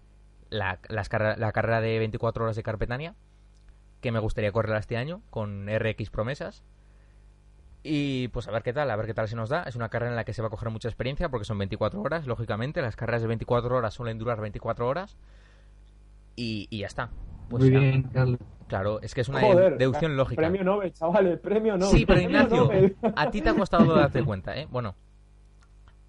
la, 0.50 0.80
las 0.88 1.10
la 1.12 1.52
carrera 1.52 1.82
de 1.82 2.00
24 2.00 2.44
horas 2.44 2.56
de 2.56 2.64
Carpetania, 2.64 3.16
que 4.00 4.12
me 4.12 4.20
gustaría 4.20 4.52
correrla 4.52 4.80
este 4.80 4.98
año 4.98 5.22
con 5.30 5.68
RX 5.68 6.10
promesas. 6.10 6.64
Y 7.84 8.28
pues 8.30 8.48
a 8.48 8.52
ver 8.52 8.62
qué 8.64 8.74
tal, 8.74 8.92
a 8.92 8.96
ver 8.96 9.08
qué 9.08 9.14
tal 9.14 9.28
se 9.28 9.36
nos 9.36 9.50
da. 9.50 9.64
Es 9.64 9.76
una 9.76 9.90
carrera 9.90 10.12
en 10.12 10.16
la 10.16 10.24
que 10.24 10.34
se 10.34 10.42
va 10.42 10.48
a 10.48 10.52
coger 10.52 10.70
mucha 10.70 10.88
experiencia 10.88 11.30
porque 11.30 11.46
son 11.46 11.58
24 11.58 12.02
horas, 12.02 12.28
lógicamente. 12.28 12.82
Las 12.82 12.96
carreras 12.96 13.24
de 13.24 13.28
24 13.28 13.76
horas 13.76 13.94
suelen 13.94 14.20
durar 14.20 14.40
24 14.40 14.88
horas. 14.88 15.18
Y, 16.42 16.68
y 16.72 16.80
ya 16.80 16.88
está. 16.88 17.10
Pues 17.50 17.64
Muy 17.64 17.72
ya. 17.74 17.80
bien, 17.80 18.04
Carlos. 18.04 18.40
Claro, 18.68 19.02
es 19.02 19.14
que 19.14 19.22
es 19.22 19.30
una 19.30 19.42
Joder, 19.42 19.78
deducción 19.78 20.16
lógica. 20.16 20.42
Premio 20.42 20.64
Nobel, 20.64 20.94
chavales, 20.94 21.40
premio 21.40 21.78
Nobel. 21.78 21.98
Sí, 21.98 22.06
pero 22.06 22.22
Ignacio, 22.22 22.58
Nobel. 22.64 22.96
a 23.16 23.30
ti 23.30 23.42
te 23.42 23.50
ha 23.50 23.54
costado 23.54 23.94
darte 23.96 24.24
cuenta, 24.24 24.58
¿eh? 24.58 24.68
Bueno, 24.72 24.96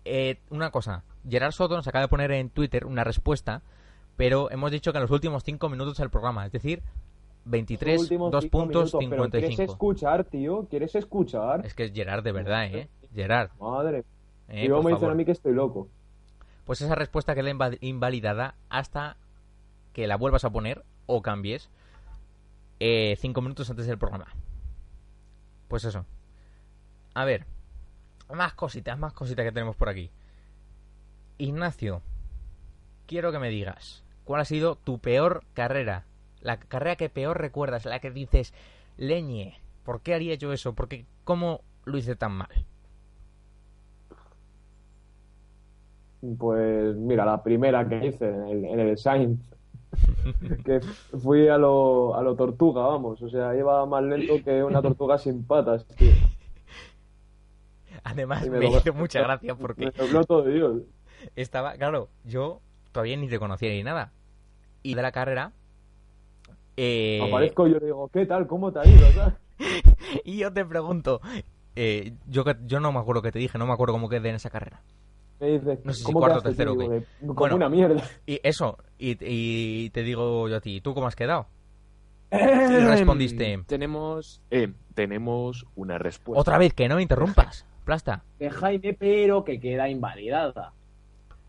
eh, 0.04 0.38
una 0.50 0.70
cosa. 0.70 1.02
Gerard 1.28 1.52
Soto 1.52 1.76
nos 1.76 1.86
acaba 1.86 2.02
de 2.04 2.08
poner 2.08 2.30
en 2.32 2.50
Twitter 2.50 2.86
una 2.86 3.04
respuesta, 3.04 3.62
pero 4.16 4.50
hemos 4.50 4.70
dicho 4.70 4.92
que 4.92 4.98
en 4.98 5.02
los 5.02 5.10
últimos 5.10 5.42
5 5.44 5.68
minutos 5.68 5.96
del 5.98 6.10
programa, 6.10 6.46
es 6.46 6.52
decir, 6.52 6.82
23, 7.44 7.94
Los 7.94 8.02
últimos 8.02 8.30
2 8.32 8.42
cinco 8.44 8.58
puntos, 8.58 8.94
minutos, 8.94 9.10
pero 9.10 9.30
¿Quieres 9.30 9.50
55. 9.50 9.72
escuchar, 9.72 10.24
tío? 10.24 10.66
¿Quieres 10.70 10.94
escuchar? 10.94 11.66
Es 11.66 11.74
que 11.74 11.84
es 11.84 11.92
Gerard 11.92 12.22
de 12.22 12.32
verdad, 12.32 12.66
¿eh? 12.66 12.88
Gerard. 13.14 13.50
Madre. 13.60 14.04
eh, 14.48 14.64
y 14.64 14.68
luego 14.68 14.82
me 14.84 14.92
dicen 14.92 15.10
a 15.10 15.14
mí 15.14 15.24
que 15.24 15.32
estoy 15.32 15.52
loco. 15.52 15.88
Pues 16.64 16.80
esa 16.80 16.94
respuesta 16.94 17.34
queda 17.34 17.50
inva- 17.50 17.76
invalidada 17.80 18.54
hasta 18.70 19.16
que 19.92 20.06
la 20.06 20.16
vuelvas 20.16 20.44
a 20.44 20.50
poner 20.50 20.84
o 21.06 21.22
cambies 21.22 21.68
5 22.80 23.40
minutos 23.40 23.70
antes 23.70 23.86
del 23.86 23.98
programa. 23.98 24.26
Pues 25.68 25.84
eso. 25.84 26.04
A 27.14 27.24
ver. 27.24 27.46
Más 28.34 28.54
cositas, 28.54 28.98
más 28.98 29.12
cositas 29.12 29.44
que 29.44 29.52
tenemos 29.52 29.76
por 29.76 29.88
aquí. 29.88 30.10
Ignacio, 31.38 32.02
quiero 33.06 33.30
que 33.30 33.38
me 33.38 33.50
digas, 33.50 34.02
¿cuál 34.24 34.40
ha 34.40 34.44
sido 34.44 34.76
tu 34.76 34.98
peor 34.98 35.44
carrera? 35.54 36.04
La 36.40 36.56
carrera 36.56 36.96
que 36.96 37.10
peor 37.10 37.38
recuerdas, 37.38 37.84
la 37.84 38.00
que 38.00 38.10
dices, 38.10 38.54
leñe, 38.96 39.58
¿por 39.84 40.00
qué 40.00 40.14
haría 40.14 40.34
yo 40.34 40.52
eso? 40.52 40.74
¿Por 40.74 40.88
qué, 40.88 41.04
¿Cómo 41.24 41.60
lo 41.84 41.98
hice 41.98 42.16
tan 42.16 42.32
mal? 42.32 42.48
Pues 46.38 46.96
mira, 46.96 47.24
la 47.24 47.42
primera 47.42 47.88
que 47.88 48.06
hice 48.06 48.28
en 48.28 48.48
el, 48.48 48.64
en 48.64 48.80
el 48.80 48.96
Sainz, 48.96 49.40
que 50.64 50.80
fui 51.22 51.48
a 51.48 51.58
lo, 51.58 52.14
a 52.16 52.22
lo 52.22 52.34
tortuga, 52.36 52.82
vamos, 52.86 53.20
o 53.22 53.28
sea, 53.28 53.54
iba 53.56 53.84
más 53.86 54.02
lento 54.04 54.42
que 54.42 54.62
una 54.64 54.82
tortuga 54.82 55.18
sin 55.18 55.46
patas, 55.46 55.86
tío. 55.96 56.18
Además, 58.04 58.48
me, 58.48 58.58
me 58.58 58.66
hizo 58.68 58.92
mucha 58.94 59.20
gracia 59.20 59.54
porque 59.54 59.86
Me 59.86 59.90
dobló 59.92 60.24
todo 60.24 60.44
Dios. 60.44 60.82
estaba, 61.36 61.74
claro, 61.74 62.08
yo 62.24 62.60
todavía 62.92 63.16
ni 63.16 63.28
te 63.28 63.38
conocía 63.38 63.70
ni 63.70 63.82
nada. 63.82 64.12
Y 64.82 64.94
de 64.94 65.02
la 65.02 65.12
carrera. 65.12 65.52
eh, 66.76 67.20
Aparezco 67.28 67.66
y 67.68 67.72
yo 67.72 67.78
le 67.78 67.86
digo, 67.86 68.08
¿qué 68.08 68.26
tal? 68.26 68.46
¿Cómo 68.46 68.72
te 68.72 68.80
ha 68.80 68.86
ido? 68.86 69.06
y 70.24 70.38
yo 70.38 70.52
te 70.52 70.64
pregunto. 70.64 71.20
eh, 71.76 72.14
yo, 72.26 72.44
yo 72.66 72.80
no 72.80 72.92
me 72.92 72.98
acuerdo 72.98 73.22
que 73.22 73.32
te 73.32 73.38
dije, 73.38 73.58
no 73.58 73.66
me 73.66 73.72
acuerdo 73.72 73.94
cómo 73.94 74.08
quedé 74.08 74.30
en 74.30 74.36
esa 74.36 74.50
carrera. 74.50 74.82
Dice, 75.46 75.80
No 75.84 75.92
sé 75.92 75.98
si 76.00 76.04
¿cómo 76.04 76.18
cuarto 76.20 76.38
o 76.38 76.42
tercero 76.42 76.76
tío? 76.76 76.88
Como 77.20 77.34
Bueno. 77.34 77.56
una 77.56 77.68
mierda. 77.68 78.02
Y 78.26 78.38
eso, 78.42 78.78
y, 78.98 79.16
y 79.20 79.90
te 79.90 80.02
digo 80.02 80.48
yo 80.48 80.56
a 80.56 80.60
ti, 80.60 80.80
¿tú 80.80 80.94
cómo 80.94 81.06
has 81.06 81.16
quedado? 81.16 81.46
Y 82.30 82.36
respondiste, 82.36 83.62
Tenemos, 83.66 84.40
eh, 84.50 84.72
tenemos 84.94 85.66
una 85.74 85.98
respuesta. 85.98 86.40
otra 86.40 86.58
vez, 86.58 86.72
que 86.72 86.88
no 86.88 86.96
me 86.96 87.02
interrumpas, 87.02 87.66
plasta. 87.84 88.22
De 88.38 88.48
Jaime, 88.50 88.94
pero 88.94 89.44
que 89.44 89.60
queda 89.60 89.88
invalidada. 89.88 90.72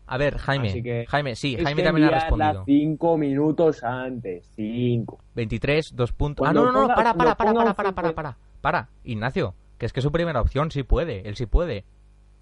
A 0.06 0.18
ver, 0.18 0.36
Jaime, 0.36 0.68
Así 0.68 0.82
que 0.82 1.06
Jaime, 1.08 1.34
sí, 1.36 1.54
Es 1.54 1.62
Jaime 1.62 1.82
también 1.82 2.08
ha 2.08 2.10
respondido. 2.10 2.64
cinco 2.66 3.16
minutos 3.16 3.82
antes. 3.82 4.46
Cinco. 4.54 5.18
23, 5.34 5.92
dos 5.96 6.12
puntos. 6.12 6.46
Ah, 6.46 6.52
Cuando 6.52 6.66
no, 6.66 6.72
no, 6.72 6.80
no, 6.82 6.88
ponga- 6.88 6.94
para, 6.96 7.14
para, 7.14 7.34
para, 7.36 7.54
para, 7.54 7.74
para, 7.74 7.92
para, 7.94 8.12
para, 8.14 8.36
para. 8.60 8.88
Ignacio, 9.04 9.54
que 9.78 9.86
es 9.86 9.94
que 9.94 10.02
su 10.02 10.12
primera 10.12 10.42
opción 10.42 10.70
sí 10.70 10.82
puede, 10.82 11.26
él 11.26 11.36
sí 11.36 11.46
puede. 11.46 11.84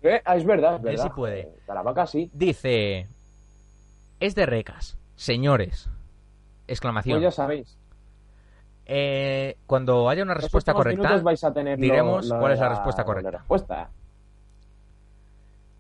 Eh, 0.03 0.21
ah, 0.25 0.37
es 0.37 0.45
verdad, 0.45 0.75
es 0.75 0.79
Él 0.81 0.85
verdad. 0.85 1.05
sí 1.05 1.11
puede. 1.15 1.41
Eh, 1.41 1.53
Caravaca 1.67 2.07
sí. 2.07 2.31
Dice, 2.33 3.07
es 4.21 4.35
de 4.35 4.47
recas, 4.47 4.97
señores. 5.17 5.89
Exclamación. 6.67 7.17
Pues 7.19 7.23
ya 7.23 7.31
sabéis. 7.31 7.77
Eh, 8.87 9.57
cuando 9.67 10.09
haya 10.09 10.23
una 10.23 10.35
respuesta 10.35 10.73
correcta, 10.75 11.17
vais 11.23 11.45
a 11.45 11.53
tener 11.53 11.79
diremos 11.79 12.27
lo- 12.27 12.39
cuál 12.41 12.53
es 12.53 12.59
la 12.61 12.69
respuesta 12.69 13.05
correcta. 13.05 13.31
la 13.31 13.39
respuesta. 13.39 13.91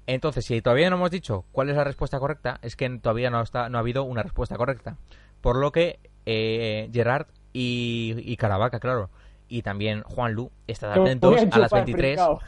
entonces 0.07 0.45
si 0.45 0.61
todavía 0.63 0.91
no 0.91 0.97
hemos 0.97 1.11
dicho 1.11 1.45
cuál 1.53 1.69
es 1.71 1.77
la 1.77 1.85
respuesta 1.85 2.19
correcta, 2.19 2.59
es 2.63 2.77
que 2.77 2.89
todavía 2.99 3.31
no, 3.31 3.41
está, 3.41 3.69
no 3.69 3.79
ha 3.79 3.81
habido 3.81 4.05
una 4.05 4.23
respuesta 4.23 4.57
correcta. 4.57 4.97
Por 5.41 5.57
lo 5.57 5.73
que 5.73 5.99
eh, 6.27 6.89
Gerard 6.93 7.27
y, 7.53 8.15
y 8.19 8.37
Caravaca, 8.37 8.79
claro, 8.81 9.11
y 9.49 9.63
también 9.63 10.03
Juan 10.03 10.33
Lu, 10.33 10.51
voy 10.67 10.77
atentos 11.03 11.31
a 11.33 11.35
las 11.35 11.43
enchufar, 11.43 11.71
23. 11.85 12.15
pringao. 12.17 12.41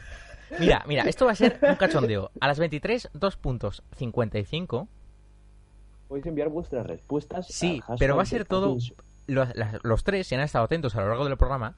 Mira, 0.59 0.83
mira, 0.87 1.03
esto 1.03 1.25
va 1.25 1.31
a 1.31 1.35
ser 1.35 1.59
un 1.61 1.75
cachondeo. 1.75 2.31
A 2.39 2.47
las 2.47 2.59
23, 2.59 3.09
2 3.13 3.37
puntos 3.37 3.83
55. 3.95 4.87
Podéis 6.07 6.25
enviar 6.27 6.49
vuestras 6.49 6.85
respuestas. 6.85 7.47
Sí, 7.47 7.81
pero 7.99 8.15
va 8.15 8.23
a 8.23 8.25
ser 8.25 8.45
todo-. 8.45 8.77
Los, 9.27 9.55
las- 9.55 9.83
los 9.83 10.03
tres, 10.03 10.27
si 10.27 10.35
han 10.35 10.41
estado 10.41 10.65
atentos 10.65 10.95
a 10.95 11.01
lo 11.01 11.07
largo 11.09 11.25
del 11.25 11.35
programa 11.37 11.75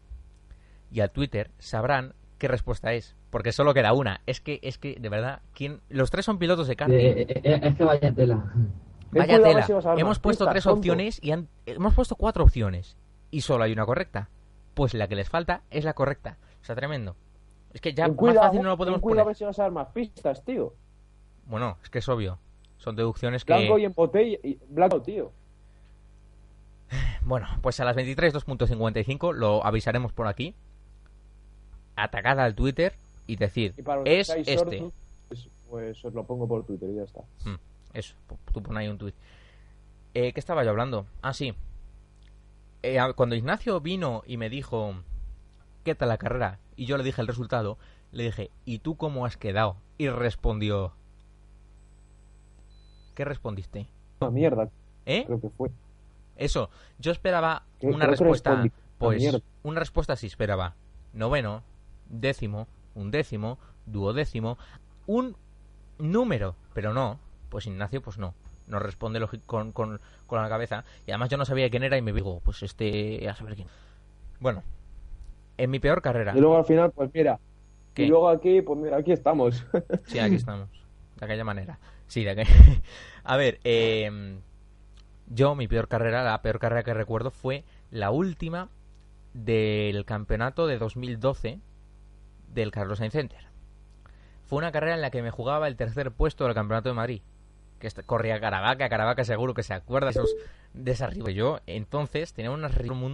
y 0.91 0.99
a 0.99 1.07
Twitter, 1.07 1.51
sabrán 1.59 2.13
qué 2.38 2.47
respuesta 2.49 2.91
es. 2.93 3.15
Porque 3.30 3.51
solo 3.51 3.74
queda 3.74 3.93
una. 3.93 4.22
Es 4.26 4.41
que, 4.41 4.59
es 4.63 4.78
que, 4.78 4.95
de 4.99 5.09
verdad, 5.09 5.41
¿quién? 5.53 5.80
los 5.89 6.11
tres 6.11 6.26
son 6.26 6.39
pilotos 6.39 6.68
de 6.68 6.76
karting. 6.76 6.95
Eh, 6.97 7.22
eh, 7.22 7.41
eh, 7.43 7.59
es 7.63 7.76
que 7.76 7.84
vaya 7.84 8.11
tela. 8.13 8.53
Vaya 9.11 9.41
tela. 9.41 9.65
Hemos 9.97 10.20
puesto 10.20 10.45
tres 10.49 10.63
tonto. 10.65 10.78
opciones 10.80 11.20
y 11.24 11.32
han- 11.32 11.47
hemos 11.65 11.93
puesto 11.93 12.15
cuatro 12.15 12.43
opciones. 12.43 12.97
Y 13.32 13.41
solo 13.41 13.63
hay 13.63 13.72
una 13.72 13.86
correcta. 13.86 14.30
Pues 14.74 14.93
la 14.93 15.07
que 15.07 15.15
les 15.15 15.30
falta 15.30 15.61
es 15.72 15.84
la 15.86 15.93
correcta. 15.93 16.38
O 16.61 16.65
sea, 16.65 16.76
tremendo. 16.76 17.15
Es 17.74 17.82
que 17.82 17.93
ya 17.93 18.05
Ten 18.05 18.13
más 18.13 18.18
cuidado, 18.20 18.47
fácil 18.47 18.61
no 18.61 18.70
lo 18.70 18.78
podemos 18.78 19.01
cuidado 19.01 19.22
a 19.22 19.24
poner. 19.24 19.28
ver 19.28 19.36
si 19.36 19.43
vas 19.43 19.59
a 19.59 19.63
dar 19.63 19.72
más 19.72 19.88
pistas, 19.89 20.43
tío. 20.43 20.74
Bueno, 21.45 21.78
es 21.84 21.89
que 21.89 21.99
es 21.99 22.09
obvio. 22.09 22.39
Son 22.78 22.95
deducciones 22.95 23.45
que... 23.45 23.53
Blanco 23.53 23.80
y 23.80 23.86
en 23.86 23.93
botella. 23.93 24.38
Y... 24.43 24.59
Blanco, 24.70 25.01
tío. 25.01 25.32
Bueno, 27.24 27.47
pues 27.61 27.80
a 27.82 27.86
las 27.86 27.95
23, 27.95 28.34
2.55 28.34 29.34
lo 29.34 29.65
avisaremos 29.65 30.13
por 30.13 30.28
aquí. 30.28 30.55
Atacad 31.97 32.39
al 32.39 32.55
Twitter 32.55 32.93
y 33.26 33.36
decir, 33.36 33.74
Y 33.78 33.82
para 33.82 34.01
es 34.03 34.30
este. 34.30 34.55
sordos, 34.55 34.93
pues, 35.28 35.49
pues 35.70 36.05
os 36.05 36.13
lo 36.13 36.24
pongo 36.24 36.47
por 36.47 36.65
Twitter 36.65 36.89
y 36.89 36.95
ya 36.95 37.03
está. 37.03 37.22
Mm, 37.43 37.55
eso, 37.93 38.15
tú 38.53 38.63
pon 38.63 38.78
ahí 38.78 38.88
un 38.88 38.97
tweet. 38.97 39.13
Eh, 40.13 40.32
¿Qué 40.32 40.39
estaba 40.39 40.63
yo 40.63 40.70
hablando? 40.70 41.05
Ah, 41.22 41.34
sí. 41.34 41.53
Eh, 42.84 42.97
cuando 43.15 43.36
Ignacio 43.36 43.82
vino 43.82 44.24
y 44.26 44.38
me 44.38 44.49
dijo, 44.49 44.95
¿qué 45.84 45.95
tal 45.95 46.09
la 46.09 46.18
carrera? 46.18 46.59
Y 46.78 46.86
yo 46.86 46.97
le 46.97 47.03
dije 47.03 47.19
el 47.21 47.28
resultado, 47.28 47.78
le 48.13 48.23
dije, 48.23 48.51
¿y 48.63 48.80
tú 48.80 48.95
cómo 48.95 49.25
has 49.25 49.36
quedado? 49.36 49.75
Y 49.97 50.07
respondió, 50.09 50.93
¿qué 53.15 53.25
respondiste? 53.25 53.88
Una 54.21 54.30
mierda, 54.32 54.69
¿Eh? 55.05 55.23
creo 55.25 55.41
que 55.41 55.49
fue. 55.49 55.69
Eso, 56.36 56.69
yo 56.99 57.11
esperaba 57.11 57.63
¿Qué- 57.80 57.88
una 57.88 58.05
creo 58.05 58.11
respuesta, 58.11 58.63
pues, 58.99 59.19
mierda. 59.19 59.39
una 59.63 59.80
respuesta 59.80 60.15
sí 60.15 60.28
esperaba. 60.28 60.75
Noveno, 61.13 61.63
décimo, 62.09 62.67
undécimo, 62.95 63.57
duodécimo, 63.86 64.57
un 65.07 65.36
número, 65.97 66.55
pero 66.73 66.93
no, 66.93 67.19
pues 67.49 67.65
Ignacio, 67.65 68.01
pues 68.01 68.17
no. 68.17 68.34
nos 68.67 68.82
responde 68.82 69.25
con, 69.45 69.71
con, 69.71 70.01
con 70.28 70.41
la 70.43 70.49
cabeza. 70.49 70.84
Y 71.07 71.11
además 71.11 71.30
yo 71.30 71.38
no 71.38 71.45
sabía 71.45 71.69
quién 71.69 71.84
era 71.84 71.97
y 71.97 72.01
me 72.01 72.11
digo, 72.11 72.41
pues 72.43 72.61
este, 72.63 73.28
a 73.30 73.34
saber 73.36 73.55
quién. 73.55 73.67
Bueno, 74.41 74.61
en 75.58 75.70
mi 75.70 75.80
peor 75.80 76.01
carrera. 76.01 76.34
Y 76.36 76.39
luego 76.39 76.58
al 76.58 76.66
final, 76.66 76.91
pues 76.91 77.10
mira. 77.14 77.39
¿Qué? 77.93 78.03
Y 78.03 78.08
luego 78.08 78.30
aquí, 78.30 78.62
pues 78.62 78.80
mira, 78.80 78.97
aquí 78.97 79.12
estamos. 79.12 79.66
Sí, 80.05 80.20
aquí 80.20 80.36
estamos. 80.36 80.70
De 81.20 81.26
aquella 81.26 81.43
manera. 81.43 81.80
Sí, 82.08 82.24
de 82.24 82.32
aquella... 82.32 82.49
A 83.24 83.38
ver, 83.38 83.60
eh, 83.64 84.39
yo 85.28 85.55
mi 85.55 85.68
peor 85.68 85.88
carrera, 85.88 86.24
la 86.24 86.41
peor 86.41 86.60
carrera 86.60 86.84
que 86.84 86.93
recuerdo 86.93 87.32
fue 87.32 87.66
la 87.91 88.12
última 88.12 88.70
del 89.34 90.05
campeonato 90.05 90.68
de 90.68 90.78
2012 90.78 91.60
del 92.53 92.72
Carlos 92.72 92.99
Sainz 92.99 93.14
Center. 93.14 93.47
Fue 94.45 94.58
una 94.58 94.72
carrera 94.72 94.95
en 94.95 95.01
la 95.01 95.12
que 95.12 95.22
me 95.22 95.32
jugaba 95.32 95.68
el 95.68 95.76
tercer 95.76 96.12
puesto 96.12 96.45
del 96.45 96.53
campeonato 96.53 96.89
de 96.89 96.95
Madrid. 96.95 97.22
Que 97.80 97.89
corría 98.05 98.39
Caravaca, 98.39 98.89
Caravaca 98.89 99.24
seguro 99.24 99.53
que 99.53 99.62
se 99.62 99.74
acuerda 99.74 100.08
de 100.08 100.12
esos 100.12 100.36
de 100.74 100.91
esa 100.91 101.08
rival. 101.08 101.34
Yo 101.34 101.60
entonces 101.68 102.34
tenía 102.34 102.49
una 102.49 102.70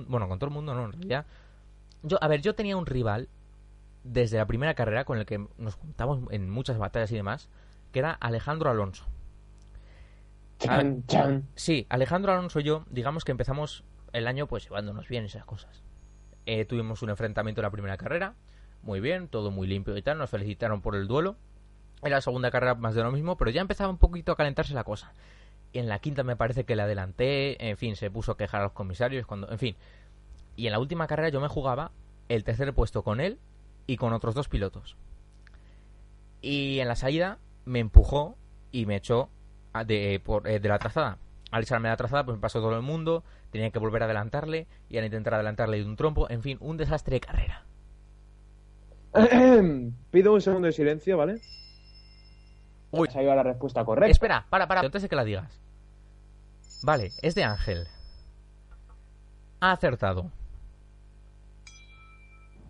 bueno, 0.08 0.30
con 0.30 0.40
todo 0.40 0.48
el 0.48 0.54
mundo 0.54 0.74
no, 0.74 0.86
en 0.86 0.92
realidad. 0.94 1.26
Yo, 2.04 2.18
a 2.22 2.28
ver, 2.28 2.42
yo 2.42 2.54
tenía 2.56 2.78
un 2.78 2.86
rival 2.86 3.30
desde 4.04 4.38
la 4.38 4.46
primera 4.46 4.74
carrera 4.74 5.06
con 5.06 5.18
el 5.18 5.26
que 5.26 5.48
nos 5.58 5.76
juntamos 5.76 6.20
en 6.32 6.50
muchas 6.50 6.78
batallas 6.78 7.12
y 7.12 7.16
demás, 7.16 7.50
que 7.92 8.00
era 8.00 8.12
Alejandro 8.12 8.70
Alonso. 8.70 9.06
Chan, 10.60 11.06
chan. 11.08 11.48
Sí, 11.56 11.86
Alejandro 11.90 12.32
Alonso 12.32 12.60
y 12.60 12.64
yo, 12.64 12.86
digamos 12.90 13.24
que 13.24 13.32
empezamos 13.32 13.84
el 14.12 14.28
año 14.28 14.48
pues 14.48 14.66
llevándonos 14.66 15.08
bien 15.08 15.26
esas 15.26 15.46
cosas. 15.46 15.84
Eh, 16.46 16.66
tuvimos 16.66 17.02
un 17.02 17.10
enfrentamiento 17.10 17.62
en 17.62 17.64
la 17.64 17.72
primera 17.72 17.98
carrera, 17.98 18.36
muy 18.82 19.00
bien, 19.00 19.28
todo 19.30 19.50
muy 19.52 19.68
limpio 19.68 19.96
y 19.98 20.02
tal, 20.02 20.18
nos 20.18 20.30
felicitaron 20.30 20.82
por 20.82 20.96
el 20.96 21.08
duelo. 21.08 21.38
En 22.02 22.12
la 22.12 22.20
segunda 22.20 22.52
carrera 22.52 22.76
más 22.76 22.96
de 22.96 23.04
lo 23.04 23.12
mismo, 23.12 23.38
pero 23.38 23.50
ya 23.50 23.62
empezaba 23.62 23.90
un 23.90 23.98
poquito 23.98 24.34
a 24.34 24.36
calentarse 24.36 24.74
la 24.74 24.84
cosa. 24.84 25.14
En 25.72 25.88
la 25.88 26.00
quinta 26.00 26.24
me 26.24 26.36
parece 26.36 26.66
que 26.66 26.76
le 26.76 26.82
adelanté, 26.82 27.70
en 27.70 27.78
fin, 27.78 27.96
se 27.96 28.12
puso 28.12 28.34
a 28.34 28.38
quejar 28.38 28.60
a 28.60 28.66
los 28.66 28.74
comisarios, 28.74 29.26
cuando, 29.26 29.50
en 29.50 29.58
fin. 29.58 29.76
Y 30.56 30.68
en 30.68 30.72
la 30.74 30.80
última 30.80 31.08
carrera 31.08 31.30
yo 31.30 31.42
me 31.42 31.48
jugaba 31.48 31.92
el 32.30 32.44
tercer 32.44 32.74
puesto 32.74 33.04
con 33.04 33.20
él 33.20 33.40
y 33.88 33.98
con 33.98 34.14
otros 34.14 34.36
dos 34.36 34.48
pilotos. 34.50 34.96
Y 36.42 36.80
en 36.80 36.88
la 36.88 36.96
salida 36.96 37.40
me 37.66 37.80
empujó 37.80 38.36
y 38.72 38.86
me 38.86 38.96
echó 38.98 39.30
de, 39.86 40.22
por- 40.24 40.48
eh, 40.48 40.60
de 40.60 40.70
la 40.70 40.80
trazada. 40.80 41.18
Al 41.52 41.64
echarme 41.64 41.88
de 41.88 41.94
la 41.94 41.98
trazada, 41.98 42.26
pues 42.26 42.38
me 42.38 42.42
pasó 42.42 42.60
todo 42.60 42.76
el 42.76 42.82
mundo, 42.82 43.24
tenía 43.52 43.70
que 43.70 43.80
volver 43.80 44.02
a 44.02 44.06
adelantarle 44.06 44.68
y 44.90 44.98
al 44.98 45.06
intentar 45.06 45.36
adelantarle 45.36 45.78
de 45.78 45.86
un 45.86 45.96
trompo, 45.96 46.30
en 46.30 46.42
fin, 46.42 46.58
un 46.62 46.78
desastre 46.78 47.16
de 47.16 47.20
carrera. 47.22 47.64
Pido 50.12 50.34
un 50.34 50.42
segundo 50.42 50.66
de 50.68 50.72
silencio, 50.72 51.18
¿vale? 51.18 51.40
Uy. 52.92 53.08
Esa 53.08 53.22
iba 53.22 53.36
la 53.36 53.44
respuesta 53.44 53.86
correcta. 53.86 54.12
Espera, 54.12 54.46
para, 54.50 54.68
para, 54.68 54.82
antes 54.82 55.02
de 55.04 55.10
que 55.10 55.16
la 55.16 55.24
digas. 55.24 55.60
Vale, 56.84 57.12
es 57.22 57.36
de 57.36 57.44
Ángel. 57.44 57.88
Ha 59.60 59.72
acertado. 59.72 60.32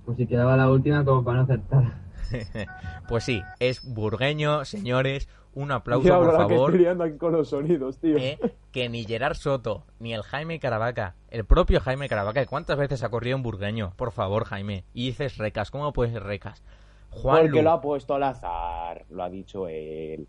Pues 0.06 0.18
si 0.18 0.28
quedaba 0.28 0.58
la 0.58 0.70
última 0.70 1.04
como 1.06 1.24
para 1.24 1.38
no 1.38 1.44
acertar. 1.44 2.04
pues 3.08 3.24
sí, 3.24 3.42
es 3.60 3.84
burgueño, 3.84 4.66
señores. 4.66 5.30
Un 5.56 5.72
aplauso, 5.72 6.10
por 6.10 6.32
que 6.32 6.36
favor. 6.36 6.70
estoy 6.72 6.80
liando 6.80 7.04
aquí 7.04 7.18
con 7.18 7.32
los 7.34 7.50
sonidos, 7.50 8.00
tío. 8.00 8.18
eh, 8.18 8.40
que 8.72 8.90
ni 8.90 9.04
Gerard 9.06 9.36
Soto, 9.36 9.84
ni 10.00 10.12
el 10.12 10.24
Jaime 10.24 10.60
Caravaca, 10.60 11.14
el 11.30 11.46
propio 11.46 11.80
Jaime 11.80 12.10
Caravaca, 12.10 12.44
¿cuántas 12.48 12.76
veces 12.76 13.04
ha 13.04 13.10
corrido 13.10 13.38
en 13.38 13.44
burgueño? 13.44 13.94
Por 13.96 14.12
favor, 14.12 14.46
Jaime. 14.46 14.84
Y 14.96 15.06
dices 15.06 15.38
recas, 15.38 15.70
¿cómo 15.70 15.94
puedes 15.94 16.12
ser 16.12 16.24
recas? 16.24 16.64
Juan 17.12 17.42
Porque 17.44 17.62
lo 17.62 17.72
ha 17.72 17.82
puesto 17.82 18.16
al 18.16 18.24
azar, 18.24 19.06
lo 19.12 19.22
ha 19.24 19.30
dicho 19.30 19.68
él. 19.68 20.28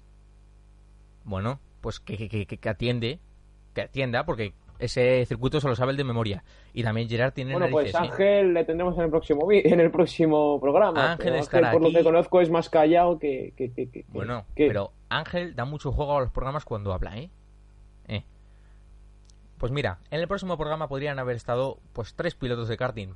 Bueno, 1.25 1.59
pues 1.81 2.01
que, 2.01 2.29
que, 2.29 2.47
que, 2.47 2.59
que 2.59 2.69
atiende, 2.69 3.19
que 3.73 3.81
atienda, 3.81 4.27
porque 4.27 4.53
ese 4.79 5.25
circuito 5.27 5.61
se 5.61 5.69
lo 5.69 5.75
sabe 5.77 5.93
el 5.93 5.97
de 5.97 6.05
memoria. 6.05 6.43
Y 6.73 6.83
también 6.83 7.09
Gerard 7.09 7.33
tiene 7.33 7.53
Bueno, 7.53 7.69
pues 7.71 7.93
narices. 7.95 8.13
Ángel 8.13 8.55
le 8.55 8.65
tendremos 8.65 8.97
en 8.99 9.05
el 9.05 9.11
próximo 9.11 9.47
en 9.51 9.81
el 9.81 9.91
próximo 9.91 10.61
programa. 10.61 11.13
Ángel 11.13 11.35
estará 11.37 11.71
por 11.73 11.83
lo 11.83 11.91
que 11.91 12.03
conozco 12.03 12.41
es 12.41 12.51
más 12.51 12.69
callado 12.69 13.19
que... 13.19 13.53
que, 13.57 13.73
que, 13.73 13.89
que- 13.89 14.05
Bueno, 14.09 14.45
que- 14.57 14.67
pero 14.69 14.93
Ángel 15.09 15.55
da 15.55 15.65
mucho 15.65 15.93
juego 15.93 16.17
a 16.17 16.21
los 16.21 16.31
programas 16.31 16.65
cuando 16.65 16.93
habla, 16.93 17.17
¿eh? 17.19 17.31
¿eh? 18.09 18.25
Pues 19.59 19.71
mira, 19.73 19.99
en 20.11 20.21
el 20.21 20.29
próximo 20.29 20.57
programa 20.57 20.89
podrían 20.89 21.19
haber 21.19 21.37
estado 21.37 21.79
pues 21.93 22.15
tres 22.15 22.35
pilotos 22.35 22.69
de 22.69 22.77
karting, 22.77 23.15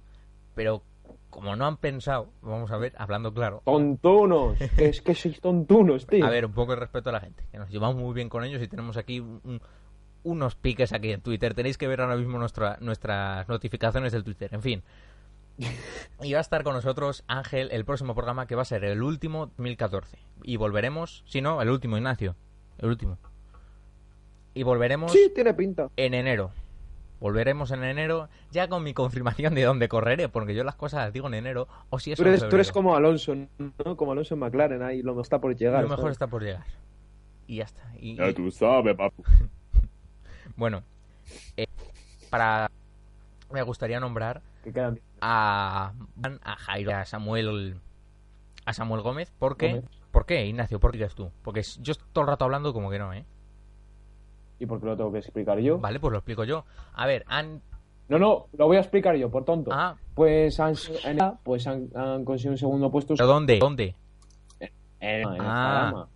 pero 0.54 0.82
como 1.30 1.56
no 1.56 1.66
han 1.66 1.76
pensado, 1.76 2.28
vamos 2.42 2.70
a 2.70 2.76
ver, 2.78 2.94
hablando 2.96 3.34
claro. 3.34 3.62
Tontunos, 3.64 4.58
es 4.78 5.02
que 5.02 5.14
sois 5.14 5.40
tontunos, 5.40 6.06
tío. 6.06 6.24
A 6.24 6.30
ver, 6.30 6.46
un 6.46 6.52
poco 6.52 6.72
de 6.72 6.80
respeto 6.80 7.10
a 7.10 7.12
la 7.12 7.20
gente, 7.20 7.44
que 7.50 7.58
nos 7.58 7.68
llevamos 7.70 7.96
muy 7.96 8.14
bien 8.14 8.28
con 8.28 8.44
ellos 8.44 8.62
y 8.62 8.68
tenemos 8.68 8.96
aquí 8.96 9.20
un- 9.20 9.40
un- 9.44 9.60
unos 10.22 10.54
piques 10.56 10.92
aquí 10.92 11.12
en 11.12 11.20
Twitter. 11.20 11.54
Tenéis 11.54 11.78
que 11.78 11.86
ver 11.88 12.00
ahora 12.00 12.16
mismo 12.16 12.38
nuestra, 12.38 12.76
nuestras 12.80 13.48
notificaciones 13.48 14.12
del 14.12 14.24
Twitter, 14.24 14.52
en 14.54 14.62
fin. 14.62 14.82
Y 16.22 16.32
va 16.32 16.38
a 16.38 16.42
estar 16.42 16.62
con 16.64 16.74
nosotros 16.74 17.24
Ángel 17.28 17.70
el 17.72 17.84
próximo 17.84 18.14
programa 18.14 18.46
que 18.46 18.54
va 18.54 18.62
a 18.62 18.64
ser 18.64 18.84
el 18.84 19.02
último 19.02 19.46
2014. 19.46 20.18
Y 20.42 20.56
volveremos, 20.56 21.22
si 21.26 21.40
no, 21.40 21.60
el 21.62 21.68
último, 21.70 21.96
Ignacio. 21.96 22.34
El 22.78 22.88
último. 22.90 23.18
Y 24.54 24.62
volveremos 24.64 25.12
Sí, 25.12 25.30
tiene 25.34 25.54
pinta. 25.54 25.88
en 25.96 26.14
enero. 26.14 26.50
Volveremos 27.20 27.70
en 27.72 27.82
enero 27.82 28.28
ya 28.52 28.68
con 28.68 28.84
mi 28.84 28.94
confirmación 28.94 29.54
de 29.54 29.62
dónde 29.64 29.88
correré, 29.88 30.28
porque 30.28 30.54
yo 30.54 30.62
las 30.62 30.76
cosas 30.76 31.00
las 31.04 31.12
digo 31.12 31.26
en 31.26 31.34
enero 31.34 31.66
o 31.90 31.98
si 31.98 32.12
es 32.12 32.16
Tú 32.16 32.22
en 32.22 32.28
eres, 32.28 32.48
tú 32.48 32.54
eres 32.54 32.70
como 32.70 32.94
Alonso, 32.94 33.34
¿no? 33.34 33.96
Como 33.96 34.12
Alonso 34.12 34.34
en 34.34 34.40
McLaren, 34.40 34.82
ahí 34.82 35.02
lo 35.02 35.12
mejor 35.12 35.22
está 35.22 35.40
por 35.40 35.56
llegar. 35.56 35.82
Lo 35.82 35.88
mejor 35.88 36.02
¿sabes? 36.04 36.12
está 36.12 36.26
por 36.28 36.42
llegar. 36.44 36.64
Y 37.48 37.56
ya 37.56 37.64
está. 37.64 37.82
Y, 37.98 38.14
Ya 38.16 38.28
y- 38.30 38.34
tú 38.34 38.50
sabes, 38.52 38.94
papu. 38.96 39.24
Bueno, 40.58 40.82
eh, 41.56 41.66
para 42.30 42.68
me 43.52 43.62
gustaría 43.62 44.00
nombrar 44.00 44.42
a 45.20 45.92
a 46.42 46.56
Jairo, 46.56 46.96
a 46.96 47.04
Samuel 47.04 47.80
a 48.66 48.72
Samuel 48.72 49.02
Gómez, 49.02 49.30
¿por 49.38 49.56
qué? 49.56 49.68
Gómez. 49.68 49.84
¿Por 50.10 50.26
qué, 50.26 50.44
Ignacio? 50.46 50.80
¿Por 50.80 50.90
qué 50.90 50.98
dices 50.98 51.14
tú? 51.14 51.30
Porque 51.44 51.62
yo 51.62 51.94
todo 52.12 52.22
el 52.22 52.28
rato 52.28 52.44
hablando 52.44 52.72
como 52.72 52.90
que 52.90 52.98
no, 52.98 53.12
¿eh? 53.12 53.24
¿Y 54.58 54.66
por 54.66 54.80
qué 54.80 54.86
lo 54.86 54.96
tengo 54.96 55.12
que 55.12 55.18
explicar 55.18 55.60
yo? 55.60 55.78
Vale, 55.78 56.00
pues 56.00 56.10
lo 56.10 56.18
explico 56.18 56.42
yo. 56.42 56.64
A 56.92 57.06
ver, 57.06 57.24
han 57.28 57.62
No, 58.08 58.18
no, 58.18 58.46
lo 58.58 58.66
voy 58.66 58.78
a 58.78 58.80
explicar 58.80 59.14
yo, 59.14 59.30
por 59.30 59.44
tonto. 59.44 59.70
ah, 59.72 59.94
Pues 60.16 60.58
han, 60.58 60.74
en- 61.04 61.18
pues 61.44 61.68
han, 61.68 61.88
han 61.94 62.24
conseguido 62.24 62.54
un 62.54 62.58
segundo 62.58 62.90
puesto 62.90 63.14
¿pero 63.14 63.28
dónde? 63.28 63.60
¿Dónde? 63.60 63.94
en, 64.58 64.70
en 65.00 65.26
Ah. 65.40 66.08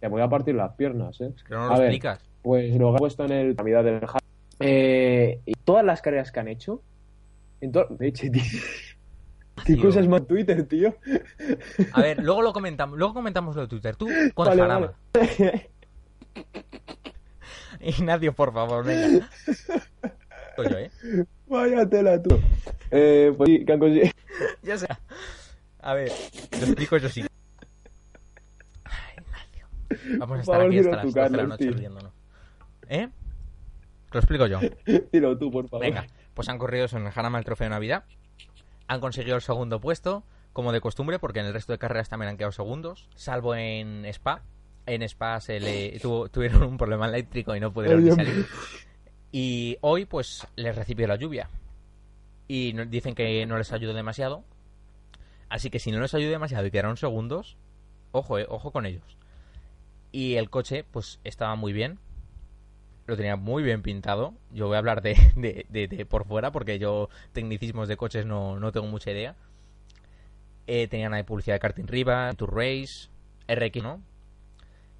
Te 0.00 0.08
voy 0.08 0.22
a 0.22 0.28
partir 0.30 0.54
las 0.54 0.72
piernas, 0.74 1.20
¿eh? 1.20 1.32
Es 1.36 1.42
que 1.42 1.52
no 1.54 1.66
lo 1.66 1.74
A 1.74 1.78
ver, 1.78 1.88
explicas. 1.88 2.27
Pues 2.42 2.74
lo 2.76 2.90
han 2.90 2.96
puesto 2.96 3.24
en 3.24 3.32
el 3.32 3.54
la 3.56 3.62
mitad 3.62 3.84
del. 3.84 4.00
Eh, 4.60 5.40
y 5.46 5.52
todas 5.64 5.84
las 5.84 6.00
carreras 6.02 6.32
que 6.32 6.40
han 6.40 6.48
hecho. 6.48 6.82
En 7.60 7.72
to- 7.72 7.88
Leche, 7.98 8.30
tío. 8.32 8.42
¿Qué 9.66 9.74
Tío. 9.74 9.82
cosas 9.82 10.06
más 10.06 10.24
Twitter, 10.26 10.64
tío? 10.68 10.94
A 11.92 12.00
ver, 12.00 12.22
luego 12.22 12.42
lo 12.42 12.52
comentamos, 12.52 12.96
luego 12.96 13.12
comentamos 13.14 13.56
lo 13.56 13.62
de 13.62 13.68
Twitter. 13.68 13.96
Tú 13.96 14.06
con 14.34 14.46
Vale, 14.46 14.60
Jarama. 14.62 14.92
Ignacio, 17.80 18.32
por 18.34 18.52
favor, 18.52 18.84
venga. 18.84 19.28
Soy 20.56 20.68
yo, 20.70 20.78
¿eh? 20.78 20.90
Vaya 21.46 21.88
tela, 21.88 22.22
tú. 22.22 22.38
Eh, 22.90 23.32
pues 23.36 23.48
sí, 23.48 23.64
que. 23.64 24.12
Ya 24.62 24.78
sea. 24.78 24.98
A 25.80 25.94
ver, 25.94 26.10
lo 26.60 26.66
explico 26.66 26.96
yo 26.98 27.08
sí. 27.08 27.24
Ay, 28.84 29.14
Ignacio. 29.18 30.18
Vamos 30.18 30.38
a 30.38 30.40
estar 30.42 30.60
aquí 30.62 30.78
hasta 30.78 30.90
las 30.96 31.02
tú, 31.02 31.12
12 31.12 31.30
de 31.30 31.36
la 31.36 31.42
noche 31.44 31.70
riéndonos. 31.70 32.12
¿Eh? 32.88 33.08
Lo 34.12 34.20
explico 34.20 34.46
yo. 34.46 34.60
Dilo 35.12 35.36
tú, 35.38 35.50
por 35.50 35.68
favor. 35.68 35.84
Venga, 35.84 36.06
pues 36.34 36.48
han 36.48 36.58
corrido 36.58 36.86
eso 36.86 36.96
en 36.96 37.06
el 37.06 37.12
Hanama 37.14 37.38
el 37.38 37.44
trofeo 37.44 37.66
de 37.66 37.70
Navidad. 37.70 38.04
Han 38.86 39.00
conseguido 39.00 39.36
el 39.36 39.42
segundo 39.42 39.80
puesto, 39.80 40.24
como 40.52 40.72
de 40.72 40.80
costumbre, 40.80 41.18
porque 41.18 41.40
en 41.40 41.46
el 41.46 41.52
resto 41.52 41.72
de 41.72 41.78
carreras 41.78 42.08
también 42.08 42.30
han 42.30 42.36
quedado 42.38 42.52
segundos, 42.52 43.08
salvo 43.14 43.54
en 43.54 44.04
Spa. 44.06 44.42
En 44.86 45.02
Spa 45.02 45.40
se 45.40 45.60
le 45.60 45.98
tuvo- 46.02 46.28
tuvieron 46.30 46.62
un 46.62 46.78
problema 46.78 47.06
eléctrico 47.06 47.54
y 47.54 47.60
no 47.60 47.72
pudieron 47.72 48.02
ni 48.04 48.10
salir. 48.12 48.46
Y 49.30 49.76
hoy, 49.82 50.06
pues, 50.06 50.46
les 50.56 50.74
recibió 50.74 51.06
la 51.06 51.16
lluvia. 51.16 51.50
Y 52.46 52.72
no- 52.72 52.86
dicen 52.86 53.14
que 53.14 53.44
no 53.44 53.58
les 53.58 53.72
ayudó 53.72 53.92
demasiado. 53.92 54.42
Así 55.50 55.68
que 55.68 55.78
si 55.78 55.92
no 55.92 56.00
les 56.00 56.14
ayudó 56.14 56.30
demasiado 56.30 56.64
y 56.66 56.70
quedaron 56.70 56.96
segundos, 56.96 57.58
ojo, 58.12 58.38
eh, 58.38 58.46
ojo 58.48 58.70
con 58.70 58.86
ellos. 58.86 59.18
Y 60.12 60.36
el 60.36 60.48
coche, 60.48 60.84
pues, 60.90 61.20
estaba 61.24 61.54
muy 61.56 61.74
bien. 61.74 61.98
Lo 63.08 63.16
tenía 63.16 63.36
muy 63.36 63.62
bien 63.62 63.80
pintado. 63.80 64.34
Yo 64.52 64.66
voy 64.66 64.74
a 64.76 64.78
hablar 64.78 65.00
de, 65.00 65.16
de, 65.36 65.64
de- 65.70 65.88
de 65.88 66.04
por 66.06 66.26
fuera 66.26 66.52
porque 66.52 66.78
yo 66.78 67.08
tecnicismos 67.32 67.88
de 67.88 67.96
coches 67.96 68.26
no, 68.26 68.60
no 68.60 68.70
tengo 68.70 68.86
mucha 68.86 69.10
idea. 69.10 69.34
Eh, 70.66 70.86
tenían 70.88 71.14
ahí 71.14 71.22
publicidad 71.22 71.54
de 71.56 71.60
Karting 71.60 71.86
Riva, 71.86 72.30
Tour 72.34 72.54
Race, 72.54 73.08
RX, 73.48 73.82
¿no? 73.82 74.02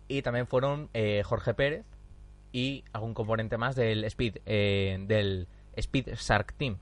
Y 0.08 0.22
también 0.22 0.46
fueron 0.46 0.88
eh, 0.94 1.22
Jorge 1.22 1.52
Pérez 1.52 1.84
y 2.50 2.82
algún 2.94 3.12
componente 3.12 3.58
más 3.58 3.76
del 3.76 4.02
Speed, 4.04 4.38
eh, 4.46 4.96
del 5.06 5.46
Speed 5.76 6.14
Shark 6.14 6.54
Team, 6.54 6.78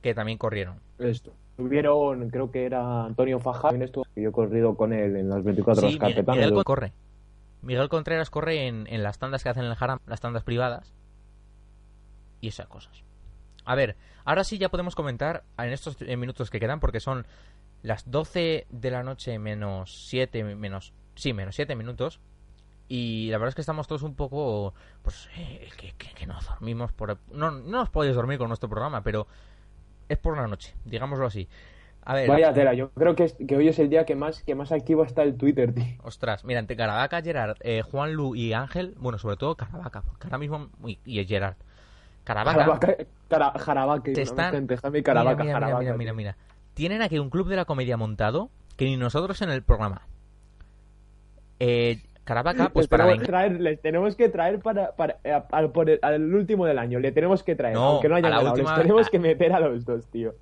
que 0.00 0.14
también 0.14 0.38
corrieron. 0.38 0.76
Esto. 0.98 1.34
Tuvieron, 1.58 2.30
creo 2.30 2.50
que 2.50 2.64
era 2.64 3.04
Antonio 3.04 3.38
Fajar, 3.38 3.78
que 3.78 4.22
yo 4.22 4.30
he 4.30 4.32
corrido 4.32 4.74
con 4.74 4.94
él 4.94 5.16
en 5.16 5.28
las 5.28 5.44
24 5.44 5.82
Sí, 5.82 5.96
horas 5.96 5.98
carpetanas. 6.14 6.46
Miguel 6.48 6.64
corre. 6.64 6.92
Miguel 7.62 7.88
Contreras 7.88 8.30
corre 8.30 8.66
en, 8.66 8.86
en 8.88 9.02
las 9.02 9.18
tandas 9.18 9.42
que 9.42 9.48
hacen 9.48 9.64
en 9.64 9.70
el 9.70 9.76
Haram, 9.78 9.98
las 10.06 10.20
tandas 10.20 10.42
privadas. 10.44 10.92
Y 12.40 12.48
esas 12.48 12.66
cosas. 12.66 13.04
A 13.64 13.74
ver, 13.74 13.96
ahora 14.24 14.42
sí 14.44 14.58
ya 14.58 14.68
podemos 14.68 14.94
comentar 14.96 15.44
en 15.58 15.72
estos 15.72 16.00
minutos 16.00 16.50
que 16.50 16.58
quedan, 16.60 16.80
porque 16.80 16.98
son 17.00 17.26
las 17.82 18.10
12 18.10 18.66
de 18.70 18.90
la 18.90 19.02
noche 19.02 19.38
menos 19.38 20.06
7, 20.08 20.42
menos... 20.56 20.92
Sí, 21.14 21.32
menos 21.32 21.54
7 21.54 21.76
minutos. 21.76 22.20
Y 22.88 23.30
la 23.30 23.38
verdad 23.38 23.50
es 23.50 23.54
que 23.54 23.60
estamos 23.62 23.86
todos 23.86 24.02
un 24.02 24.14
poco... 24.16 24.74
Pues 25.02 25.28
eh, 25.36 25.68
que, 25.76 25.92
que- 25.92 26.12
que 26.14 26.26
no 26.26 26.38
dormimos 26.48 26.92
por... 26.92 27.16
No, 27.30 27.50
no 27.52 27.60
nos 27.78 27.90
podéis 27.90 28.16
dormir 28.16 28.38
con 28.38 28.48
nuestro 28.48 28.68
programa, 28.68 29.02
pero 29.02 29.28
es 30.08 30.18
por 30.18 30.36
la 30.36 30.46
noche, 30.48 30.74
digámoslo 30.84 31.26
así. 31.26 31.48
A 32.04 32.14
ver, 32.14 32.28
Vaya 32.28 32.52
tela, 32.52 32.74
yo 32.74 32.90
creo 32.90 33.14
que, 33.14 33.24
es- 33.24 33.34
que 33.46 33.56
hoy 33.56 33.68
es 33.68 33.78
el 33.78 33.88
día 33.88 34.04
que 34.04 34.16
más, 34.16 34.42
que 34.42 34.54
más 34.56 34.72
activo 34.72 35.04
está 35.04 35.22
el 35.22 35.36
Twitter, 35.36 35.72
tío. 35.72 35.84
Ostras, 36.02 36.44
mira, 36.44 36.58
entre 36.58 36.76
Caravaca, 36.76 37.22
Gerard, 37.22 37.56
eh, 37.60 37.82
Juan 37.82 38.12
Lu 38.14 38.34
y 38.34 38.52
Ángel, 38.52 38.94
bueno, 38.98 39.18
sobre 39.18 39.36
todo 39.36 39.54
Caravaca, 39.54 40.02
porque 40.02 40.26
ahora 40.26 40.38
mismo, 40.38 40.68
uy, 40.82 40.98
y 41.04 41.24
Gerard. 41.24 41.54
Caravaca, 42.24 42.96
Caravaca, 43.28 44.02
te 44.02 44.22
están... 44.22 44.66
Caravaca, 45.02 45.44
mira, 45.44 45.58
mira, 45.60 45.78
mira, 45.78 45.94
mira, 45.96 46.12
mira, 46.12 46.36
Tienen 46.74 47.02
aquí 47.02 47.18
un 47.18 47.30
club 47.30 47.48
de 47.48 47.56
la 47.56 47.64
comedia 47.66 47.96
montado 47.96 48.50
que 48.76 48.84
ni 48.86 48.96
nosotros 48.96 49.40
en 49.42 49.50
el 49.50 49.62
programa. 49.62 50.02
Eh, 51.60 52.00
Caravaca, 52.24 52.70
pues 52.72 52.84
les, 52.84 52.88
para 52.88 53.04
tenemos 53.04 53.26
traer, 53.26 53.60
les 53.60 53.80
tenemos 53.82 54.16
que 54.16 54.28
traer 54.28 54.60
para, 54.60 54.92
para 54.92 55.18
eh, 55.24 55.40
al, 55.50 55.70
por 55.72 55.90
el- 55.90 55.98
al 56.02 56.34
último 56.34 56.66
del 56.66 56.78
año. 56.78 56.98
Le 57.00 57.12
tenemos 57.12 57.42
que 57.42 57.54
traer, 57.56 57.74
No, 57.74 57.84
aunque 57.94 58.08
no 58.08 58.14
a 58.14 58.18
hayan 58.18 58.30
la 58.30 58.36
ganado. 58.38 58.54
última- 58.54 58.76
Les 58.76 58.82
tenemos 58.82 59.06
a- 59.06 59.10
que 59.10 59.18
meter 59.18 59.52
a 59.52 59.60
los 59.60 59.84
dos, 59.84 60.06
tío. 60.08 60.34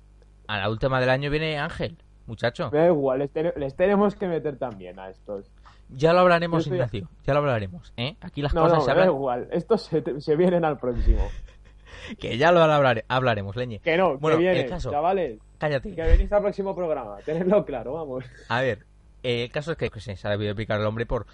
A 0.47 0.57
la 0.59 0.69
última 0.69 0.99
del 0.99 1.09
año 1.09 1.29
viene 1.29 1.57
Ángel, 1.59 1.97
muchacho. 2.27 2.69
Da 2.71 2.87
igual, 2.87 3.19
les, 3.19 3.31
ten- 3.31 3.53
les 3.55 3.75
tenemos 3.75 4.15
que 4.15 4.27
meter 4.27 4.57
también 4.57 4.99
a 4.99 5.09
estos. 5.09 5.45
Ya 5.89 6.13
lo 6.13 6.19
hablaremos, 6.19 6.63
estoy- 6.63 6.77
Ignacio, 6.77 7.09
ya 7.25 7.33
lo 7.33 7.39
hablaremos, 7.39 7.91
¿eh? 7.97 8.15
Aquí 8.21 8.41
las 8.41 8.53
No, 8.53 8.61
cosas 8.63 8.77
no, 8.79 8.83
se 8.85 8.91
me 8.91 8.95
da 8.95 9.01
hablan, 9.03 9.15
igual. 9.15 9.47
Estos 9.51 9.81
se, 9.83 10.21
se 10.21 10.35
vienen 10.35 10.63
al 10.65 10.77
próximo. 10.77 11.27
que 12.19 12.37
ya 12.37 12.51
lo 12.51 12.61
hablare- 12.61 13.03
hablaremos, 13.07 13.55
leñe. 13.55 13.79
Que 13.79 13.97
no, 13.97 14.17
Bueno, 14.17 14.37
que 14.37 14.47
el 14.47 14.53
vienen, 14.53 14.69
caso- 14.71 14.91
chavales. 14.91 15.39
Cállate. 15.57 15.93
Que 15.93 16.01
venís 16.01 16.31
al 16.31 16.41
próximo 16.41 16.73
programa. 16.75 17.17
Tenedlo 17.25 17.63
claro, 17.65 17.93
vamos. 17.93 18.23
A 18.49 18.61
ver, 18.61 18.85
eh, 19.23 19.43
el 19.43 19.51
caso 19.51 19.73
es 19.73 19.77
que, 19.77 19.89
se 19.99 20.27
ha 20.27 20.31
debido 20.31 20.55
picar 20.55 20.79
el 20.79 20.85
hombre 20.87 21.05
por 21.05 21.27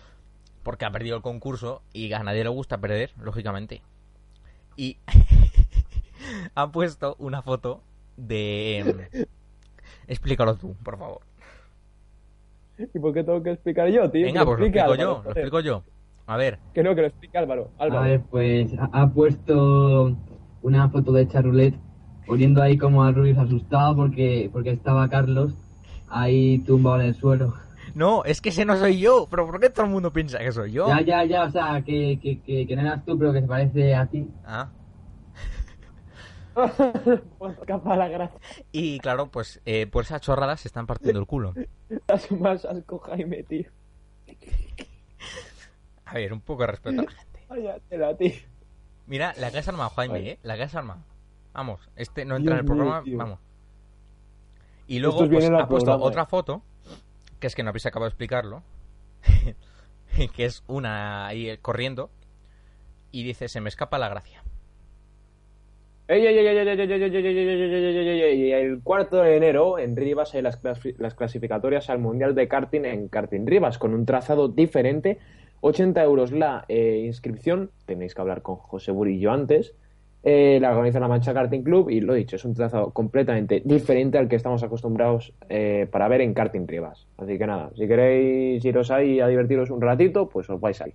porque 0.63 0.83
ha 0.83 0.91
perdido 0.91 1.15
el 1.15 1.21
concurso 1.21 1.81
y 1.93 2.11
a 2.11 2.19
nadie 2.23 2.43
le 2.43 2.49
gusta 2.49 2.77
perder, 2.79 3.11
lógicamente. 3.21 3.81
Y 4.75 4.97
ha 6.55 6.71
puesto 6.71 7.15
una 7.19 7.41
foto 7.41 7.81
de... 8.17 8.79
em, 8.79 9.25
Explícalo 10.07 10.55
tú, 10.55 10.75
por 10.83 10.97
favor. 10.97 11.19
¿Y 12.93 12.99
por 12.99 13.13
qué 13.13 13.23
tengo 13.23 13.41
que 13.41 13.51
explicar 13.51 13.89
yo, 13.89 14.09
tío? 14.11 14.25
Venga, 14.25 14.45
pues 14.45 14.59
lo 14.59 14.65
explico 14.65 14.83
Álvaro, 14.91 15.01
yo, 15.01 15.21
lo 15.23 15.31
explico 15.31 15.59
yo. 15.61 15.83
A 16.27 16.37
ver, 16.37 16.59
Que 16.73 16.83
no, 16.83 16.93
que 16.93 17.01
lo 17.01 17.07
explique 17.07 17.37
Álvaro. 17.37 17.71
Álvaro. 17.77 18.01
A 18.03 18.07
ver, 18.07 18.21
pues 18.29 18.71
ha, 18.91 19.07
puesto 19.09 20.15
una 20.61 20.89
foto 20.89 21.11
de 21.13 21.27
Charulet 21.27 21.73
poniendo 22.25 22.61
ahí 22.61 22.77
como 22.77 23.03
a 23.03 23.11
Ruiz 23.11 23.37
asustado 23.37 23.95
porque, 23.95 24.49
porque 24.51 24.71
estaba 24.71 25.09
Carlos 25.09 25.53
ahí 26.09 26.59
tumbado 26.59 26.99
en 27.01 27.07
el 27.07 27.15
suelo. 27.15 27.53
no, 27.95 28.23
es 28.25 28.41
que 28.41 28.49
ese 28.49 28.65
no 28.65 28.75
soy 28.75 28.99
yo, 28.99 29.27
pero 29.29 29.45
¿por 29.47 29.59
qué 29.59 29.69
todo 29.69 29.85
el 29.85 29.91
mundo 29.91 30.11
piensa 30.11 30.37
que 30.39 30.51
soy 30.51 30.71
yo? 30.73 30.87
Ya, 30.89 31.01
ya, 31.01 31.23
ya, 31.25 31.43
o 31.45 31.49
sea, 31.51 31.81
que, 31.85 32.19
que, 32.21 32.41
que, 32.41 32.67
que 32.67 32.75
no 32.75 32.81
eras 32.81 33.03
tú, 33.05 33.17
pero 33.17 33.31
que 33.33 33.41
se 33.41 33.47
parece 33.47 33.95
a 33.95 34.05
ti. 34.05 34.27
Ah, 34.45 34.69
la 37.97 38.07
gracia. 38.07 38.39
y 38.71 38.99
claro, 38.99 39.29
pues 39.29 39.61
eh, 39.65 39.87
por 39.87 40.03
esa 40.03 40.19
chorrada 40.19 40.57
se 40.57 40.67
están 40.67 40.87
partiendo 40.87 41.19
el 41.19 41.27
culo. 41.27 41.53
Das 42.07 42.31
más 42.31 42.65
asco, 42.65 42.99
Jaime, 42.99 43.43
tío. 43.43 43.69
A 46.05 46.15
ver, 46.15 46.33
un 46.33 46.41
poco 46.41 46.63
de 46.63 46.67
respeto 46.67 47.01
a 47.01 47.03
la 47.03 47.11
gente. 47.11 47.45
Vaya 47.47 47.79
tela, 47.89 48.17
tío. 48.17 48.33
Mira, 49.05 49.33
la 49.37 49.51
que 49.51 49.59
has 49.59 49.67
armado, 49.67 49.89
Jaime, 49.91 50.19
Ay. 50.19 50.29
¿eh? 50.29 50.39
La 50.43 50.57
que 50.57 50.63
has 50.63 50.75
armado. 50.75 51.01
Vamos, 51.53 51.89
este 51.95 52.25
no 52.25 52.35
entra 52.35 52.53
en 52.53 52.59
el 52.59 52.65
mío, 52.65 52.75
programa, 52.75 53.03
vamos. 53.05 53.39
Y 54.87 54.99
luego 54.99 55.27
pues, 55.27 55.49
ha 55.49 55.67
puesto 55.67 55.91
otra 55.97 56.23
eh. 56.23 56.27
foto, 56.27 56.61
que 57.39 57.47
es 57.47 57.55
que 57.55 57.63
no 57.63 57.69
habéis 57.69 57.85
acabado 57.85 58.05
de 58.05 58.09
explicarlo, 58.09 58.63
que 60.35 60.45
es 60.45 60.63
una 60.67 61.27
ahí 61.27 61.49
eh, 61.49 61.59
corriendo, 61.59 62.09
y 63.11 63.23
dice, 63.23 63.47
se 63.47 63.61
me 63.61 63.69
escapa 63.69 63.97
la 63.97 64.09
gracia. 64.09 64.43
El 68.61 68.81
cuarto 68.81 69.21
de 69.21 69.35
enero 69.35 69.77
en 69.77 69.95
Rivas 69.97 70.33
hay 70.35 70.41
las, 70.41 70.59
las 70.97 71.15
clasificatorias 71.15 71.89
al 71.89 71.99
Mundial 71.99 72.33
de 72.33 72.47
Karting 72.47 72.85
en 72.85 73.09
Karting 73.09 73.45
Rivas, 73.45 73.77
con 73.77 73.93
un 73.93 74.05
trazado 74.05 74.47
diferente. 74.47 75.19
80 75.59 76.01
euros 76.03 76.31
la 76.31 76.63
eh, 76.69 77.03
inscripción. 77.05 77.71
Tenéis 77.85 78.15
que 78.15 78.21
hablar 78.21 78.41
con 78.41 78.55
José 78.55 78.91
Burillo 78.91 79.31
antes. 79.31 79.75
Eh, 80.23 80.59
la 80.61 80.71
organiza 80.71 80.99
la 80.99 81.07
Mancha 81.07 81.33
Karting 81.33 81.63
Club 81.63 81.89
y 81.89 81.99
lo 82.01 82.13
dicho, 82.13 82.37
es 82.37 82.45
un 82.45 82.53
trazado 82.53 82.91
completamente 82.91 83.61
diferente 83.63 84.17
al 84.17 84.27
que 84.27 84.35
estamos 84.35 84.63
acostumbrados 84.63 85.33
eh, 85.49 85.87
para 85.91 86.07
ver 86.07 86.21
en 86.21 86.33
Karting 86.33 86.67
Rivas. 86.67 87.05
Así 87.17 87.37
que 87.37 87.47
nada, 87.47 87.71
si 87.75 87.87
queréis 87.87 88.63
iros 88.63 88.91
ahí 88.91 89.19
a 89.19 89.27
divertiros 89.27 89.69
un 89.71 89.81
ratito, 89.81 90.29
pues 90.29 90.49
os 90.49 90.59
vais 90.59 90.81
ahí. 90.81 90.93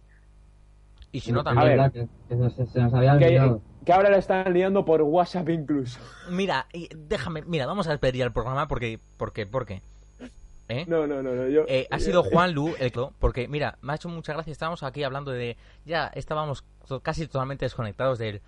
Y 1.13 1.21
si 1.21 1.33
no, 1.33 1.45
también... 1.45 1.69
verdad 1.69 1.93
que, 1.93 2.09
que 2.29 2.67
se, 2.67 2.81
nos 2.81 2.95
había 2.95 3.13
olvidado. 3.13 3.59
que 3.59 3.72
ahora 3.91 4.11
la 4.11 4.19
están 4.19 4.53
liando 4.53 4.85
por 4.85 5.03
WhatsApp 5.03 5.49
incluso. 5.49 5.99
Mira, 6.31 6.67
déjame, 6.95 7.43
mira, 7.43 7.67
vamos 7.67 7.89
a 7.89 7.91
despedir 7.91 8.23
el 8.23 8.33
programa 8.33 8.69
porque, 8.69 9.01
porque, 9.17 9.47
porque, 9.47 9.83
¿eh? 10.69 10.85
No, 10.87 11.07
no, 11.09 11.23
no, 11.23 11.33
no. 11.35 11.49
Yo, 11.49 11.65
Eh, 11.67 11.89
ha 11.91 11.99
sido 11.99 12.23
Juan 12.23 12.53
Lu 12.53 12.69
el 12.79 12.93
que- 12.93 13.09
porque 13.19 13.49
mira, 13.49 13.79
me 13.83 13.93
ha 13.93 13.97
hecho 13.97 14.09
mucha 14.09 14.35
gracia, 14.35 14.53
estábamos 14.53 14.83
aquí 14.85 15.03
hablando 15.03 15.33
de, 15.33 15.57
ya 15.85 16.07
estábamos 16.15 16.65
casi 17.03 17.27
totalmente 17.27 17.65
desconectados 17.65 18.19
del, 18.19 18.41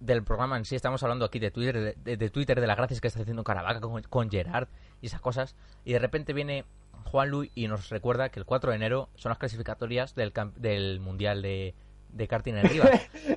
del 0.00 0.22
programa 0.24 0.56
en 0.58 0.64
sí, 0.64 0.76
estamos 0.76 1.02
hablando 1.02 1.24
aquí 1.24 1.38
de 1.38 1.50
Twitter, 1.50 1.94
de, 1.96 2.30
Twitter, 2.30 2.60
de 2.60 2.66
las 2.66 2.76
gracias 2.76 3.00
que 3.00 3.08
está 3.08 3.20
haciendo 3.20 3.44
Caravaca 3.44 3.80
con, 3.80 4.02
con 4.02 4.30
Gerard 4.30 4.68
y 5.00 5.06
esas 5.06 5.20
cosas, 5.20 5.54
y 5.84 5.92
de 5.92 5.98
repente 6.00 6.32
viene 6.34 6.64
Juan 7.04 7.30
Lu 7.30 7.46
y 7.54 7.66
nos 7.68 7.88
recuerda 7.88 8.28
que 8.28 8.40
el 8.40 8.44
4 8.46 8.70
de 8.70 8.76
enero 8.76 9.08
son 9.14 9.30
las 9.30 9.38
clasificatorias 9.38 10.14
del, 10.14 10.32
del 10.56 11.00
Mundial 11.00 11.40
de, 11.42 11.74
de 12.12 12.28
karting 12.28 12.54
en 12.56 12.66
el 12.66 12.80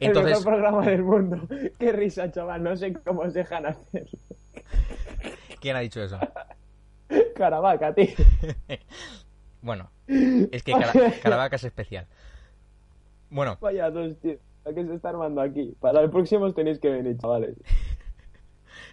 Entonces, 0.02 0.38
mejor 0.40 0.44
programa 0.44 0.86
del 0.86 1.04
mundo. 1.04 1.48
Qué 1.80 1.92
risa, 1.92 2.32
chaval. 2.32 2.64
No 2.64 2.76
sé 2.76 2.94
cómo 2.94 3.22
os 3.22 3.34
dejan 3.34 3.66
hacer. 3.66 4.08
¿quién 5.60 5.76
ha 5.76 5.80
dicho 5.80 6.02
eso? 6.02 6.18
Caravaca, 7.36 7.94
tío. 7.94 8.08
Bueno, 9.62 9.90
es 10.08 10.62
que 10.62 10.74
Cara- 10.74 10.92
Caravaca 11.24 11.56
es 11.56 11.64
especial. 11.64 12.06
Bueno, 13.30 13.58
Vaya 13.62 13.90
dos, 13.90 14.20
tío. 14.20 14.36
¿A 14.66 14.74
qué 14.74 14.86
se 14.86 14.94
está 14.94 15.08
armando 15.10 15.40
aquí? 15.40 15.74
Para 15.80 16.02
el 16.02 16.10
próximo 16.10 16.44
os 16.46 16.54
tenéis 16.54 16.80
que 16.80 16.90
venir, 16.90 17.18
chavales. 17.18 17.56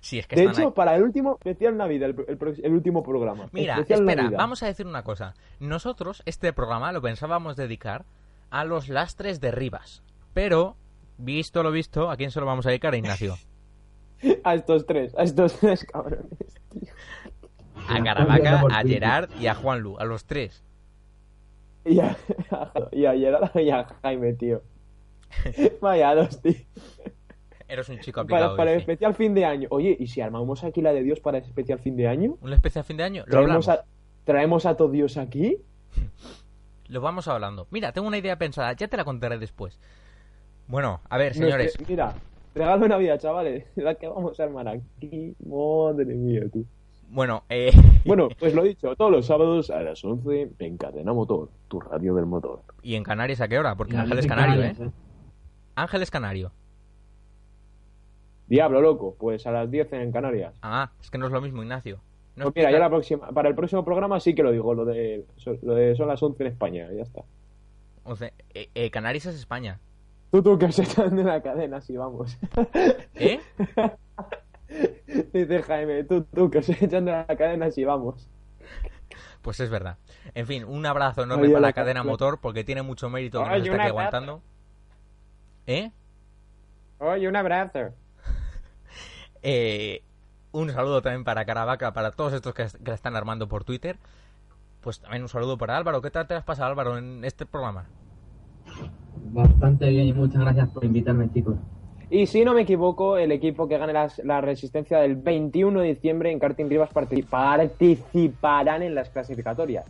sí, 0.00 0.20
es 0.20 0.28
que 0.28 0.36
De 0.36 0.44
hecho, 0.44 0.68
ahí. 0.68 0.70
para 0.72 0.94
el 0.94 1.02
último, 1.02 1.38
especial 1.40 1.76
Navidad, 1.76 2.10
el, 2.10 2.24
el 2.40 2.60
el 2.64 2.72
último 2.72 3.02
programa. 3.02 3.48
Mira, 3.50 3.80
espera, 3.80 4.00
Navidad. 4.22 4.38
vamos 4.38 4.62
a 4.62 4.66
decir 4.66 4.86
una 4.86 5.02
cosa. 5.02 5.34
Nosotros 5.58 6.22
este 6.24 6.52
programa 6.52 6.92
lo 6.92 7.02
pensábamos 7.02 7.56
dedicar 7.56 8.04
a 8.50 8.64
los 8.64 8.88
lastres 8.88 9.40
de 9.40 9.50
Rivas. 9.50 10.02
Pero, 10.34 10.76
visto 11.18 11.62
lo 11.62 11.70
visto, 11.70 12.10
¿a 12.10 12.16
quién 12.16 12.30
se 12.30 12.40
lo 12.40 12.46
vamos 12.46 12.66
a 12.66 12.70
dedicar, 12.70 12.94
Ignacio? 12.94 13.36
A 14.44 14.54
estos 14.54 14.84
tres, 14.84 15.14
a 15.16 15.22
estos 15.22 15.54
tres 15.58 15.82
cabrones, 15.86 16.26
tío. 16.70 16.92
A 17.88 18.02
Caravaca, 18.04 18.60
a 18.70 18.82
Gerard 18.82 19.30
y 19.40 19.46
a 19.46 19.54
Juan 19.54 19.80
Lu, 19.80 19.98
a 19.98 20.04
los 20.04 20.26
tres. 20.26 20.62
Y 21.86 21.98
a, 22.00 22.18
y 22.92 23.06
a 23.06 23.14
Gerard 23.14 23.56
y 23.58 23.70
a 23.70 23.84
Jaime, 24.02 24.34
tío. 24.34 24.60
Vaya 25.80 26.14
dos, 26.14 26.42
tío. 26.42 26.52
Eres 27.66 27.88
un 27.88 27.98
chico 28.00 28.26
Para, 28.26 28.36
aplicado. 28.46 28.56
para 28.58 28.72
el 28.72 28.80
especial 28.80 29.14
fin 29.14 29.32
de 29.32 29.46
año. 29.46 29.68
Oye, 29.70 29.96
¿y 29.98 30.08
si 30.08 30.20
armamos 30.20 30.64
aquí 30.64 30.82
la 30.82 30.92
de 30.92 31.02
Dios 31.02 31.20
para 31.20 31.38
el 31.38 31.44
especial 31.44 31.78
fin 31.78 31.96
de 31.96 32.06
año? 32.06 32.36
¿Un 32.42 32.52
especial 32.52 32.84
fin 32.84 32.98
de 32.98 33.04
año? 33.04 33.22
Lo 33.26 33.30
¿Traemos 33.30 33.68
hablamos. 33.68 33.68
a, 33.68 33.84
¿Traemos 34.24 34.66
a 34.66 34.76
todo 34.76 34.90
Dios 34.90 35.16
aquí? 35.16 35.56
Lo 36.90 37.00
vamos 37.00 37.28
hablando. 37.28 37.68
Mira, 37.70 37.92
tengo 37.92 38.08
una 38.08 38.18
idea 38.18 38.36
pensada, 38.36 38.72
ya 38.72 38.88
te 38.88 38.96
la 38.96 39.04
contaré 39.04 39.38
después. 39.38 39.78
Bueno, 40.66 41.00
a 41.08 41.18
ver, 41.18 41.34
señores. 41.34 41.76
Mira, 41.88 42.14
regalo 42.52 42.82
de 42.82 42.88
Navidad, 42.88 43.20
chavales. 43.20 43.64
La 43.76 43.94
que 43.94 44.08
vamos 44.08 44.38
a 44.40 44.42
armar 44.42 44.66
aquí. 44.66 45.36
Madre 45.46 46.16
mía, 46.16 46.42
tú. 46.52 46.66
Bueno, 47.08 47.44
eh, 47.48 47.70
Bueno, 48.04 48.28
pues 48.38 48.54
lo 48.54 48.64
dicho, 48.64 48.96
todos 48.96 49.12
los 49.12 49.24
sábados 49.24 49.70
a 49.70 49.82
las 49.82 50.04
11 50.04 50.50
en 50.58 50.76
Cadena 50.76 51.12
Motor, 51.12 51.48
tu 51.68 51.80
radio 51.80 52.14
del 52.14 52.26
motor. 52.26 52.62
¿y 52.82 52.96
en 52.96 53.04
Canarias 53.04 53.40
a 53.40 53.46
qué 53.46 53.58
hora? 53.58 53.76
Porque 53.76 53.96
Ángel 53.96 54.18
es 54.18 54.26
canario, 54.26 54.56
Canarias, 54.56 54.80
¿eh? 54.80 54.90
Ángel 55.76 56.02
es 56.02 56.10
canario. 56.10 56.52
Diablo, 58.48 58.80
loco, 58.80 59.14
pues 59.16 59.46
a 59.46 59.52
las 59.52 59.70
10 59.70 59.92
en 59.92 60.10
Canarias. 60.10 60.54
Ah, 60.60 60.90
es 61.00 61.08
que 61.08 61.18
no 61.18 61.26
es 61.26 61.32
lo 61.32 61.40
mismo, 61.40 61.62
Ignacio. 61.62 62.00
No 62.36 62.44
Pues 62.44 62.56
mira, 62.56 62.70
ya 62.70 62.78
la 62.78 62.88
próxima, 62.88 63.28
para 63.32 63.48
el 63.48 63.54
próximo 63.54 63.84
programa 63.84 64.18
sí 64.20 64.34
que 64.34 64.42
lo 64.42 64.52
digo, 64.52 64.72
lo 64.74 64.84
de, 64.84 65.26
lo 65.62 65.74
de 65.74 65.94
son 65.96 66.08
las 66.08 66.22
11 66.22 66.42
en 66.42 66.46
España, 66.48 66.88
ya 66.92 67.02
está. 67.02 67.22
Once- 68.04 68.32
eh, 68.54 68.70
eh, 68.74 68.90
Canarias 68.90 69.26
es 69.26 69.34
España. 69.34 69.78
Tú, 70.30 70.42
tú, 70.42 70.58
que 70.58 70.70
se 70.72 70.82
están 70.82 71.16
de 71.16 71.24
la 71.24 71.42
cadena, 71.42 71.80
si 71.80 71.96
vamos. 71.96 72.38
¿Eh? 73.14 73.40
Dice 75.32 75.62
Jaime, 75.62 76.04
tú, 76.04 76.22
tú, 76.24 76.48
que 76.50 76.62
se 76.62 76.72
echan 76.84 77.04
de 77.04 77.10
la 77.12 77.26
cadena, 77.26 77.70
si 77.70 77.84
vamos. 77.84 78.28
Pues 79.42 79.58
es 79.60 79.70
verdad. 79.70 79.98
En 80.34 80.46
fin, 80.46 80.64
un 80.64 80.86
abrazo 80.86 81.24
enorme 81.24 81.44
Oye, 81.44 81.52
para 81.52 81.62
la 81.62 81.68
la 81.68 81.72
cadena 81.72 82.00
ca- 82.02 82.06
motor 82.08 82.40
porque 82.40 82.62
tiene 82.62 82.82
mucho 82.82 83.10
mérito 83.10 83.42
que 83.42 83.48
nos 83.50 83.58
está 83.66 83.74
aquí 83.74 83.88
aguantando. 83.88 84.42
¿Eh? 85.66 85.90
Oye, 86.98 87.28
un 87.28 87.36
abrazo. 87.36 87.78
Eh, 89.42 90.02
un 90.52 90.70
saludo 90.70 91.02
también 91.02 91.24
para 91.24 91.44
Caravaca, 91.44 91.92
para 91.92 92.10
todos 92.12 92.32
estos 92.32 92.54
que, 92.54 92.66
que 92.66 92.88
la 92.90 92.94
están 92.94 93.16
armando 93.16 93.48
por 93.48 93.64
Twitter. 93.64 93.96
Pues 94.80 95.00
también 95.00 95.22
un 95.22 95.28
saludo 95.28 95.58
para 95.58 95.76
Álvaro. 95.76 96.00
¿Qué 96.00 96.10
tal 96.10 96.26
te 96.26 96.34
has 96.34 96.44
pasado, 96.44 96.70
Álvaro, 96.70 96.96
en 96.98 97.24
este 97.24 97.44
programa? 97.46 97.86
Bastante 99.32 99.88
bien 99.90 100.06
y 100.06 100.12
muchas 100.12 100.40
gracias 100.40 100.68
por 100.70 100.84
invitarme, 100.84 101.30
chicos. 101.32 101.56
Y 102.08 102.26
si 102.26 102.44
no 102.44 102.54
me 102.54 102.62
equivoco, 102.62 103.16
el 103.18 103.30
equipo 103.30 103.68
que 103.68 103.78
gane 103.78 103.92
las- 103.92 104.18
la 104.24 104.40
resistencia 104.40 104.98
del 104.98 105.14
21 105.16 105.80
de 105.80 105.88
diciembre 105.88 106.32
en 106.32 106.40
Karting 106.40 106.68
Rivas 106.68 106.90
partici- 106.90 107.24
participarán 107.26 108.82
en 108.82 108.94
las 108.96 109.10
clasificatorias. 109.10 109.84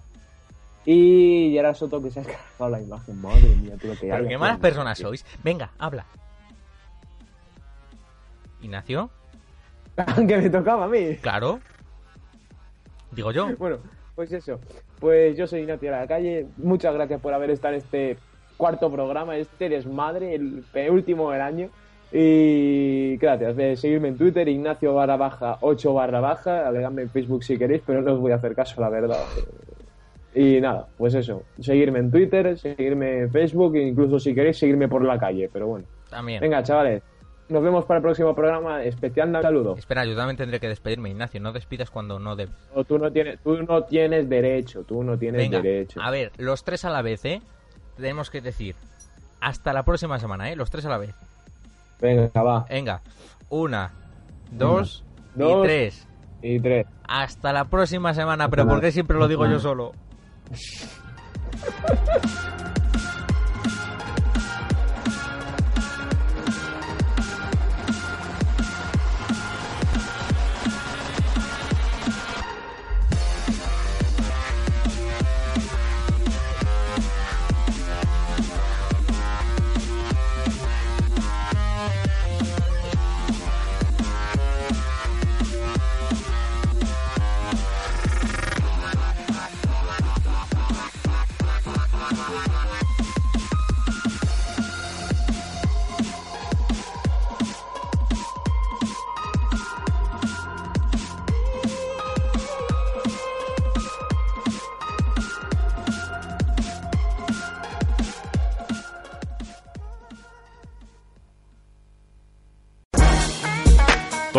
Y 0.85 1.51
Gerard 1.53 1.77
Soto 1.77 2.03
que 2.03 2.11
se 2.11 2.21
ha 2.21 2.25
cargado 2.25 2.69
la 2.71 2.83
imagen, 2.83 3.21
madre 3.21 3.55
mía, 3.57 3.77
tú 3.81 3.87
lo 3.87 3.95
que 3.95 4.09
Pero 4.09 4.29
qué 4.29 4.37
malas 4.39 4.59
personas 4.59 4.99
sois. 4.99 5.25
Venga, 5.43 5.71
habla. 5.79 6.05
Ignacio, 8.61 9.11
que 10.29 10.37
me 10.37 10.51
tocaba 10.51 10.85
a 10.85 10.89
mí. 10.89 11.17
claro. 11.21 11.61
Digo 13.13 13.33
yo. 13.33 13.49
Bueno, 13.57 13.79
pues 14.15 14.33
eso. 14.33 14.61
Pues 14.99 15.37
yo 15.37 15.47
soy 15.47 15.61
Ignacio 15.61 15.91
de 15.91 15.97
la 15.97 16.07
calle. 16.07 16.47
Muchas 16.59 16.95
gracias 16.95 17.21
por 17.21 17.35
haber 17.35 17.51
estado 17.51 17.75
en 17.75 17.81
este 17.81 18.19
cuarto 18.57 18.91
programa, 18.91 19.37
este 19.37 19.69
desmadre, 19.69 20.35
el 20.35 20.63
penúltimo 20.73 21.31
del 21.33 21.41
año. 21.41 21.71
Y 22.13 23.17
gracias 23.19 23.57
de 23.57 23.77
seguirme 23.77 24.09
en 24.09 24.19
Twitter, 24.19 24.49
Ignacio 24.49 24.95
barra 24.95 25.17
baja 25.17 25.59
8 25.61 25.95
barra 25.95 26.21
baja, 26.21 26.67
agregadme 26.67 27.03
en 27.03 27.11
Facebook 27.11 27.45
si 27.45 27.57
queréis, 27.57 27.83
pero 27.87 28.03
no 28.03 28.15
os 28.15 28.21
voy 28.21 28.33
a 28.33 28.37
hacer 28.37 28.55
caso, 28.55 28.81
la 28.81 28.89
verdad. 28.89 29.25
Y 30.35 30.61
nada, 30.61 30.89
pues 30.99 31.15
eso, 31.15 31.45
seguirme 31.61 32.01
en 32.01 32.11
Twitter, 32.11 32.59
seguirme 32.59 33.21
en 33.21 33.31
Facebook 33.31 33.77
incluso 33.77 34.19
si 34.19 34.35
queréis 34.35 34.59
seguirme 34.59 34.89
por 34.89 35.05
la 35.05 35.19
calle, 35.19 35.49
pero 35.53 35.69
bueno. 35.69 35.87
También. 36.09 36.41
Venga, 36.41 36.63
chavales, 36.65 37.03
nos 37.51 37.63
vemos 37.63 37.85
para 37.85 37.99
el 37.99 38.03
próximo 38.03 38.35
programa. 38.35 38.83
Especial 38.85 39.33
saludo. 39.43 39.77
Espera, 39.77 40.05
yo 40.05 40.17
también 40.17 40.37
tendré 40.37 40.61
que 40.61 40.69
despedirme, 40.69 41.11
Ignacio. 41.11 41.41
No 41.41 41.53
despidas 41.53 41.91
cuando 41.91 42.19
no 42.19 42.37
debes. 42.37 42.55
No, 42.75 42.85
tú 42.85 42.99
no 42.99 43.11
tienes, 43.13 43.39
tú 43.41 43.63
no 43.63 43.85
tienes 43.85 44.29
derecho, 44.29 44.83
tú 44.85 45.03
no 45.03 45.19
tienes 45.19 45.41
Venga, 45.41 45.61
derecho. 45.61 46.01
a 46.03 46.11
ver, 46.11 46.33
los 46.39 46.65
tres 46.65 46.85
a 46.85 46.91
la 46.91 47.03
vez, 47.03 47.25
¿eh? 47.25 47.43
Tenemos 47.97 48.31
que 48.31 48.41
decir. 48.41 48.75
Hasta 49.41 49.73
la 49.73 49.85
próxima 49.85 50.19
semana, 50.19 50.51
¿eh? 50.51 50.57
Los 50.57 50.71
tres 50.71 50.85
a 50.87 50.91
la 50.91 50.99
vez. 50.99 51.15
Venga, 52.01 52.31
va. 52.43 52.67
Venga. 52.69 53.03
Una, 53.49 53.93
dos, 54.51 55.05
Dos. 55.35 55.65
y 55.65 55.69
tres. 55.69 56.07
Y 56.43 56.61
tres. 56.61 56.87
Hasta 57.07 57.53
la 57.53 57.67
próxima 57.67 58.15
semana, 58.15 58.49
pero 58.49 58.67
¿por 58.67 58.81
qué 58.81 58.93
siempre 58.93 59.19
lo 59.19 59.29
digo 59.29 59.47
yo 59.47 59.59
solo? 59.59 59.93